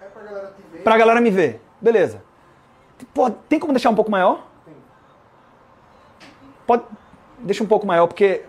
É 0.00 0.06
pra 0.06 0.22
galera 0.22 0.46
te 0.48 0.62
ver. 0.72 0.82
Pra 0.82 0.98
galera 0.98 1.20
me 1.20 1.30
ver. 1.30 1.62
Beleza. 1.80 2.22
Pô, 3.14 3.30
tem 3.30 3.58
como 3.58 3.72
deixar 3.72 3.90
um 3.90 3.94
pouco 3.94 4.10
maior? 4.10 4.46
Tem. 4.64 4.74
Pode. 6.66 6.84
Deixa 7.38 7.64
um 7.64 7.66
pouco 7.66 7.86
maior, 7.86 8.06
porque 8.06 8.44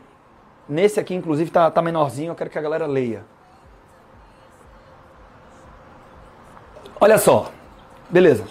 nesse 0.67 0.99
aqui, 0.99 1.13
inclusive, 1.13 1.49
tá, 1.49 1.71
tá 1.71 1.81
menorzinho. 1.81 2.31
Eu 2.31 2.35
quero 2.35 2.49
que 2.49 2.57
a 2.57 2.61
galera 2.61 2.85
leia. 2.85 3.23
Olha 6.99 7.17
só. 7.17 7.51
Beleza. 8.09 8.45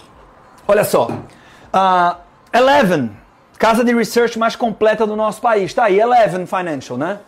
Olha 0.67 0.85
só. 0.85 1.09
Uh, 1.09 2.17
Eleven 2.53 3.17
Casa 3.61 3.85
de 3.85 3.95
research 3.95 4.39
mais 4.39 4.57
completa 4.57 5.07
do 5.07 5.15
nosso 5.15 5.39
país. 5.39 5.75
Tá 5.75 5.85
aí, 5.85 6.01
Eleven 6.01 6.47
Financial, 6.47 6.97
né? 6.97 7.21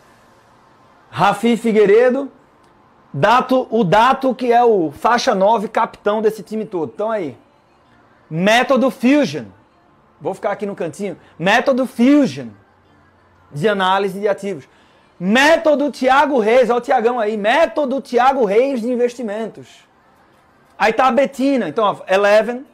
Rafi 1.10 1.58
Figueiredo, 1.58 2.32
Dato, 3.12 3.66
o 3.70 3.84
Dato 3.84 4.34
que 4.34 4.50
é 4.50 4.64
o 4.64 4.90
faixa 4.90 5.34
9 5.34 5.68
capitão 5.68 6.22
desse 6.22 6.42
time 6.42 6.64
todo. 6.64 6.90
Então 6.94 7.10
aí. 7.10 7.36
Método 8.30 8.90
Fusion. 8.90 9.44
Vou 10.18 10.32
ficar 10.32 10.52
aqui 10.52 10.64
no 10.64 10.74
cantinho. 10.74 11.18
Método 11.38 11.86
Fusion. 11.86 12.48
de 13.52 13.68
análise 13.68 14.18
de 14.18 14.26
ativos. 14.26 14.66
Método 15.20 15.90
Tiago 15.90 16.38
Reis, 16.38 16.70
olha 16.70 16.78
o 16.78 16.80
Tiagão 16.80 17.20
aí, 17.20 17.36
método 17.36 18.00
Tiago 18.00 18.46
Reis 18.46 18.80
de 18.80 18.90
investimentos. 18.90 19.86
Aí 20.78 20.94
tá 20.94 21.08
a 21.08 21.12
Betina, 21.12 21.68
então, 21.68 21.84
ó, 21.84 21.96
Eleven, 22.10 22.64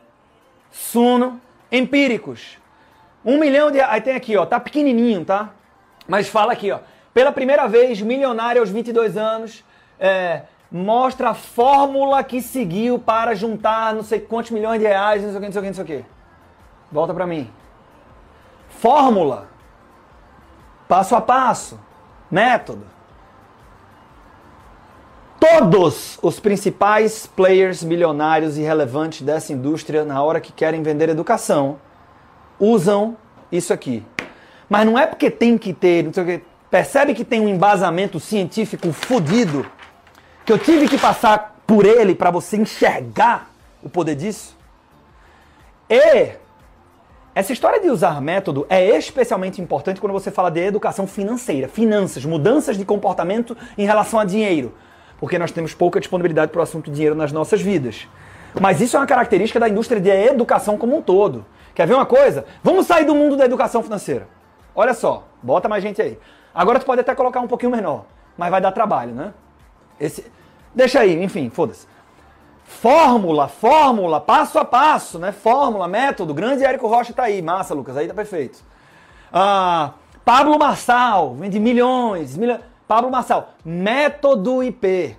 Suno, 0.70 1.40
empíricos. 1.72 2.56
Um 3.24 3.38
milhão 3.38 3.70
de. 3.70 3.80
Aí 3.80 4.00
tem 4.00 4.14
aqui, 4.14 4.36
ó, 4.36 4.46
tá 4.46 4.58
pequenininho, 4.60 5.24
tá? 5.24 5.50
Mas 6.06 6.28
fala 6.28 6.52
aqui, 6.52 6.70
ó. 6.70 6.80
Pela 7.12 7.32
primeira 7.32 7.66
vez, 7.66 8.00
milionário 8.00 8.60
aos 8.60 8.70
22 8.70 9.16
anos, 9.16 9.64
é, 9.98 10.42
mostra 10.70 11.30
a 11.30 11.34
fórmula 11.34 12.22
que 12.22 12.40
seguiu 12.40 12.98
para 12.98 13.34
juntar 13.34 13.94
não 13.94 14.02
sei 14.02 14.20
quantos 14.20 14.50
milhões 14.50 14.80
de 14.80 14.86
reais, 14.86 15.22
não 15.22 15.30
sei 15.30 15.38
o 15.38 15.40
que, 15.40 15.46
não 15.46 15.52
sei 15.52 15.60
o 15.60 15.62
que, 15.62 15.68
não 15.68 15.74
sei 15.74 15.84
o 15.84 15.86
que. 15.86 16.04
Volta 16.92 17.12
para 17.12 17.26
mim. 17.26 17.50
Fórmula. 18.68 19.48
Passo 20.86 21.16
a 21.16 21.20
passo. 21.20 21.78
Método. 22.30 22.86
Todos 25.40 26.18
os 26.20 26.40
principais 26.40 27.26
players 27.26 27.82
milionários 27.82 28.58
e 28.58 28.62
relevantes 28.62 29.22
dessa 29.22 29.52
indústria, 29.52 30.04
na 30.04 30.22
hora 30.22 30.40
que 30.40 30.52
querem 30.52 30.82
vender 30.82 31.08
educação, 31.08 31.78
usam 32.58 33.16
isso 33.50 33.72
aqui. 33.72 34.04
Mas 34.68 34.86
não 34.86 34.98
é 34.98 35.06
porque 35.06 35.30
tem 35.30 35.56
que 35.56 35.72
ter, 35.72 36.04
não 36.04 36.12
sei 36.12 36.22
o 36.22 36.26
que, 36.26 36.44
percebe 36.70 37.14
que 37.14 37.24
tem 37.24 37.40
um 37.40 37.48
embasamento 37.48 38.20
científico 38.20 38.92
fodido, 38.92 39.66
que 40.44 40.52
eu 40.52 40.58
tive 40.58 40.88
que 40.88 40.98
passar 40.98 41.56
por 41.66 41.84
ele 41.86 42.14
para 42.14 42.30
você 42.30 42.56
enxergar 42.56 43.50
o 43.82 43.88
poder 43.88 44.14
disso? 44.14 44.56
E 45.88 46.32
essa 47.34 47.52
história 47.52 47.80
de 47.80 47.88
usar 47.88 48.20
método 48.20 48.66
é 48.68 48.96
especialmente 48.98 49.62
importante 49.62 50.00
quando 50.00 50.12
você 50.12 50.30
fala 50.30 50.50
de 50.50 50.60
educação 50.60 51.06
financeira, 51.06 51.68
finanças, 51.68 52.24
mudanças 52.24 52.76
de 52.76 52.84
comportamento 52.84 53.56
em 53.76 53.86
relação 53.86 54.18
a 54.18 54.24
dinheiro, 54.24 54.74
porque 55.20 55.38
nós 55.38 55.52
temos 55.52 55.72
pouca 55.72 56.00
disponibilidade 56.00 56.50
para 56.50 56.58
o 56.58 56.62
assunto 56.62 56.90
dinheiro 56.90 57.14
nas 57.14 57.32
nossas 57.32 57.62
vidas. 57.62 58.08
Mas 58.60 58.80
isso 58.80 58.96
é 58.96 59.00
uma 59.00 59.06
característica 59.06 59.60
da 59.60 59.68
indústria 59.68 60.00
de 60.00 60.08
educação 60.08 60.76
como 60.76 60.96
um 60.96 61.02
todo. 61.02 61.44
Quer 61.74 61.86
ver 61.86 61.94
uma 61.94 62.06
coisa? 62.06 62.44
Vamos 62.62 62.86
sair 62.86 63.04
do 63.04 63.14
mundo 63.14 63.36
da 63.36 63.44
educação 63.44 63.82
financeira. 63.82 64.28
Olha 64.74 64.94
só, 64.94 65.24
bota 65.42 65.68
mais 65.68 65.82
gente 65.82 66.00
aí. 66.00 66.18
Agora 66.54 66.78
tu 66.78 66.86
pode 66.86 67.00
até 67.00 67.14
colocar 67.14 67.40
um 67.40 67.46
pouquinho 67.46 67.72
menor, 67.72 68.04
mas 68.36 68.50
vai 68.50 68.60
dar 68.60 68.72
trabalho, 68.72 69.14
né? 69.14 69.32
Esse... 70.00 70.30
Deixa 70.74 71.00
aí, 71.00 71.22
enfim, 71.22 71.50
foda-se. 71.50 71.86
Fórmula, 72.64 73.48
fórmula, 73.48 74.20
passo 74.20 74.58
a 74.58 74.64
passo, 74.64 75.18
né? 75.18 75.32
Fórmula, 75.32 75.88
método. 75.88 76.34
Grande 76.34 76.64
Érico 76.64 76.86
Rocha 76.86 77.12
tá 77.12 77.24
aí. 77.24 77.40
Massa, 77.40 77.74
Lucas, 77.74 77.96
aí 77.96 78.06
tá 78.06 78.14
perfeito. 78.14 78.62
Ah, 79.32 79.92
Pablo 80.24 80.58
Marçal, 80.58 81.34
vende 81.34 81.58
milhões. 81.58 82.36
milhões. 82.36 82.60
Pablo 82.86 83.10
Marçal, 83.10 83.50
método 83.64 84.62
IP. 84.62 85.16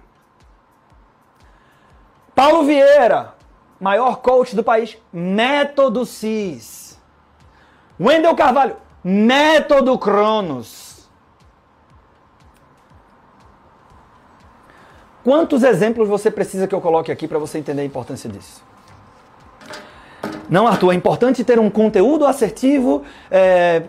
Paulo 2.40 2.64
Vieira, 2.64 3.34
maior 3.82 4.22
coach 4.22 4.56
do 4.56 4.64
país, 4.64 4.98
método 5.12 6.06
CIS. 6.06 6.98
Wendel 8.00 8.34
Carvalho, 8.34 8.78
método 9.04 10.00
Cronos. 10.00 11.10
Quantos 15.22 15.64
exemplos 15.64 16.08
você 16.08 16.32
precisa 16.32 16.66
que 16.66 16.74
eu 16.74 16.80
coloque 16.80 17.12
aqui 17.12 17.28
para 17.28 17.38
você 17.38 17.58
entender 17.58 17.82
a 17.82 17.86
importância 17.86 18.30
disso? 18.30 18.64
Não, 20.50 20.66
Arthur, 20.66 20.94
é 20.94 20.96
importante 20.96 21.44
ter 21.44 21.60
um 21.60 21.70
conteúdo 21.70 22.26
assertivo. 22.26 23.04
É... 23.30 23.84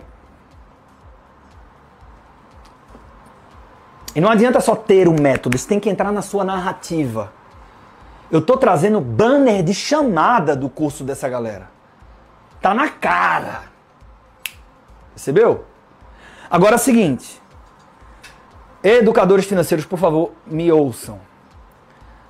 E 4.13 4.21
não 4.21 4.29
adianta 4.29 4.61
só 4.61 4.75
ter 4.75 5.07
um 5.07 5.15
método, 5.15 5.55
isso 5.55 5.69
tem 5.69 5.79
que 5.79 5.89
entrar 5.89 6.11
na 6.11 6.21
sua 6.21 6.43
narrativa. 6.43 7.39
Eu 8.31 8.41
tô 8.41 8.57
trazendo 8.57 9.01
banner 9.01 9.63
de 9.63 9.75
chamada 9.75 10.55
do 10.55 10.69
curso 10.69 11.03
dessa 11.03 11.29
galera. 11.29 11.69
Tá 12.61 12.73
na 12.73 12.89
cara. 12.89 13.63
Percebeu? 15.15 15.65
Agora 16.49 16.75
é 16.75 16.77
o 16.77 16.79
seguinte. 16.79 17.41
Educadores 18.83 19.47
financeiros, 19.47 19.85
por 19.85 19.99
favor, 19.99 20.33
me 20.47 20.71
ouçam. 20.71 21.19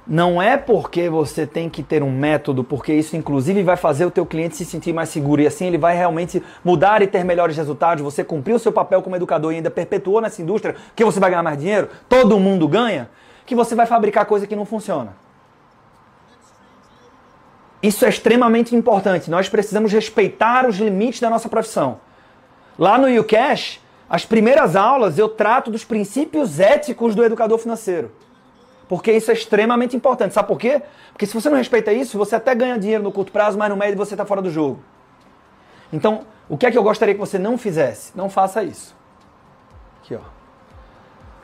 Não 0.07 0.40
é 0.40 0.57
porque 0.57 1.09
você 1.09 1.46
tem 1.46 1.68
que 1.68 1.82
ter 1.82 2.03
um 2.03 2.11
método, 2.11 2.64
porque 2.64 2.92
isso 2.92 3.16
inclusive 3.16 3.62
vai 3.62 3.76
fazer 3.76 4.07
o 4.07 4.11
teu 4.11 4.24
cliente 4.26 4.57
se 4.57 4.64
sentir 4.64 4.92
mais 4.92 5.11
seguro 5.11 5.42
e 5.42 5.46
assim 5.46 5.66
ele 5.66 5.78
vai 5.78 5.94
realmente 5.96 6.42
mudar 6.64 7.03
e 7.03 7.07
ter 7.07 7.22
melhores 7.24 7.57
resultados. 7.57 8.03
Você 8.03 8.24
cumpriu 8.24 8.57
o 8.57 8.59
seu 8.59 8.72
papel 8.72 9.03
como 9.03 9.14
educador 9.14 9.53
e 9.53 9.57
ainda 9.57 9.70
perpetuou 9.70 10.20
nessa 10.20 10.40
indústria 10.42 10.74
que 10.96 11.05
você 11.05 11.20
vai 11.20 11.30
ganhar 11.30 11.42
mais 11.42 11.59
dinheiro, 11.59 11.88
todo 12.09 12.40
mundo 12.40 12.66
ganha, 12.66 13.09
que 13.46 13.55
você 13.55 13.74
vai 13.74 13.86
fabricar 13.86 14.24
coisa 14.24 14.46
que 14.46 14.57
não 14.57 14.64
funciona. 14.64 15.14
Isso 17.83 18.05
é 18.05 18.09
extremamente 18.09 18.76
importante. 18.76 19.31
Nós 19.31 19.49
precisamos 19.49 19.93
respeitar 19.93 20.66
os 20.68 20.76
limites 20.76 21.20
da 21.20 21.31
nossa 21.31 21.49
profissão. 21.49 22.01
Lá 22.78 22.99
no 22.99 23.09
UCash, 23.09 23.81
as 24.09 24.24
primeiras 24.24 24.76
aulas 24.76 25.18
eu 25.18 25.28
trato 25.28 25.70
dos 25.70 25.85
princípios 25.85 26.61
éticos 26.61 27.14
do 27.14 27.24
educador 27.24 27.59
financeiro. 27.59 28.12
Porque 28.89 29.12
isso 29.12 29.31
é 29.31 29.35
extremamente 29.35 29.97
importante. 29.97 30.35
Sabe 30.35 30.49
por 30.49 30.59
quê? 30.59 30.83
Porque 31.12 31.24
se 31.24 31.33
você 31.33 31.49
não 31.49 31.57
respeita 31.57 31.93
isso, 31.93 32.18
você 32.18 32.37
até 32.37 32.55
ganha 32.55 32.78
dinheiro 32.78 33.05
no 33.05 33.12
curto 33.12 33.31
prazo, 33.31 33.57
mas 33.57 33.70
no 33.70 33.76
médio 33.76 33.97
você 33.97 34.14
está 34.14 34.24
fora 34.26 34.43
do 34.43 34.51
jogo. 34.51 34.83
Então, 35.93 36.26
o 36.49 36.59
que 36.59 36.66
é 36.66 36.70
que 36.70 36.76
eu 36.76 36.83
gostaria 36.83 37.14
que 37.14 37.20
você 37.20 37.39
não 37.39 37.57
fizesse? 37.57 38.12
Não 38.16 38.28
faça 38.28 38.64
isso. 38.64 38.97
Aqui, 40.03 40.16
ó. 40.16 40.20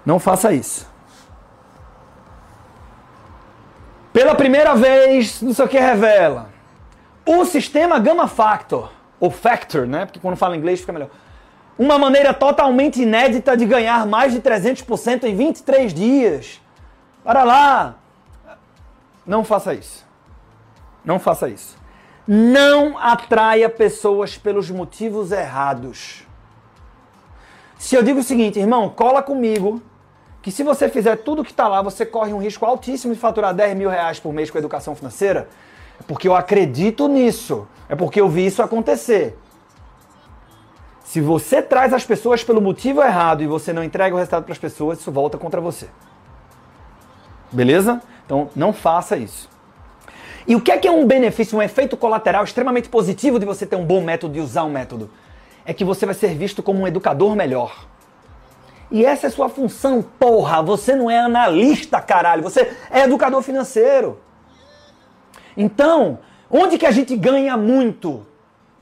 Não 0.05 0.18
faça 0.18 0.53
isso. 0.53 0.91
Pela 4.17 4.35
primeira 4.35 4.75
vez, 4.75 5.43
não 5.43 5.53
sei 5.53 5.67
o 5.67 5.69
que 5.69 5.79
revela. 5.79 6.49
O 7.27 7.45
sistema 7.45 7.99
Gamma 7.99 8.27
Factor, 8.27 8.91
ou 9.21 9.31
Factor, 9.31 9.87
né? 9.87 10.07
Porque 10.07 10.19
quando 10.19 10.39
fala 10.39 10.57
inglês 10.57 10.81
fica 10.81 10.91
melhor. 10.91 11.11
Uma 11.79 11.99
maneira 11.99 12.33
totalmente 12.33 13.03
inédita 13.03 13.55
de 13.55 13.67
ganhar 13.67 14.07
mais 14.07 14.33
de 14.33 14.41
300% 14.41 15.25
em 15.25 15.37
23 15.37 15.93
dias. 15.93 16.62
Para 17.23 17.45
lá! 17.45 17.97
Não 19.27 19.45
faça 19.45 19.75
isso. 19.75 20.03
Não 21.05 21.19
faça 21.19 21.51
isso. 21.51 21.77
Não 22.27 22.97
atraia 22.97 23.69
pessoas 23.69 24.39
pelos 24.39 24.71
motivos 24.71 25.31
errados. 25.31 26.27
Se 27.77 27.95
eu 27.95 28.03
digo 28.03 28.21
o 28.21 28.23
seguinte, 28.23 28.59
irmão, 28.59 28.89
cola 28.89 29.23
comigo 29.23 29.83
que 30.47 30.53
se 30.53 30.62
você 30.62 30.88
fizer 30.88 31.16
tudo 31.16 31.42
que 31.42 31.51
está 31.51 31.66
lá, 31.66 31.82
você 31.82 32.07
corre 32.07 32.32
um 32.32 32.38
risco 32.38 32.64
altíssimo 32.64 33.12
de 33.12 33.18
faturar 33.18 33.53
10 33.53 33.76
mil 33.76 33.90
reais 33.90 34.20
por 34.20 34.32
mês 34.32 34.49
com 34.49 34.57
educação 34.57 34.94
financeira, 34.94 35.49
é 35.99 36.05
porque 36.05 36.28
eu 36.28 36.36
acredito 36.36 37.09
nisso. 37.09 37.66
É 37.88 37.97
porque 37.97 38.20
eu 38.20 38.28
vi 38.28 38.47
isso 38.47 38.62
acontecer. 38.62 39.36
Se 41.03 41.20
você 41.20 41.61
traz 41.61 41.92
as 41.92 42.05
pessoas 42.05 42.44
pelo 42.44 42.61
motivo 42.61 43.03
errado 43.03 43.42
e 43.42 43.47
você 43.49 43.72
não 43.72 43.82
entrega 43.82 44.14
o 44.14 44.18
resultado 44.18 44.44
para 44.44 44.53
as 44.53 44.59
pessoas, 44.59 45.01
isso 45.01 45.11
volta 45.11 45.36
contra 45.36 45.61
você. 45.61 45.88
Beleza? 47.51 48.01
Então 48.24 48.49
não 48.55 48.72
faça 48.72 49.16
isso. 49.16 49.51
E 50.47 50.55
o 50.55 50.61
que 50.61 50.70
é 50.70 50.78
que 50.78 50.86
é 50.86 50.92
um 50.92 51.05
benefício, 51.05 51.59
um 51.59 51.62
efeito 51.62 51.97
colateral 51.97 52.44
extremamente 52.44 52.88
positivo 52.88 53.40
de 53.40 53.44
você 53.44 53.66
ter 53.66 53.74
um 53.74 53.84
bom 53.84 54.01
método 54.01 54.38
e 54.38 54.40
usar 54.40 54.62
um 54.62 54.70
método? 54.70 55.11
É 55.64 55.74
que 55.74 55.84
você 55.84 56.07
vai 56.07 56.14
ser 56.14 56.36
visto 56.36 56.62
como 56.62 56.82
um 56.82 56.86
educador 56.86 57.34
melhor. 57.34 57.95
E 58.97 59.05
essa 59.05 59.26
é 59.26 59.30
sua 59.30 59.51
função, 59.51 60.01
porra. 60.01 60.62
Você 60.62 60.97
não 60.97 61.11
é 61.11 61.18
analista, 61.18 62.01
caralho. 62.01 62.42
Você 62.42 62.74
é 62.90 63.01
educador 63.01 63.42
financeiro. 63.42 64.18
Então, 65.55 66.18
onde 66.51 66.78
que 66.78 66.86
a 66.86 66.90
gente 66.90 67.14
ganha 67.14 67.59
muito? 67.59 68.26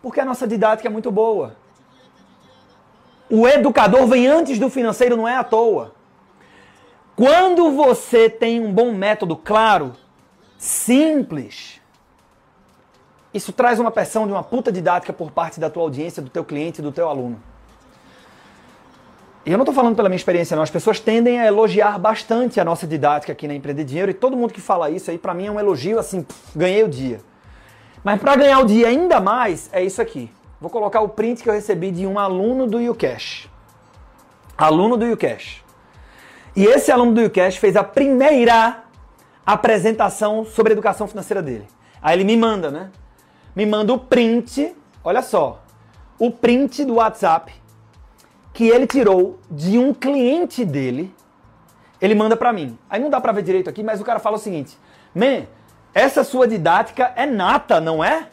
Porque 0.01 0.21
a 0.21 0.25
nossa 0.25 0.47
didática 0.47 0.89
é 0.89 0.93
muito 0.93 1.11
boa. 1.11 1.57
O 3.29 3.49
educador 3.49 4.07
vem 4.07 4.29
antes 4.29 4.57
do 4.57 4.71
financeiro, 4.71 5.17
não 5.17 5.27
é 5.27 5.35
à 5.35 5.43
toa. 5.43 5.97
Quando 7.17 7.73
você 7.73 8.31
tem 8.31 8.61
um 8.61 8.73
bom 8.73 8.93
método 8.93 9.37
claro, 9.37 9.97
simples, 10.57 11.81
isso 13.33 13.53
traz 13.53 13.81
uma 13.81 13.91
pressão 13.91 14.29
de 14.29 14.33
uma 14.33 14.45
puta 14.45 14.71
didática 14.71 15.13
por 15.13 15.33
parte 15.33 15.59
da 15.59 15.69
tua 15.69 15.83
audiência, 15.83 16.23
do 16.23 16.31
teu 16.31 16.45
cliente, 16.45 16.81
do 16.81 16.93
teu 16.93 17.09
aluno. 17.09 17.43
E 19.47 19.53
eu 19.53 19.59
não 19.59 19.63
estou 19.63 19.75
falando 19.75 19.95
pela 19.95 20.09
minha 20.09 20.17
experiência, 20.17 20.57
não. 20.57 20.63
As 20.63 20.71
pessoas 20.71 20.99
tendem 20.99 21.39
a 21.39 21.47
elogiar 21.47 21.99
bastante 21.99 22.59
a 22.59 22.65
nossa 22.65 22.87
didática 22.87 23.33
aqui 23.33 23.47
na 23.47 23.55
Empreender 23.55 23.85
Dinheiro 23.85 24.11
e 24.11 24.15
todo 24.15 24.37
mundo 24.37 24.55
que 24.55 24.61
fala 24.61 24.89
isso 24.89 25.11
aí, 25.11 25.19
para 25.19 25.35
mim, 25.35 25.47
é 25.47 25.51
um 25.51 25.61
elogio 25.61 25.99
assim, 25.99 26.23
pff, 26.23 26.57
ganhei 26.57 26.83
o 26.83 26.89
dia. 26.89 27.21
Mas 28.03 28.21
para 28.21 28.37
ganhar 28.37 28.59
o 28.61 28.65
dia 28.65 28.89
ainda 28.89 29.21
mais, 29.21 29.69
é 29.71 29.85
isso 29.85 30.01
aqui. 30.01 30.31
Vou 30.59 30.71
colocar 30.71 31.03
o 31.03 31.11
print 31.11 31.43
que 31.43 31.49
eu 31.49 31.53
recebi 31.53 31.91
de 31.91 32.07
um 32.07 32.19
aluno 32.19 32.67
do 32.67 32.79
UCash. 32.79 33.51
Aluno 34.57 34.97
do 34.97 35.05
UCash. 35.13 35.63
E 36.57 36.65
esse 36.65 36.91
aluno 36.91 37.13
do 37.13 37.23
UCash 37.23 37.59
fez 37.59 37.77
a 37.77 37.85
primeira 37.85 38.85
apresentação 39.45 40.47
sobre 40.47 40.73
educação 40.73 41.07
financeira 41.07 41.43
dele. 41.43 41.67
Aí 42.01 42.17
ele 42.17 42.25
me 42.25 42.37
manda, 42.37 42.71
né? 42.71 42.91
Me 43.55 43.67
manda 43.67 43.93
o 43.93 43.99
print, 43.99 44.75
olha 45.03 45.21
só, 45.21 45.63
o 46.19 46.31
print 46.31 46.85
do 46.85 46.95
WhatsApp 46.95 47.53
que 48.55 48.69
ele 48.69 48.87
tirou 48.87 49.41
de 49.51 49.79
um 49.79 49.93
cliente 49.93 50.65
dele, 50.65 51.13
ele 52.01 52.15
manda 52.15 52.37
para 52.37 52.53
mim. 52.53 52.79
Aí 52.89 53.01
não 53.01 53.11
dá 53.11 53.21
para 53.21 53.33
ver 53.33 53.43
direito 53.43 53.69
aqui, 53.69 53.83
mas 53.83 54.01
o 54.01 54.05
cara 54.05 54.21
fala 54.21 54.37
o 54.37 54.41
seguinte: 54.41 54.79
"Man, 55.13 55.47
essa 55.93 56.23
sua 56.23 56.47
didática 56.47 57.13
é 57.17 57.27
nata, 57.27 57.81
não 57.81 58.03
é? 58.03 58.29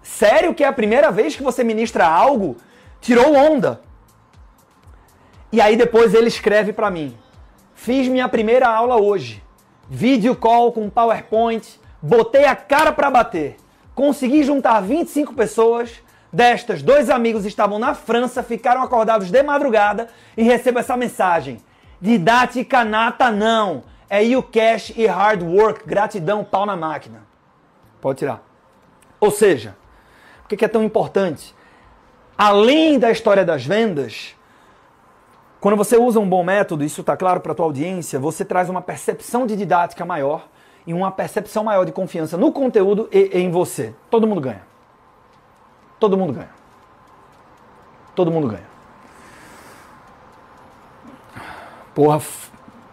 Sério 0.00 0.54
que 0.54 0.62
é 0.62 0.68
a 0.68 0.72
primeira 0.72 1.10
vez 1.10 1.34
que 1.34 1.42
você 1.42 1.64
ministra 1.64 2.06
algo? 2.06 2.56
Tirou 3.00 3.34
onda." 3.34 3.80
E 5.50 5.60
aí 5.60 5.76
depois 5.76 6.14
ele 6.14 6.28
escreve 6.28 6.72
para 6.72 6.88
mim: 6.88 7.18
"Fiz 7.74 8.06
minha 8.06 8.28
primeira 8.28 8.68
aula 8.68 8.96
hoje. 8.96 9.42
Vídeo 9.90 10.36
call 10.36 10.72
com 10.72 10.88
PowerPoint, 10.88 11.80
botei 12.00 12.44
a 12.44 12.54
cara 12.54 12.92
para 12.92 13.10
bater. 13.10 13.56
Consegui 13.92 14.44
juntar 14.44 14.80
25 14.80 15.34
pessoas. 15.34 16.03
Destas, 16.34 16.82
dois 16.82 17.10
amigos 17.10 17.46
estavam 17.46 17.78
na 17.78 17.94
França, 17.94 18.42
ficaram 18.42 18.82
acordados 18.82 19.30
de 19.30 19.40
madrugada 19.40 20.08
e 20.36 20.42
recebo 20.42 20.80
essa 20.80 20.96
mensagem. 20.96 21.58
Didática 22.00 22.84
nata 22.84 23.30
não. 23.30 23.84
É 24.10 24.20
you 24.20 24.42
cash 24.42 24.92
e 24.96 25.06
hard 25.06 25.42
work. 25.44 25.86
Gratidão, 25.86 26.42
pau 26.42 26.66
na 26.66 26.74
máquina. 26.74 27.22
Pode 28.00 28.18
tirar. 28.18 28.42
Ou 29.20 29.30
seja, 29.30 29.76
o 30.44 30.48
que 30.48 30.64
é 30.64 30.66
tão 30.66 30.82
importante? 30.82 31.54
Além 32.36 32.98
da 32.98 33.12
história 33.12 33.44
das 33.44 33.64
vendas, 33.64 34.34
quando 35.60 35.76
você 35.76 35.96
usa 35.96 36.18
um 36.18 36.28
bom 36.28 36.42
método, 36.42 36.82
isso 36.82 37.00
está 37.00 37.16
claro 37.16 37.38
para 37.38 37.52
a 37.52 37.54
tua 37.54 37.66
audiência, 37.66 38.18
você 38.18 38.44
traz 38.44 38.68
uma 38.68 38.82
percepção 38.82 39.46
de 39.46 39.54
didática 39.54 40.04
maior 40.04 40.48
e 40.84 40.92
uma 40.92 41.12
percepção 41.12 41.62
maior 41.62 41.84
de 41.84 41.92
confiança 41.92 42.36
no 42.36 42.50
conteúdo 42.50 43.08
e 43.12 43.30
em 43.38 43.52
você. 43.52 43.94
Todo 44.10 44.26
mundo 44.26 44.40
ganha. 44.40 44.73
Todo 46.04 46.18
mundo 46.18 46.34
ganha. 46.34 46.50
Todo 48.14 48.30
mundo 48.30 48.46
ganha. 48.46 48.66
Porra, 51.94 52.20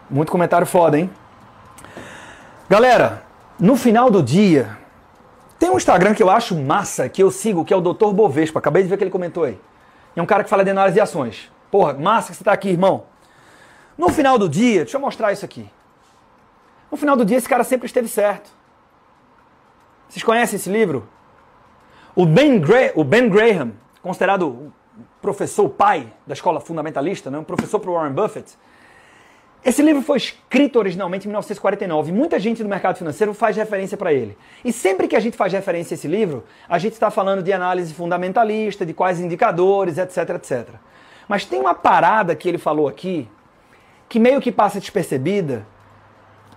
muito 0.08 0.32
comentário 0.32 0.66
foda, 0.66 0.98
hein? 0.98 1.10
Galera, 2.70 3.22
no 3.60 3.76
final 3.76 4.10
do 4.10 4.22
dia, 4.22 4.78
tem 5.58 5.68
um 5.68 5.76
Instagram 5.76 6.14
que 6.14 6.22
eu 6.22 6.30
acho 6.30 6.56
massa, 6.56 7.06
que 7.06 7.22
eu 7.22 7.30
sigo, 7.30 7.66
que 7.66 7.74
é 7.74 7.76
o 7.76 7.82
Dr. 7.82 8.14
Bovespa. 8.14 8.60
Acabei 8.60 8.82
de 8.82 8.88
ver 8.88 8.96
que 8.96 9.04
ele 9.04 9.10
comentou 9.10 9.44
aí. 9.44 9.60
É 10.16 10.22
um 10.22 10.26
cara 10.26 10.42
que 10.42 10.48
fala 10.48 10.64
de 10.64 10.70
análise 10.70 10.94
de 10.94 11.00
ações. 11.02 11.52
Porra, 11.70 11.92
massa 11.92 12.30
que 12.30 12.38
você 12.38 12.44
tá 12.44 12.52
aqui, 12.54 12.70
irmão. 12.70 13.04
No 13.98 14.08
final 14.08 14.38
do 14.38 14.48
dia, 14.48 14.84
deixa 14.84 14.96
eu 14.96 15.02
mostrar 15.02 15.34
isso 15.34 15.44
aqui. 15.44 15.70
No 16.90 16.96
final 16.96 17.14
do 17.14 17.26
dia, 17.26 17.36
esse 17.36 17.48
cara 17.48 17.62
sempre 17.62 17.84
esteve 17.84 18.08
certo. 18.08 18.50
Vocês 20.08 20.22
conhecem 20.22 20.56
esse 20.56 20.70
livro? 20.70 21.06
O 22.14 22.26
Ben, 22.26 22.58
Gra 22.60 22.92
o 22.94 23.04
ben 23.04 23.28
Graham, 23.28 23.72
considerado 24.02 24.46
o 24.46 24.72
professor 25.22 25.68
pai 25.70 26.12
da 26.26 26.34
escola 26.34 26.60
fundamentalista, 26.60 27.30
né? 27.30 27.38
um 27.38 27.44
professor 27.44 27.80
para 27.80 27.90
Warren 27.90 28.12
Buffett. 28.12 28.52
Esse 29.64 29.80
livro 29.80 30.02
foi 30.02 30.18
escrito 30.18 30.78
originalmente 30.78 31.26
em 31.26 31.28
1949. 31.28 32.12
Muita 32.12 32.38
gente 32.38 32.62
do 32.62 32.68
mercado 32.68 32.96
financeiro 32.96 33.32
faz 33.32 33.56
referência 33.56 33.96
para 33.96 34.12
ele. 34.12 34.36
E 34.62 34.72
sempre 34.72 35.08
que 35.08 35.16
a 35.16 35.20
gente 35.20 35.36
faz 35.36 35.52
referência 35.52 35.94
a 35.94 35.96
esse 35.96 36.08
livro, 36.08 36.44
a 36.68 36.78
gente 36.78 36.94
está 36.94 37.10
falando 37.10 37.42
de 37.42 37.52
análise 37.52 37.94
fundamentalista, 37.94 38.84
de 38.84 38.92
quais 38.92 39.20
indicadores, 39.20 39.96
etc, 39.96 40.30
etc. 40.30 40.68
Mas 41.28 41.44
tem 41.44 41.60
uma 41.60 41.74
parada 41.74 42.34
que 42.34 42.48
ele 42.48 42.58
falou 42.58 42.88
aqui 42.88 43.28
que 44.08 44.18
meio 44.18 44.40
que 44.40 44.52
passa 44.52 44.78
despercebida 44.78 45.64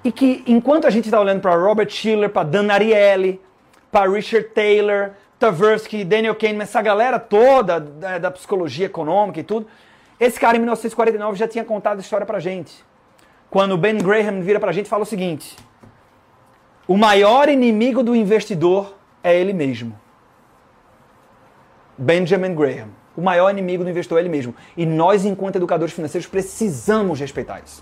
e 0.03 0.11
que 0.11 0.43
enquanto 0.47 0.85
a 0.85 0.89
gente 0.89 1.05
está 1.05 1.21
olhando 1.21 1.39
para 1.39 1.55
Robert 1.55 1.89
Schiller, 1.89 2.29
para 2.29 2.43
Dan 2.43 2.73
Ariely, 2.73 3.39
para 3.91 4.09
Richard 4.09 4.49
Taylor, 4.49 5.11
Tversky, 5.39 6.03
Daniel 6.03 6.35
Kahneman, 6.35 6.63
essa 6.63 6.81
galera 6.81 7.19
toda 7.19 7.79
da, 7.79 8.17
da, 8.17 8.31
psicologia 8.31 8.85
econômica 8.85 9.39
e 9.39 9.43
tudo, 9.43 9.67
esse 10.19 10.39
cara 10.39 10.55
em 10.55 10.59
1949 10.59 11.37
já 11.37 11.47
tinha 11.47 11.63
contado 11.63 11.97
a 11.97 12.01
história 12.01 12.25
pra 12.25 12.39
gente. 12.39 12.83
Quando 13.49 13.77
Ben 13.77 13.97
Graham 13.97 14.41
vira 14.41 14.59
pra 14.59 14.71
gente 14.71 14.85
e 14.85 14.89
fala 14.89 15.03
o 15.03 15.05
seguinte: 15.05 15.55
o 16.87 16.97
maior 16.97 17.49
inimigo 17.49 18.03
do 18.03 18.15
investidor 18.15 18.95
é 19.23 19.35
ele 19.35 19.53
mesmo. 19.53 19.99
Benjamin 21.97 22.53
Graham. 22.53 22.89
O 23.15 23.21
maior 23.21 23.49
inimigo 23.49 23.83
do 23.83 23.89
investidor 23.89 24.17
é 24.17 24.21
ele 24.21 24.29
mesmo. 24.29 24.53
E 24.75 24.85
nós, 24.85 25.25
enquanto 25.25 25.55
educadores 25.55 25.93
financeiros, 25.93 26.27
precisamos 26.27 27.19
respeitar 27.19 27.61
isso. 27.65 27.81